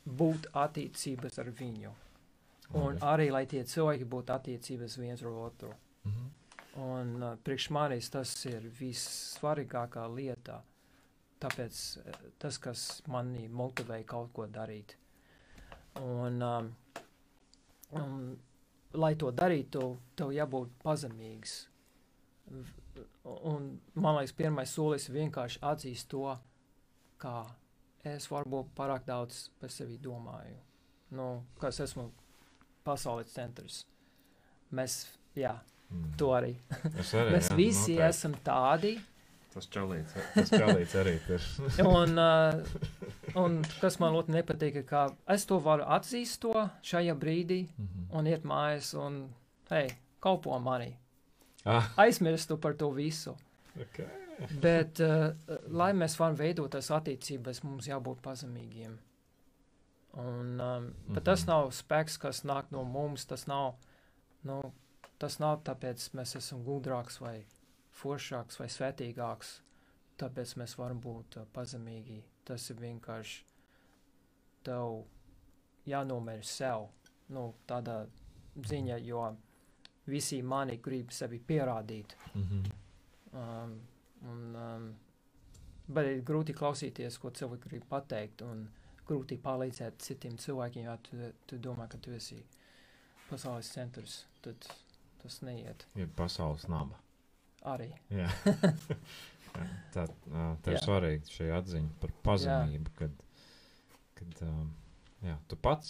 būt 0.06 0.52
attiecības 0.54 1.40
ar 1.42 1.52
viņu. 1.58 1.94
Un 2.72 2.96
Labi. 2.96 3.02
arī, 3.04 3.32
lai 3.34 3.46
tie 3.52 3.64
cilvēki 3.68 4.08
būtu 4.08 4.32
attiecības 4.36 4.98
viens 5.02 5.24
ar 5.24 5.40
otru. 5.48 5.74
Mhm. 6.08 6.30
Un 6.82 7.10
uh, 7.20 7.34
priekš 7.44 7.68
manis 7.76 8.08
tas 8.10 8.32
ir 8.48 8.70
vissvarīgākā 8.78 10.06
lieta. 10.16 10.62
Tāpēc 11.42 11.80
uh, 12.00 12.22
tas, 12.40 12.58
kas 12.58 12.86
manī 13.12 13.50
motivē 13.50 14.00
kaut 14.08 14.32
ko 14.32 14.46
darīt. 14.48 14.96
Un, 16.00 16.40
um, 16.40 16.70
um, 17.92 18.22
lai 18.94 19.14
to 19.16 19.32
darītu, 19.32 19.98
tev 20.16 20.32
jābūt 20.36 20.70
pazemīgs. 20.84 21.68
Un 23.26 23.68
man 23.96 24.18
liekas, 24.18 24.34
pirmais 24.36 24.72
solis 24.76 25.08
ir 25.10 25.16
vienkārši 25.22 25.62
atzīst 25.64 26.10
to, 26.12 26.26
kā 27.22 27.46
es 28.04 28.26
varbūt 28.32 28.72
pārāk 28.76 29.06
daudz 29.08 29.46
par 29.62 29.70
sevi 29.72 29.98
domāju. 30.02 30.58
Nu, 31.16 31.44
kas 31.60 31.80
esmu 31.84 32.10
pasaules 32.88 33.32
centrs. 33.34 33.84
Mēs, 34.74 35.04
jā, 35.36 35.58
Mm. 35.92 36.14
to 36.18 36.28
arī. 36.32 36.54
Es 37.02 37.10
arī, 37.20 37.32
Mēs 37.36 37.50
jā, 37.52 37.56
visi 37.58 37.96
noteikti. 37.98 38.08
esam 38.08 38.36
tādi. 38.48 38.92
Tas 39.54 39.68
čalīts, 39.68 40.14
tas 40.34 40.50
čalīts 40.50 40.94
arī 40.96 41.18
ir. 41.28 41.42
Un, 41.92 42.14
uh, 42.18 43.36
un 43.36 43.58
kas 43.82 43.98
man 44.00 44.14
ļoti 44.16 44.32
nepatīk, 44.38 44.78
ka 44.88 45.10
es 45.28 45.44
to 45.50 45.58
varu 45.60 45.84
atzīst 45.92 46.40
to 46.46 46.54
šajā 46.88 47.16
brīdī 47.20 47.66
Mhm. 47.78 48.06
un 48.16 48.26
iet 48.32 48.44
mājās 48.48 48.94
un, 48.96 49.18
hei, 49.70 49.90
kalpo 50.24 50.56
manī. 50.64 50.94
Ah, 51.66 51.92
Aizmirstu 51.98 52.58
par 52.58 52.74
to 52.74 52.90
visu. 52.96 53.36
okay. 53.80 54.08
Bet, 54.62 55.00
uh, 55.04 55.34
lai 55.70 55.92
mēs 55.94 56.16
varam 56.18 56.36
veidot 56.40 56.72
tās 56.74 56.88
attiecības, 56.90 57.64
mums 57.64 57.88
jābūt 57.92 58.22
pazemīgiem. 58.26 58.96
Un, 60.18 60.60
um, 60.62 60.94
bet 61.14 61.24
tas 61.24 61.44
Mhm. 61.44 61.48
nav 61.52 61.70
spēks, 61.72 62.18
kas 62.20 62.42
nāk 62.44 62.72
no 62.72 62.84
mums. 62.84 63.26
Tas 63.26 63.46
nav, 63.48 63.76
nu, 64.44 64.62
tas 65.20 65.40
nav 65.40 65.62
tāpēc, 65.64 66.10
mēs 66.16 66.36
esam 66.36 66.64
gudrāks 66.66 67.20
vai 67.22 67.44
foršāks 68.00 68.60
vai 68.62 68.70
svētīgāks. 68.72 69.60
Tāpēc 70.22 70.56
mēs 70.62 70.78
varam 70.80 71.00
būt 71.02 71.40
uh, 71.42 71.48
pazemīgi. 71.54 72.22
Tas 72.46 72.70
ir 72.74 72.82
vienkārši 72.82 73.44
tev 74.66 75.04
jānomēr 75.90 76.44
sev. 76.46 76.90
Nu, 77.32 77.52
tādā 77.68 78.04
ziņā, 78.68 78.98
jo 79.06 79.24
visi 80.12 80.42
mani 80.44 80.78
grib 80.84 81.14
sevi 81.16 81.40
pierādīt. 81.40 82.16
Mhm. 82.36 82.78
Um, 83.32 83.76
un, 84.28 84.56
um, 84.60 84.88
bet 85.88 86.10
ir 86.10 86.24
grūti 86.28 86.56
klausīties, 86.58 87.18
ko 87.22 87.32
cilvēki 87.32 87.70
grib 87.70 87.86
pateikt, 87.90 88.44
un 88.44 88.66
grūti 89.08 89.38
palīdzēt 89.42 90.02
citiem 90.04 90.36
cilvēkiem, 90.40 90.84
ja 90.88 90.98
tu, 91.06 91.20
tu 91.48 91.60
domā, 91.64 91.88
ka 91.92 92.00
tu 92.02 92.12
esi 92.16 92.42
pasaules 93.30 93.72
centrs. 93.72 94.26
Tad 94.42 94.68
tas 95.22 95.42
neiet 95.46 95.86
Ir 95.96 96.10
pasaules 96.18 96.68
naba. 96.72 96.98
Arī. 97.68 97.90
Jā. 98.14 98.30
Jā, 99.52 99.66
Tā, 99.92 100.06
ā, 100.32 100.44
tev 100.64 100.72
ir 100.72 100.78
Jā. 100.78 100.82
svarīga 100.86 101.28
šī 101.28 101.50
atziņa 101.58 101.90
par 102.00 102.12
pazemību, 102.24 102.94
kad, 102.96 103.18
kad 104.16 104.44
um, 104.48 104.70
jā, 105.28 105.34
tu 105.52 105.58
pats, 105.60 105.90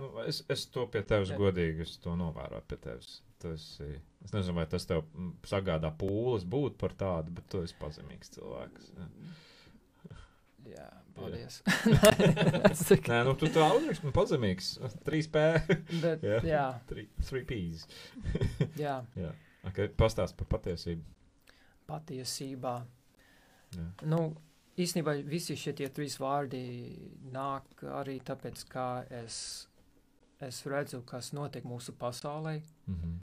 nu, 0.00 0.08
es, 0.24 0.38
es 0.48 0.62
to 0.72 0.86
pie 0.88 1.02
tevis 1.04 1.34
Jā. 1.34 1.36
godīgi, 1.36 1.84
es 1.84 1.98
to 2.00 2.14
novēroju 2.16 2.64
pie 2.70 2.78
tevis. 2.86 3.18
Tu 3.42 3.52
esi, 3.58 3.90
es 4.24 4.32
nezinu, 4.32 4.54
vai 4.56 4.64
tas 4.70 4.88
tev 4.88 5.02
sagādā 5.50 5.90
pūles 6.00 6.46
būt 6.48 6.78
par 6.80 6.96
tādu, 6.96 7.34
bet 7.36 7.48
tu 7.52 7.60
esi 7.66 7.76
pazemīgs 7.82 8.32
cilvēks. 8.38 8.92
Jā. 8.96 9.08
Jā, 10.72 10.88
paldies. 11.18 11.60
Nē, 13.12 13.20
nu 13.26 13.34
tu 13.36 13.48
tā 13.52 13.68
uzrakst, 13.76 14.04
man 14.06 14.14
pazemīgs. 14.16 14.76
3P, 15.04 15.42
bet, 16.00 16.22
Jā. 16.24 16.38
jā, 16.46 16.66
3 16.88 17.44
P's. 17.50 17.84
jā, 18.80 19.00
Jā, 19.18 19.32
okay, 19.68 19.88
pastāst 19.88 20.36
par 20.38 20.48
patiesību. 20.56 21.02
patiesībā. 21.88 22.76
Jā. 23.76 23.86
Nu, 24.08 24.20
īstenībā 24.80 25.16
visi 25.26 25.56
šie 25.58 25.74
trīs 25.88 26.18
vārdi 26.20 26.62
nāk 27.32 27.84
arī 28.00 28.18
tāpēc, 28.24 28.64
ka 28.70 28.86
es, 29.22 29.68
es 30.40 30.62
redzu, 30.66 31.02
kas 31.06 31.32
notiek 31.36 31.66
mūsu 31.68 31.94
pasaulē. 31.98 32.60
Mhm. 32.86 33.20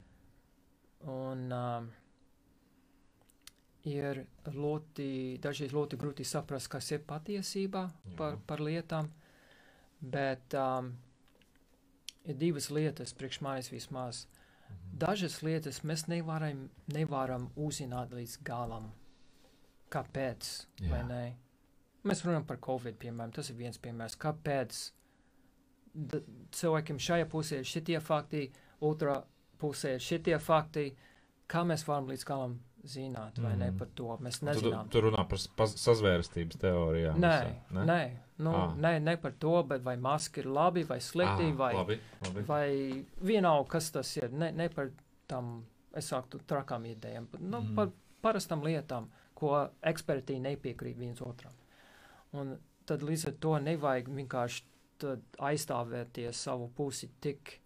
Un 1.10 1.46
um, 1.56 1.86
ir 3.88 4.26
ļoti, 4.52 5.38
dažreiz 5.40 5.72
ļoti 5.72 5.96
grūti 5.96 6.26
saprast, 6.28 6.68
kas 6.68 6.90
ir 6.92 7.00
patiesība 7.08 7.86
par, 8.18 8.34
Jā. 8.36 8.42
par 8.46 8.60
lietām. 8.60 9.08
Bet 10.00 10.54
um, 10.56 10.92
ir 12.28 12.36
divas 12.36 12.68
lietas, 12.70 13.16
priekš 13.16 13.40
manis 13.44 13.72
vismaz. 13.72 14.26
Mhm. 14.26 14.39
Dažas 15.00 15.38
lietas 15.42 15.80
mēs 15.88 16.06
nevaram, 16.12 16.66
nevaram 16.92 17.48
uzzināt 17.56 18.12
līdz 18.12 18.38
galam. 18.44 18.90
Kāpēc? 19.90 20.50
Mēs 22.06 22.22
runājam 22.24 22.46
par 22.48 22.58
Covid, 22.64 22.96
piemēram. 23.00 23.32
Tas 23.36 23.50
ir 23.52 23.56
viens 23.58 23.78
piemērs. 23.80 24.16
Kāpēc 24.20 24.78
d- 25.94 26.20
cilvēkiem 26.56 27.00
šajā 27.00 27.26
pusē 27.32 27.58
ir 27.62 27.68
šitie 27.68 27.98
fakti, 28.00 28.44
otrā 28.80 29.18
pusē 29.60 29.96
ir 29.96 30.04
šitie 30.04 30.38
fakti? 30.40 30.86
Kā 31.50 31.64
mēs 31.66 31.82
varam 31.88 32.06
līdz 32.12 32.24
galam 32.28 32.58
zināt, 32.84 33.38
vai 33.38 33.56
ne 33.56 33.70
Mhm. 33.70 33.78
par 33.78 33.88
to? 33.94 34.04
Mēs 34.22 34.38
Tu, 34.40 34.46
nezinām. 34.46 34.88
tu 34.90 35.00
runā 35.00 35.28
par 35.28 35.38
sazvērstības 35.68 36.56
teorijām. 36.58 37.18
Nē, 37.18 37.44
visā, 37.72 37.84
nē, 37.84 38.10
nu, 38.38 38.50
Ā. 38.52 38.76
nē, 38.76 39.02
ne 39.02 39.16
par 39.16 39.32
to, 39.32 39.62
bet 39.62 39.82
vai 39.82 39.96
maski 39.96 40.40
ir 40.40 40.46
labi 40.46 40.82
vai 40.84 40.98
slikti, 40.98 41.52
Ā, 41.52 41.56
vai, 41.56 41.74
Labi, 41.74 41.98
labi. 42.24 42.42
vai 42.42 43.04
vienalga, 43.22 43.68
kas 43.68 43.90
tas 43.90 44.16
ir. 44.16 44.30
Ne, 44.32 44.50
ne 44.52 44.68
par 44.68 44.90
tam, 45.28 45.66
es 45.94 46.06
saku, 46.08 46.38
trakām 46.46 46.84
idejām, 46.86 47.26
bet 47.30 47.40
nu, 47.40 47.60
Mhm. 47.60 47.74
par 47.74 47.90
parastām 48.22 48.62
lietām, 48.62 49.08
ko 49.34 49.68
eksperti 49.82 50.40
nepiekrīt 50.40 50.96
viens 50.96 51.20
otram. 51.20 51.52
Un 52.32 52.58
tad 52.86 53.00
līdz 53.00 53.26
ar 53.26 53.32
to 53.32 53.58
nevajag 53.58 54.04
vienkārši 54.08 54.62
aizstāvēties 55.38 56.34
savu 56.34 56.68
pusi 56.76 57.08
tik, 57.20 57.60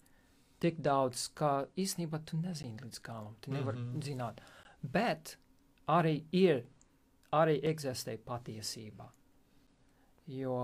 tik 0.60 0.78
daudz, 0.80 1.28
ka 1.34 1.66
īstenībā 1.76 2.20
tu 2.24 2.36
nezini 2.40 2.78
līdz 2.80 3.00
galam. 3.02 3.34
Tu 3.40 3.50
nevari 3.50 3.78
mm. 3.78 3.92
-hmm. 3.94 4.02
zināt. 4.02 4.38
Bet 4.92 5.36
arī 5.88 6.24
ir, 6.32 6.64
arī 7.32 7.60
eksistē 7.64 8.18
patiesība. 8.18 9.08
Jo. 10.28 10.54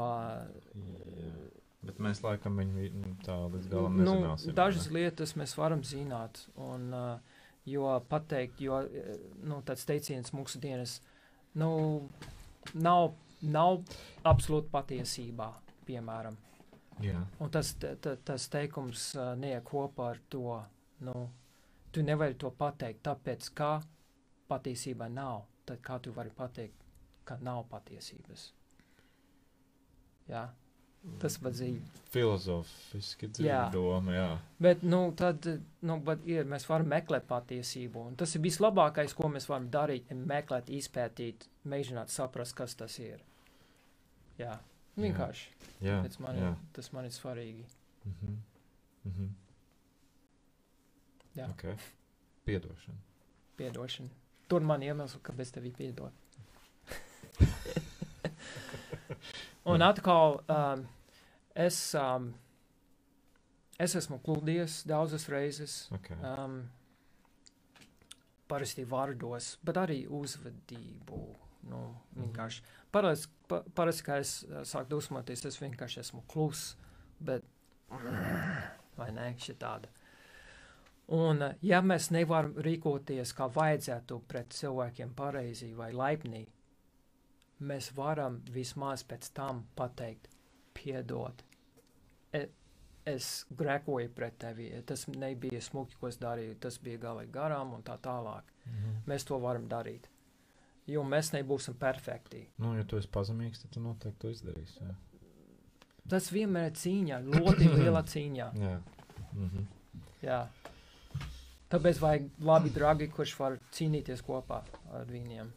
Bet 1.83 1.97
mēs 1.99 2.21
laikam 2.25 2.59
viņu 2.61 2.75
vi- 2.77 2.91
nu, 2.93 3.15
tā 3.25 3.37
līdz 3.51 3.69
galam 3.73 3.97
nu, 3.97 4.05
nezināsim. 4.05 4.55
dažas 4.55 4.91
lietas 4.93 5.33
mēs 5.35 5.55
varam 5.57 5.81
zināt. 5.83 6.47
Un, 6.57 6.93
uh, 6.93 7.19
jo 7.65 8.01
pateikt, 8.09 8.61
jo 8.61 8.81
eh, 8.83 9.17
nu, 9.43 9.63
tāds 9.63 9.87
teiciens 9.89 10.31
mūsu 10.33 10.61
dienas 10.61 10.99
nu, 11.55 12.09
nav, 12.75 13.15
nav 13.43 13.81
absolūti 14.25 14.69
patiesībā, 14.71 15.53
piemēram. 15.87 16.37
Jā. 17.01 17.23
Un 17.41 17.49
tas, 17.51 17.73
te- 17.81 17.97
te- 17.97 18.17
tas 18.17 18.49
teikums 18.49 19.15
uh, 19.17 19.35
neiek 19.35 19.65
kopā 19.65 20.11
ar 20.11 20.19
to, 20.29 20.63
nu, 21.01 21.31
tu 21.93 22.03
nevari 22.03 22.35
to 22.35 22.51
pateikt, 22.51 23.01
tāpēc 23.03 23.49
kā 23.57 23.81
patiesībā 24.51 25.09
nav. 25.13 25.45
Tad 25.69 25.81
kā 25.87 25.99
tu 26.03 26.13
vari 26.17 26.31
pateikt, 26.35 26.83
ka 27.29 27.37
nav 27.47 27.65
patiesības? 27.71 28.49
Jā, 30.31 30.45
tas 31.23 31.37
pat 31.43 31.55
dziļi. 31.57 31.81
Filozofiski 32.15 33.27
Jā. 33.29 33.33
dziļa 33.39 33.61
doma, 33.75 34.13
jā. 34.15 34.29
Bet, 34.63 34.83
nu, 34.87 35.01
tad, 35.19 35.47
nu, 35.87 35.97
bet 36.07 36.27
ir, 36.29 36.45
mēs 36.51 36.67
varam 36.71 36.91
meklēt 36.93 37.27
patiesību. 37.31 38.05
Un 38.13 38.17
tas 38.21 38.35
ir 38.39 38.43
vislabākais, 38.45 39.15
ko 39.19 39.31
mēs 39.33 39.49
varam 39.51 39.69
darīt. 39.75 40.11
Ir 40.11 40.21
meklēt, 40.31 40.71
izpētīt, 40.81 41.47
mēģināt 41.71 42.13
saprast, 42.15 42.55
kas 42.59 42.75
tas 42.79 42.99
ir. 43.03 43.23
Jā, 44.39 44.55
vienkārši. 44.99 45.51
Jā, 45.85 45.99
Pēc 46.07 46.19
man, 46.25 46.37
jā. 46.41 46.51
ir- 46.55 46.67
tas 46.79 46.93
man 46.93 47.05
ir 47.09 47.15
svarīgi. 47.17 47.65
Mhm. 48.07 48.37
Mhm. 49.11 49.29
Jā. 51.37 51.47
Ok. 51.51 51.67
Piedošana. 52.47 52.99
Piedošana. 53.57 54.09
Tur 54.51 54.67
man 54.67 54.83
iemesls, 54.83 55.21
kāpēc 55.23 55.53
tev 55.55 55.69
ir 55.71 55.77
piedot. 55.77 56.13
Un 59.71 59.85
atkal, 59.85 60.41
um, 60.51 60.83
es, 61.55 61.79
um, 61.99 62.33
es 63.79 63.95
esmu 64.01 64.19
klūdies 64.25 64.81
daudzas 64.91 65.29
reizes. 65.31 65.77
Okay. 66.01 66.19
Um, 66.25 66.65
parasti 68.51 68.87
vārdos, 68.89 69.55
bet 69.63 69.79
arī 69.79 70.03
uzvedību. 70.11 71.21
Nu, 71.71 71.85
vienkārši. 72.17 72.65
Parasti, 72.91 73.31
pa, 73.47 73.61
parasti, 73.77 74.05
kad 74.07 74.25
es 74.25 74.41
uh, 74.49 74.63
sāku 74.67 74.97
dusmoties, 74.97 75.45
es 75.47 75.61
vienkārši 75.61 76.01
esmu 76.03 76.25
kluss, 76.31 76.73
bet 77.21 77.45
vai 78.99 79.11
ne, 79.15 79.29
šī 79.39 79.55
tāda. 79.61 79.93
Un, 81.11 81.43
uh, 81.43 81.55
ja 81.67 81.81
mēs 81.83 82.11
nevaram 82.15 82.55
rīkoties 82.63 83.33
kā 83.35 83.49
vajadzētu 83.51 84.21
pret 84.31 84.55
cilvēkiem 84.55 85.15
pareizi 85.19 85.73
vai 85.75 85.91
laipni, 85.93 86.45
mēs 87.67 87.91
varam 87.97 88.41
vismaz 88.55 89.03
pēc 89.05 89.33
tam 89.37 89.65
pateikt, 89.77 90.29
piedod. 90.77 91.43
E, 92.33 92.45
es 93.11 93.29
grēkoju 93.51 94.13
pret 94.15 94.39
tevi, 94.41 94.71
tas 94.87 95.07
nebija 95.11 95.61
smuki, 95.65 95.99
ko 96.01 96.09
es 96.09 96.21
darīju, 96.23 96.57
tas 96.63 96.79
bija 96.83 97.03
galīgi 97.09 97.35
garām 97.35 97.75
un 97.77 97.83
tā 97.83 97.99
tālāk. 97.99 98.55
Mhm. 98.67 99.03
Mēs 99.11 99.27
to 99.29 99.39
varam 99.43 99.69
darīt. 99.69 100.09
Jo 100.91 101.03
mēs 101.07 101.35
nebūsim 101.35 101.77
perfekti. 101.79 102.47
Nu, 102.59 102.73
ja 102.79 102.85
tu 102.89 102.99
esi 102.99 103.09
pazemīgs, 103.13 103.63
tad 103.63 103.75
tu 103.75 103.83
noteikti 103.83 104.19
to 104.25 104.31
izdarīsi. 104.33 104.81
Jā. 104.81 104.95
Tas 106.11 106.31
vienmēr 106.33 106.71
ir 106.71 106.79
cīņa, 106.81 107.21
ļoti 107.35 107.69
liela 107.77 108.03
cīņa. 108.03 108.49
jā. 108.59 108.79
Mhm. 109.35 109.69
Jā. 110.23 110.41
Tāpēc 111.71 112.01
vajag 112.03 112.29
labi 112.43 112.73
draugi, 112.75 113.09
kurš 113.15 113.37
var 113.39 113.59
cīnīties 113.77 114.23
kopā 114.27 114.63
ar 114.97 115.11
viņiem. 115.11 115.51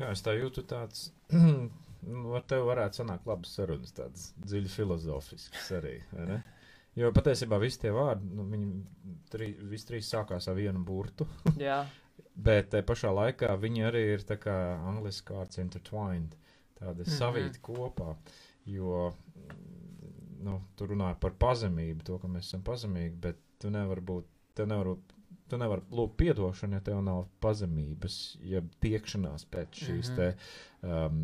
Jā, 0.00 0.10
es 0.10 0.22
tā 0.24 0.36
jūtu 0.38 0.66
tāds. 0.70 1.10
Nu, 2.00 2.30
ar 2.32 2.44
tevi 2.48 2.64
varētu 2.64 3.02
sanākt 3.02 3.26
labas 3.28 3.50
sarunas, 3.52 3.90
tādas 3.92 4.30
dziļi 4.40 4.70
filozofiskas 4.72 5.66
arī. 5.76 5.98
Jo 6.96 7.10
patiesībā 7.12 7.58
visi 7.60 7.82
tie 7.82 7.90
vārdi, 7.92 8.30
nu, 8.38 8.46
viņi 8.48 8.70
trī, 9.28 9.50
visi 9.68 9.90
trīs 9.90 10.08
sākās 10.08 10.48
ar 10.48 10.56
vienu 10.56 10.80
burtu, 10.80 11.26
Jā, 11.60 11.82
bet 12.32 12.70
te 12.72 12.80
pašā 12.88 13.12
laikā 13.12 13.52
viņi 13.60 13.84
arī 13.90 14.02
ir 14.14 14.24
tā 14.24 14.38
kā 14.40 14.56
angliski 14.88 15.36
vārds 15.36 15.60
intertwined, 15.60 16.32
tādi 16.80 17.04
mm. 17.04 17.10
-hmm. 17.10 17.18
savīti 17.18 17.60
kopā. 17.68 18.14
Jo 18.64 19.10
nu, 20.40 20.60
tu 20.76 20.88
runāji 20.88 21.20
par 21.20 21.36
pazemību, 21.36 22.04
to, 22.06 22.18
ka 22.18 22.28
mēs 22.28 22.48
esam 22.48 22.62
pazemīgi, 22.64 23.16
bet 23.28 23.40
tu 23.60 23.70
nevari 23.72 24.00
būt, 24.00 24.28
tev 24.56 24.70
nevar 24.72 24.94
būt. 24.94 25.16
Tu 25.50 25.58
nevari 25.58 25.82
lūgt 25.90 26.22
atdošanu, 26.30 26.76
ja 26.78 26.80
tev 26.86 27.00
nav 27.02 27.24
pazemības, 27.42 28.16
ja 28.46 28.60
tiekšanās 28.84 29.44
pēc 29.50 29.80
šīs 29.84 30.10
Mhm. 30.10 30.16
te, 30.16 30.28
um, 30.86 31.16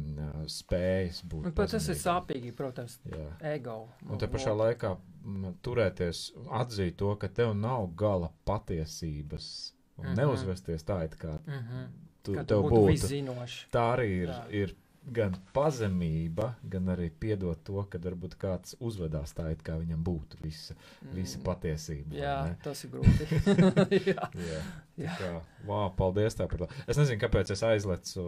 spējas 0.50 1.20
būt. 1.30 1.52
pat 1.54 1.70
tas 1.70 1.86
ir 1.88 1.94
sāpīgi, 2.00 2.52
protams, 2.58 2.98
Jā. 3.06 3.28
ego. 3.54 3.88
Un 4.10 4.18
te 4.18 4.26
pašā 4.26 4.54
laikā 4.56 4.96
m, 5.24 5.54
turēties, 5.62 6.32
atzīt 6.50 6.96
to, 6.96 7.14
ka 7.16 7.28
tev 7.28 7.54
nav 7.54 7.86
gala 7.96 8.32
patiesības, 8.46 9.72
un 9.98 10.04
mm. 10.04 10.10
-hmm. 10.10 10.16
neuzvesties 10.16 10.84
tā, 10.84 11.04
it 11.04 11.14
kā 11.18 11.38
Mm 11.46 11.52
-hmm. 11.62 11.86
tu, 12.22 12.34
Ka 12.34 12.44
tev 12.44 12.62
tu 12.62 12.68
būtu 12.68 12.74
būtu. 12.74 12.90
viszinošs. 12.92 13.66
Tā 13.72 13.96
arī 13.96 14.08
ir, 14.22 14.28
Jā. 14.28 14.50
ir 14.50 14.74
gan 15.06 15.36
pazemība, 15.54 16.48
gan 16.66 16.88
arī 16.90 17.10
piedot 17.22 17.60
to, 17.66 17.82
ka 17.90 17.98
varbūt 18.02 18.32
kāds 18.42 18.74
uzvedās 18.82 19.34
tā, 19.36 19.50
it 19.54 19.60
kā 19.66 19.76
viņam 19.78 20.00
būtu 20.06 20.40
visa, 20.42 20.74
visa 21.14 21.38
patiesība. 21.46 22.10
Mm. 22.10 22.16
Jā, 22.18 22.36
ne? 22.48 22.56
tas 22.64 22.82
ir 22.86 22.90
grūti. 22.90 23.28
Jā. 24.10 24.28
Jā, 24.34 24.62
Jā. 25.04 25.14
kā, 25.20 25.30
wow, 25.68 25.90
paldies 25.94 26.34
tev 26.38 26.48
par 26.50 26.64
to. 26.64 26.68
Es 26.88 26.98
nezinu, 26.98 27.20
kāpēc 27.22 27.52
es 27.54 27.62
aizlecu, 27.68 28.24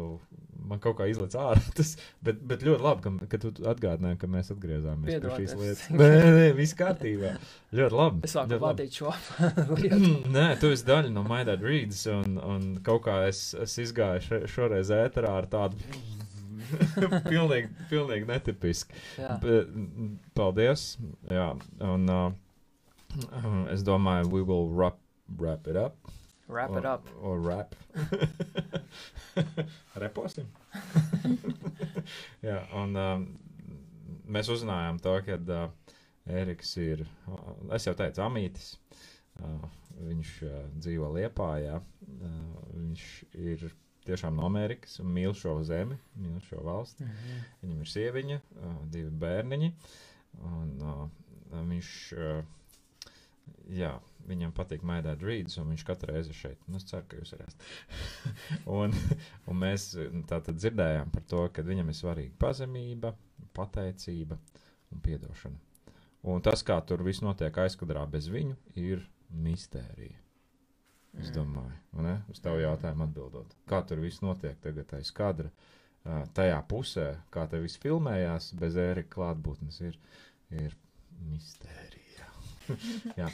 man 0.69 0.79
kaut 0.85 0.99
kā 1.01 1.07
izlaiž 1.11 1.35
ārā 1.41 1.63
tas, 1.79 1.95
bet, 2.23 2.39
bet 2.47 2.63
ļoti 2.67 2.85
labi, 2.85 3.05
ka, 3.07 3.29
ka 3.33 3.41
tu 3.43 3.53
atgādināji, 3.73 4.21
ka 4.23 4.31
mēs 4.31 4.53
atgriezāmies 4.55 5.09
pie 5.09 5.17
Piedod, 5.17 5.35
šīs 5.39 5.55
es- 5.55 5.59
lietas. 5.63 5.87
Nē, 5.99 6.11
nē, 6.39 6.47
viss 6.59 6.77
kārtībā. 6.79 7.33
Ļoti 7.81 7.99
labi. 8.03 8.23
Es 8.29 8.37
sāku 8.39 8.61
vadīt 8.63 9.01
šo 9.01 9.15
lietu. 9.81 10.13
Nē, 10.35 10.47
tu 10.63 10.71
esi 10.77 10.87
daļa 10.89 11.11
no 11.17 11.25
Maidāta 11.27 11.65
Reads, 11.67 12.05
un, 12.15 12.39
un 12.39 12.71
kaut 12.87 13.03
kā 13.09 13.19
es, 13.33 13.49
es 13.67 13.75
izgāju 13.89 14.23
še, 14.29 14.43
šoreiz 14.55 14.93
ēterā 14.95 15.35
ar 15.43 15.49
tādu 15.51 15.81
pilnīgi, 17.33 17.71
pilnīgi 17.91 18.29
mm, 19.67 20.13
paldies. 20.39 20.93
Jā, 21.31 21.51
un 21.85 22.13
uh, 22.13 22.29
es 23.73 23.85
domāju, 23.87 24.31
we 24.33 24.43
will 24.43 24.69
wrap, 24.69 24.99
wrap 25.39 25.69
it 25.69 25.77
up. 25.77 25.97
Wrap 26.49 26.71
or, 26.71 26.79
it 26.79 26.87
up. 26.87 27.09
Or 27.21 27.41
rap. 27.41 27.75
Reposim. 30.03 30.49
Jā, 32.47 32.63
un 32.81 32.97
um, 32.97 33.27
mēs 34.33 34.49
uzzinājām 34.53 35.01
to, 35.05 35.19
ka 35.27 35.37
uh, 35.37 35.67
Eriks 36.29 36.73
ir, 36.81 37.05
uh, 37.29 37.53
es 37.77 37.85
jau 37.85 37.95
teicu, 37.97 38.25
amītis. 38.25 38.79
Uh, 39.39 39.69
viņš 40.09 40.33
uh, 40.49 40.57
dzīvo 40.81 41.13
Liepājā. 41.19 41.83
Uh, 42.09 42.57
viņš 42.73 43.05
ir 43.37 43.69
tiešām 44.09 44.37
no 44.39 44.47
Amerikas 44.49 44.99
un 45.03 45.11
mīl 45.15 45.35
šo 45.37 45.55
zemi, 45.67 45.99
mīl 46.19 46.41
šo 46.49 46.63
valsti. 46.67 47.07
Mhm. 47.07 47.41
Viņam 47.63 47.81
ir 47.85 47.93
sieviņa, 47.95 48.39
uh, 48.41 48.77
divi 48.93 49.11
bērniņi. 49.25 49.73
Un, 50.49 50.71
uh, 50.85 51.61
viņš, 51.69 51.91
uh, 52.17 53.55
jā, 53.73 53.93
viņam 54.29 54.53
patīk 54.57 54.85
maidāt 54.87 55.23
rīdus, 55.25 55.59
un 55.63 55.73
viņš 55.73 55.85
katru 55.89 56.13
reizi 56.13 56.33
ir 56.35 56.39
šeit. 56.41 56.67
Un 56.69 56.79
es 56.79 56.87
ceru, 56.89 57.07
ka 57.09 57.21
jūs 57.21 57.35
esat. 57.39 57.67
un, 58.79 58.95
un 59.49 59.61
mēs 59.63 59.91
tātad 60.31 60.59
dzirdējām 60.59 61.15
par 61.15 61.27
to, 61.31 61.47
ka 61.53 61.65
viņam 61.67 61.93
ir 61.93 61.99
svarīga 61.99 62.37
pazemība, 62.45 63.15
pateicība 63.57 64.39
un 64.93 65.03
piedošana. 65.05 65.65
Un 66.29 66.43
tas, 66.45 66.65
kā 66.67 66.81
tur 66.85 67.05
viss 67.07 67.23
notiek 67.25 67.55
aizkadrā 67.63 68.03
bez 68.11 68.27
viņu, 68.33 68.57
ir 68.77 69.05
mistērija. 69.31 70.28
Es 71.19 71.31
domāju, 71.35 71.73
vai 71.97 72.05
ne? 72.05 72.15
uz 72.31 72.41
tavu 72.45 72.61
jautājumu 72.63 73.07
atbildot. 73.09 73.55
Kā 73.71 73.81
tur 73.89 74.03
viss 74.05 74.21
notiek 74.23 74.59
tagad 74.63 74.93
aiz 74.99 75.11
kadra? 75.17 75.51
Tajā 76.37 76.59
pusē, 76.71 77.09
kā 77.35 77.47
te 77.51 77.59
viss 77.61 77.81
filmējās, 77.83 78.53
bez 78.61 78.77
ērika 78.81 79.11
klātbūtnes, 79.17 79.81
ir, 79.89 79.97
ir 80.55 80.77
mistērija. 81.33 82.29
Jā. 83.21 83.29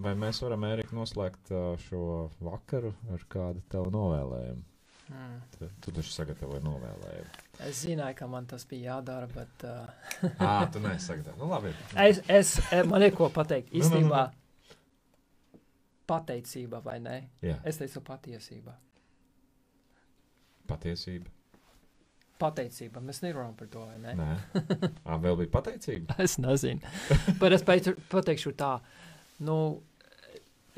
Vai 0.00 0.12
mēs 0.14 0.38
varam, 0.44 0.62
Ērika, 0.68 0.94
noslēgt 0.94 1.50
šo 1.88 2.02
vakaru 2.46 2.92
ar 3.10 3.24
kādu 3.32 3.62
tavu 3.72 3.90
novēlējumu? 3.94 4.62
Mm. 5.10 5.38
Tu, 5.56 5.66
tu 5.82 5.92
taču 5.96 6.12
sagatavoji 6.14 6.62
novēlējumu. 6.62 7.40
Es 7.66 7.80
zināju, 7.82 8.14
ka 8.20 8.28
man 8.30 8.46
tas 8.46 8.62
bija 8.70 8.92
jādara, 8.92 9.26
bet 9.34 9.64
uh, 9.66 10.30
Ah, 10.38 10.62
tu 10.70 10.78
nesagatavoji. 10.84 11.40
Nu, 11.42 11.48
labi. 11.50 11.72
es, 12.06 12.20
es, 12.30 12.52
man 12.86 13.02
ir 13.02 13.16
ko 13.18 13.26
pateikt. 13.34 13.72
Nu, 13.74 13.88
nu, 13.90 14.00
nu, 14.04 14.12
nu. 14.14 14.22
Pateicība 16.10 16.80
vai 16.82 16.96
ne? 17.02 17.16
Jā, 17.46 17.58
Es 17.64 17.78
teicu 17.78 18.00
patiesība. 18.02 18.74
patiesība. 20.70 21.30
Pateicība. 22.40 23.02
Mēs 23.04 23.20
nerunājam 23.24 23.54
par 23.58 23.68
to, 23.72 23.82
vai 23.90 23.98
ne? 24.00 24.14
Nē, 24.16 24.28
ah, 25.10 25.18
vēl 25.20 25.36
bija 25.42 25.52
pateicība. 25.58 26.16
Es 26.24 26.38
nezinu. 26.40 26.80
Bet 27.40 27.52
es 27.56 27.64
pateikšu 27.66 28.54
tā, 28.56 28.70
nu, 29.44 29.56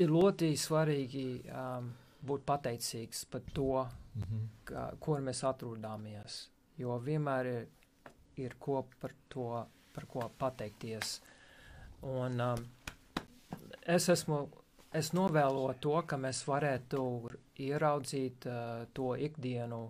ir 0.03 0.11
ļoti 0.11 0.49
svarīgi 0.59 1.25
um, 1.55 1.87
būt 2.27 2.45
pateicīgs 2.49 3.25
par 3.31 3.45
to, 3.55 3.69
Mhm. 4.13 4.41
ka, 4.69 4.81
kur 5.01 5.23
mēs 5.25 5.39
atrodamies. 5.49 6.33
Jo 6.77 6.99
vienmēr 7.01 7.47
ir, 7.49 7.63
ir 8.37 8.53
ko 8.61 8.83
par 9.01 9.09
to, 9.33 9.47
par 9.95 10.05
ko 10.05 10.27
pateikties. 10.37 11.15
Un 12.05 12.37
um, 12.45 12.61
es 13.89 14.05
esmu, 14.13 14.37
es 14.93 15.11
novēloju 15.13 15.77
to, 15.81 15.95
ka 16.07 16.17
mēs 16.17 16.43
varētu 16.47 17.03
ieraudzīt 17.67 18.47
uh, 18.49 18.85
to 18.93 19.13
ikdienu 19.15 19.83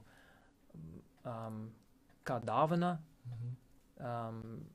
um, 1.25 1.63
kā 2.23 2.39
dāvana, 2.43 2.97
Mhm. 3.23 3.55
um, 3.99 4.65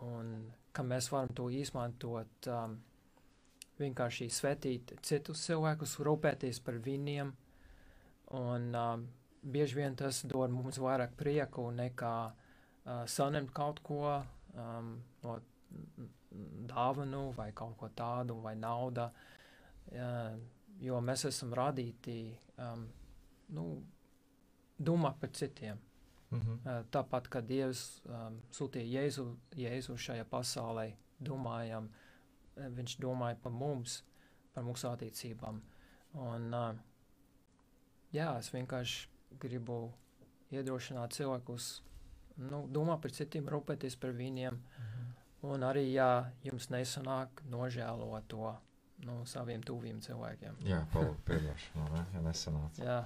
un 0.00 0.52
ka 0.72 0.82
mēs 0.82 1.10
varam 1.12 1.28
to 1.34 1.48
izmantot 1.50 2.48
um, 2.48 2.78
vienkārši 3.78 4.28
svetīt 4.32 4.94
citus 5.02 5.42
cilvēkus, 5.46 5.98
rūpēties 6.06 6.62
par 6.64 6.78
viņiem. 6.84 7.32
Un 8.38 8.74
um, 8.74 9.06
bieži 9.42 9.78
vien 9.80 9.96
tas 9.96 10.22
dod 10.28 10.52
mums 10.52 10.80
vairāk 10.82 11.14
prieku 11.16 11.68
nekā 11.72 12.14
uh, 12.28 13.04
saņemt 13.08 13.52
kaut 13.56 13.82
ko 13.86 14.02
um, 14.54 14.92
no 15.22 15.38
dāvanu 16.68 17.28
vai 17.36 17.50
kaut 17.56 17.76
ko 17.80 17.88
tādu, 17.96 18.40
vai 18.44 18.54
nauda. 18.56 19.10
Jo 20.78 21.00
mēs 21.02 21.24
esam 21.26 21.54
radīti 21.56 22.36
um, 22.62 22.84
nu, 23.54 23.64
domāt 24.78 25.18
par 25.20 25.30
citiem. 25.30 25.78
Mm 26.30 26.40
-hmm. 26.40 26.84
Tāpat 26.90 27.28
kā 27.28 27.40
Dievs 27.40 28.02
um, 28.04 28.42
sūtīja 28.52 29.00
Jēzu, 29.00 29.36
Jēzu 29.56 29.96
šajā 29.96 30.24
pasaulē, 30.24 30.92
domājam, 31.20 31.88
uh, 31.88 32.66
viņš 32.66 32.98
domāja 33.00 33.36
par 33.42 33.52
mums, 33.52 34.04
par 34.52 34.64
mūsu 34.64 34.92
attiecībām. 34.92 35.60
Un, 36.12 36.54
uh, 36.54 36.76
jā, 38.12 38.38
es 38.38 38.52
vienkārši 38.52 39.08
gribu 39.40 39.92
iedrošināt 40.50 41.12
cilvēkus, 41.12 41.82
nu, 42.36 42.66
domāt 42.66 43.00
par 43.00 43.10
citiem, 43.10 43.48
rūpēties 43.48 43.96
par 44.00 44.10
viņiem. 44.10 44.52
Mm 44.54 44.84
-hmm. 44.84 45.12
Un 45.42 45.60
arī, 45.60 45.92
ja 45.92 46.32
jums 46.42 46.68
nesanāk, 46.68 47.28
nožēlot 47.50 48.24
to 48.28 48.56
no 49.06 49.20
saviem 49.28 49.62
tuviem 49.66 50.00
cilvēkiem. 50.04 50.58
Jā, 50.66 50.82
paldies, 50.92 51.20
piedošanu, 51.28 51.88
ne? 51.94 52.04
ja 52.14 52.24
nesanāca. 52.24 52.84
Jā, 52.84 52.98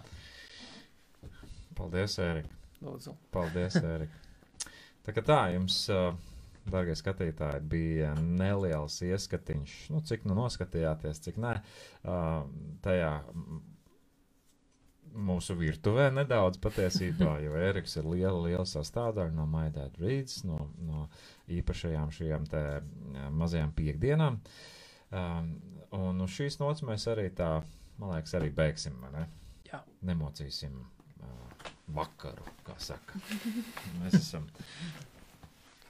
Paldies, 1.77 2.19
Ērika. 2.21 2.61
lūdzu. 2.85 3.15
Paldies, 3.33 3.77
Ērika. 3.81 4.21
Tā 5.07 5.15
kā 5.17 5.25
tā 5.27 5.39
jums, 5.55 5.79
ā, 5.91 6.13
darbie 6.71 6.95
skatītāji, 6.99 7.65
bija 7.73 8.13
neliels 8.21 9.01
ieskatiņš, 9.03 9.77
nu, 9.95 10.03
cik 10.07 10.27
nu 10.29 10.37
noskatījāties, 10.39 11.23
cik 11.25 11.41
nē, 11.43 11.57
tajā 12.85 13.13
mūsu 15.13 15.57
virtuvē 15.59 16.07
nedaudz 16.15 16.61
patiesībā, 16.63 17.35
jo 17.45 17.57
Eriks 17.61 17.99
ir 18.01 18.07
liela, 18.09 18.39
liela 18.47 18.65
sastāvdaļa 18.69 19.35
no 19.37 19.45
Maidēta 19.51 20.01
Rīdas, 20.01 20.41
no, 20.49 20.69
no 20.87 21.09
īpašajām 21.53 22.15
šajām 22.17 22.47
mazajām 23.37 23.75
piekdienām. 23.77 24.39
Um, 25.13 25.53
un 25.93 26.25
uz 26.25 26.33
šīs 26.33 26.57
nots 26.61 26.85
mēs 26.89 27.05
arī 27.13 27.29
tā, 27.37 27.59
man 28.01 28.15
liekas, 28.15 28.33
arī 28.39 28.49
beigsim, 28.57 28.97
ne? 29.13 29.27
Jā. 29.69 29.83
Nemocīsim 30.09 30.75
uh, 30.81 31.71
vakaru, 31.97 32.45
kā 32.67 32.77
saka. 32.81 33.21
Mēs 34.01 34.17
esam 34.21 34.49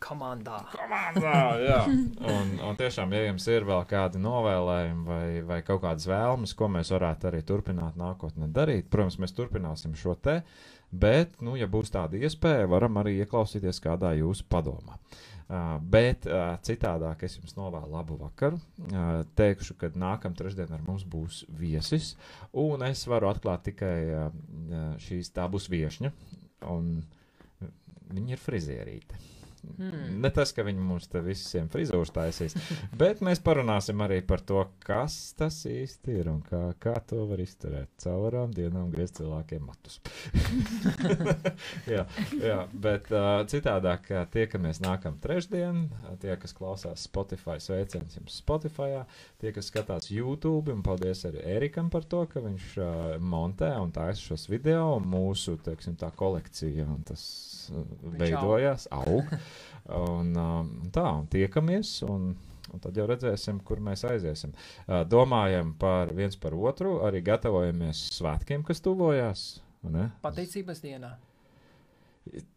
Komandā. 0.03 0.57
komandā, 0.75 1.33
jā. 1.62 1.77
Un, 2.27 2.49
un 2.66 2.79
tiešām, 2.79 3.12
ja 3.14 3.29
jums 3.29 3.45
ir 3.53 3.62
vēl 3.68 3.85
kādi 3.87 4.18
novēlējumi 4.18 5.05
vai, 5.07 5.27
vai 5.47 5.61
kaut 5.62 5.85
kādas 5.85 6.09
vēlmes, 6.11 6.57
ko 6.59 6.66
mēs 6.75 6.91
varētu 6.91 7.31
arī 7.31 7.45
turpināt 7.47 7.95
nākotnē 8.01 8.49
darīt, 8.51 8.89
protams, 8.91 9.20
mēs 9.23 9.37
turpināsim 9.37 9.95
šo 9.95 10.16
te, 10.18 10.41
bet, 10.91 11.39
nu, 11.39 11.55
ja 11.55 11.70
būs 11.70 11.95
tāda 11.95 12.18
iespēja, 12.18 12.66
varam 12.75 12.99
arī 12.99 13.20
ieklausīties 13.23 13.79
kādā 13.85 14.11
jūsu 14.18 14.49
padomā. 14.51 14.99
Uh, 14.99 15.32
bet 15.93 16.27
uh, 16.29 16.55
citādāk 16.65 17.25
es 17.27 17.37
jums 17.37 17.57
novēlu 17.59 17.91
labu 17.93 18.17
vakaru. 18.21 18.61
Uh, 18.89 19.23
teikšu, 19.39 19.77
ka 19.81 19.91
nākamā 19.93 20.39
trešdiena 20.39 20.79
ar 20.79 20.87
mums 20.87 21.05
būs 21.05 21.43
viesis, 21.59 22.15
un 22.57 22.85
es 22.87 23.05
varu 23.11 23.29
atklāt 23.33 23.67
tikai 23.69 23.97
uh, 24.09 24.31
šīs 25.03 25.33
tā 25.37 25.49
būs 25.53 25.69
viesņa, 25.73 26.13
un 26.73 26.95
viņa 28.13 28.37
ir 28.37 28.43
frizierīte. 28.43 29.21
Hmm. 29.63 30.19
Ne 30.23 30.31
tas, 30.35 30.51
ka 30.55 30.65
viņi 30.67 30.83
mums 30.83 31.07
te 31.11 31.21
visiem 31.23 31.69
frizūras 31.71 32.11
taisīs, 32.15 32.57
bet 33.01 33.23
mēs 33.23 33.39
parunāsim 33.45 34.01
arī 34.03 34.19
par 34.27 34.43
to, 34.47 34.65
kas 34.83 35.15
tas 35.39 35.61
īsti 35.69 36.17
ir 36.19 36.31
un 36.33 36.41
kā, 36.47 36.61
kā 36.83 36.97
to 37.07 37.23
var 37.31 37.41
izturēt. 37.43 37.93
Caurām 38.03 38.51
dienām 38.55 38.91
griezt 38.91 39.21
cilvēkiem 39.21 39.63
matus. 39.69 40.01
jā, 41.95 42.05
jā, 42.43 42.59
bet 42.75 43.11
uh, 43.15 43.45
citādāk 43.51 44.11
tiekamies 44.35 44.83
nākamā 44.83 45.23
trešdien. 45.23 45.87
Uh, 46.03 46.17
tie, 46.23 46.35
kas 46.43 46.57
klausās 46.59 47.07
Spotify, 47.07 47.61
sveiciens 47.63 48.19
jums 48.19 48.41
Spotify, 48.43 49.05
tie, 49.39 49.55
kas 49.55 49.71
skatās 49.71 50.11
YouTube, 50.11 50.75
un 50.75 50.83
paldies 50.83 51.23
arī 51.31 51.47
Erikam 51.55 51.91
par 51.93 52.07
to, 52.09 52.27
ka 52.31 52.43
viņš 52.43 52.69
uh, 52.83 53.01
montē 53.23 53.71
un 53.79 53.95
taisa 53.95 54.33
šos 54.33 54.49
video. 54.51 54.99
Mūsu 55.03 55.57
teiksim, 55.63 55.95
tā 56.01 56.11
kolekcija 56.19 56.91
un 56.91 57.07
tas 57.07 57.23
veidojās, 58.19 58.89
aug. 58.95 59.29
Un, 59.93 60.33
um, 60.39 60.73
tā, 60.95 61.09
un 61.21 61.29
tiekamies. 61.33 62.01
Un, 62.09 62.33
Un 62.73 62.81
tad 62.81 62.97
jau 62.97 63.05
redzēsim, 63.05 63.59
kur 63.69 63.83
mēs 63.85 64.01
aiziesim. 64.09 64.55
Uh, 64.87 65.03
domājam 65.05 65.75
par 65.77 66.15
viens 66.17 66.39
par 66.41 66.55
otru, 66.57 66.95
arī 67.05 67.21
gatavojamies 67.27 67.99
svētkiem, 68.17 68.63
kas 68.65 68.81
tuvojās. 68.81 69.43
vai 69.83 69.93
ne? 69.93 70.07
Pateicības 70.25 70.81
dienā. 70.81 71.11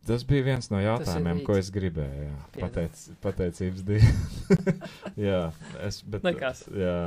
Tas 0.06 0.24
bija 0.30 0.46
viens 0.46 0.70
no 0.70 0.78
jautājumiem, 0.78 1.40
ko 1.46 1.56
es 1.58 1.72
gribēju. 1.74 2.28
Jā. 2.30 2.36
Pateic, 2.60 3.00
pateicības 3.24 3.86
diena. 3.88 4.12
jā, 5.28 5.40
es, 5.88 6.04
bet, 6.06 6.28
jā, 6.70 7.00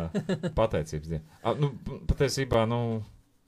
pateicības 0.59 1.13
diena. 1.13 1.39
A, 1.47 1.55
nu, 1.55 1.71
patiesībā, 2.11 2.65
nu, 2.69 2.81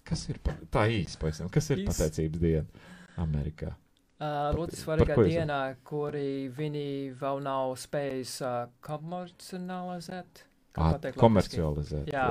kas 0.07 0.29
ir 0.31 0.39
pa, 0.47 0.55
tā 0.71 0.87
īsti 0.95 1.21
pavisam? 1.21 1.51
Kas 1.53 1.73
ir 1.75 1.83
Īs. 1.83 1.91
pateicības 1.91 2.45
diena 2.45 2.87
Amerikā? 3.21 3.75
Uh, 4.21 4.51
ļoti 4.53 4.77
svarīga 4.77 5.15
dienā, 5.25 5.59
kuri 5.89 6.51
viņi 6.53 7.15
vēl 7.17 7.39
nav 7.41 7.71
spējis 7.81 8.35
uh, 8.45 8.67
komercionalizēt. 8.85 10.43
Kā 10.77 10.91
Ah, 10.91 10.99
komercializēt. 11.17 12.11
Jā, 12.13 12.27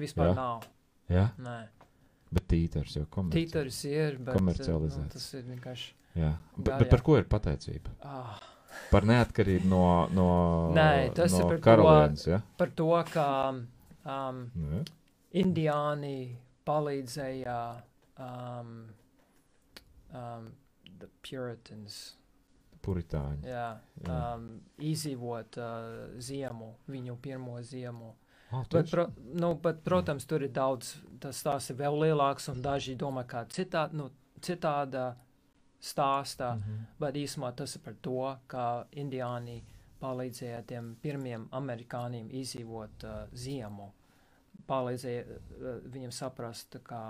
vispār 0.00 0.30
Jā. 0.30 0.34
nav. 0.38 0.64
jā? 1.12 1.26
Nē, 1.38 1.58
bet 2.32 2.46
tītars 2.50 2.96
jau 2.96 3.04
komercializēt. 3.12 3.52
tītars 3.52 3.82
ir, 3.90 4.16
bet 4.18 4.34
Komercializēts. 4.38 4.96
nu, 5.04 5.12
tas 5.12 5.28
ir 5.34 5.42
vienkārši. 5.52 5.92
Jā, 6.16 6.32
bet, 6.56 6.72
Jā, 6.72 6.78
bet 6.80 6.86
jā. 6.86 6.90
par 6.90 7.00
ko 7.02 7.16
ir 7.20 7.24
pateicība? 7.24 7.92
Ah, 8.02 8.40
Par 8.90 9.02
neatkarību 9.06 9.68
no, 9.70 9.82
no, 10.10 10.72
Nē, 10.74 11.12
tas 11.14 11.30
no 11.30 11.38
ir 11.38 11.44
par 11.44 11.58
to- 11.58 11.62
karalienes. 11.62 12.26
Ja? 12.26 12.40
par 12.58 12.70
to, 12.74 12.88
ka 13.12 13.26
um, 13.52 14.50
Nē. 14.56 14.80
indiāni 15.44 16.36
palīdzēja 16.66 17.58
um, 18.18 18.72
um, 20.12 20.48
the 21.04 21.10
Puritans. 21.22 22.16
Puritāņi. 22.84 23.48
Jā, 23.48 23.68
Jā. 24.04 24.18
um, 24.36 24.48
izdzīvot 24.84 25.56
uh, 25.56 26.18
ziemu, 26.20 26.74
viņu 26.90 27.16
pirmo 27.24 27.56
ziemu. 27.64 28.12
Oh, 28.52 28.64
Bet, 28.70 28.90
pro, 28.92 29.06
nu, 29.40 29.54
bet, 29.58 29.80
protams, 29.86 30.26
tur 30.28 30.44
ir 30.44 30.52
daudz, 30.54 30.98
tas 31.20 31.40
stāsts 31.40 31.72
ir 31.72 31.78
vēl 31.80 31.96
lielāks, 32.04 32.50
un 32.52 32.60
daži 32.62 32.94
domā, 33.00 33.24
ka 33.26 33.46
citā, 33.50 33.86
nu, 33.96 34.10
citāda 34.44 35.14
stāstā, 35.80 36.52
mm. 36.54 36.60
Mhm. 36.60 36.84
bet 37.00 37.18
īsumā 37.20 37.54
tas 37.56 37.76
ir 37.76 37.84
par 37.84 37.96
to, 38.04 38.20
ka 38.46 38.66
indiāni 39.00 39.62
palīdzēja 40.04 40.62
tiem 40.68 40.94
pirmiem 41.02 41.48
amerikāņiem 41.56 42.28
izdzīvot 42.42 43.06
uh, 43.08 43.20
ziemu, 43.32 43.88
palīdzēja 44.68 45.24
uh, 45.24 45.78
viņiem 45.88 46.12
saprast, 46.12 46.76
kā 46.84 47.04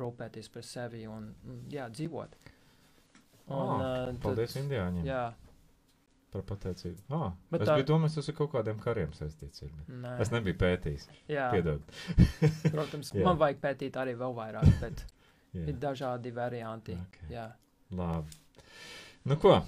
rūpēties 0.00 0.50
par 0.52 0.64
sevi 0.66 1.06
un, 1.08 1.30
un 1.48 1.60
jā, 1.72 1.88
dzīvot. 1.92 2.36
Ah, 3.48 4.08
uh, 4.08 4.14
Paldies 4.22 4.56
indiāņiem 4.60 5.04
Jā, 5.08 5.22
par 6.32 6.42
pateicību. 6.50 6.98
Ah, 7.10 7.30
Bet 7.50 7.62
es 7.64 7.68
tā- 7.68 7.78
domājis, 7.88 8.14
tas 8.20 8.28
ir 8.28 8.34
kaut 8.36 8.52
kādiem 8.52 8.78
kariem 8.82 9.12
saistīts. 9.16 9.62
Ir. 9.64 9.70
nē, 9.88 10.18
Es 10.20 10.30
nebiju 10.34 10.58
pētījis. 10.60 11.06
jā, 11.28 11.50
Piedod. 11.54 11.80
protams, 12.74 13.12
Jā. 13.16 13.24
man 13.24 13.38
vajag 13.40 13.60
pētīt 13.64 13.96
arī 13.96 14.14
vēl 14.20 14.34
vairāk, 14.36 14.68
bet 14.80 15.04
ir 15.54 15.74
dažādi 15.80 16.32
varianti. 16.36 16.92
Ok. 17.00 17.18
Jā. 17.32 17.48
labi. 17.90 18.28
Nu 19.24 19.36
ko? 19.36 19.62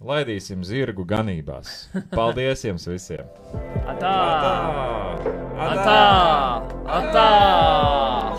Laidīsim 0.00 0.62
zirgu 0.64 1.04
ganībās. 1.04 1.88
Paldies 2.10 2.62
jums 2.64 2.86
visiem! 2.88 3.26
Atā! 3.84 4.12
Atā! 5.60 5.96
Atā! 6.88 6.90
Atā! 6.98 8.29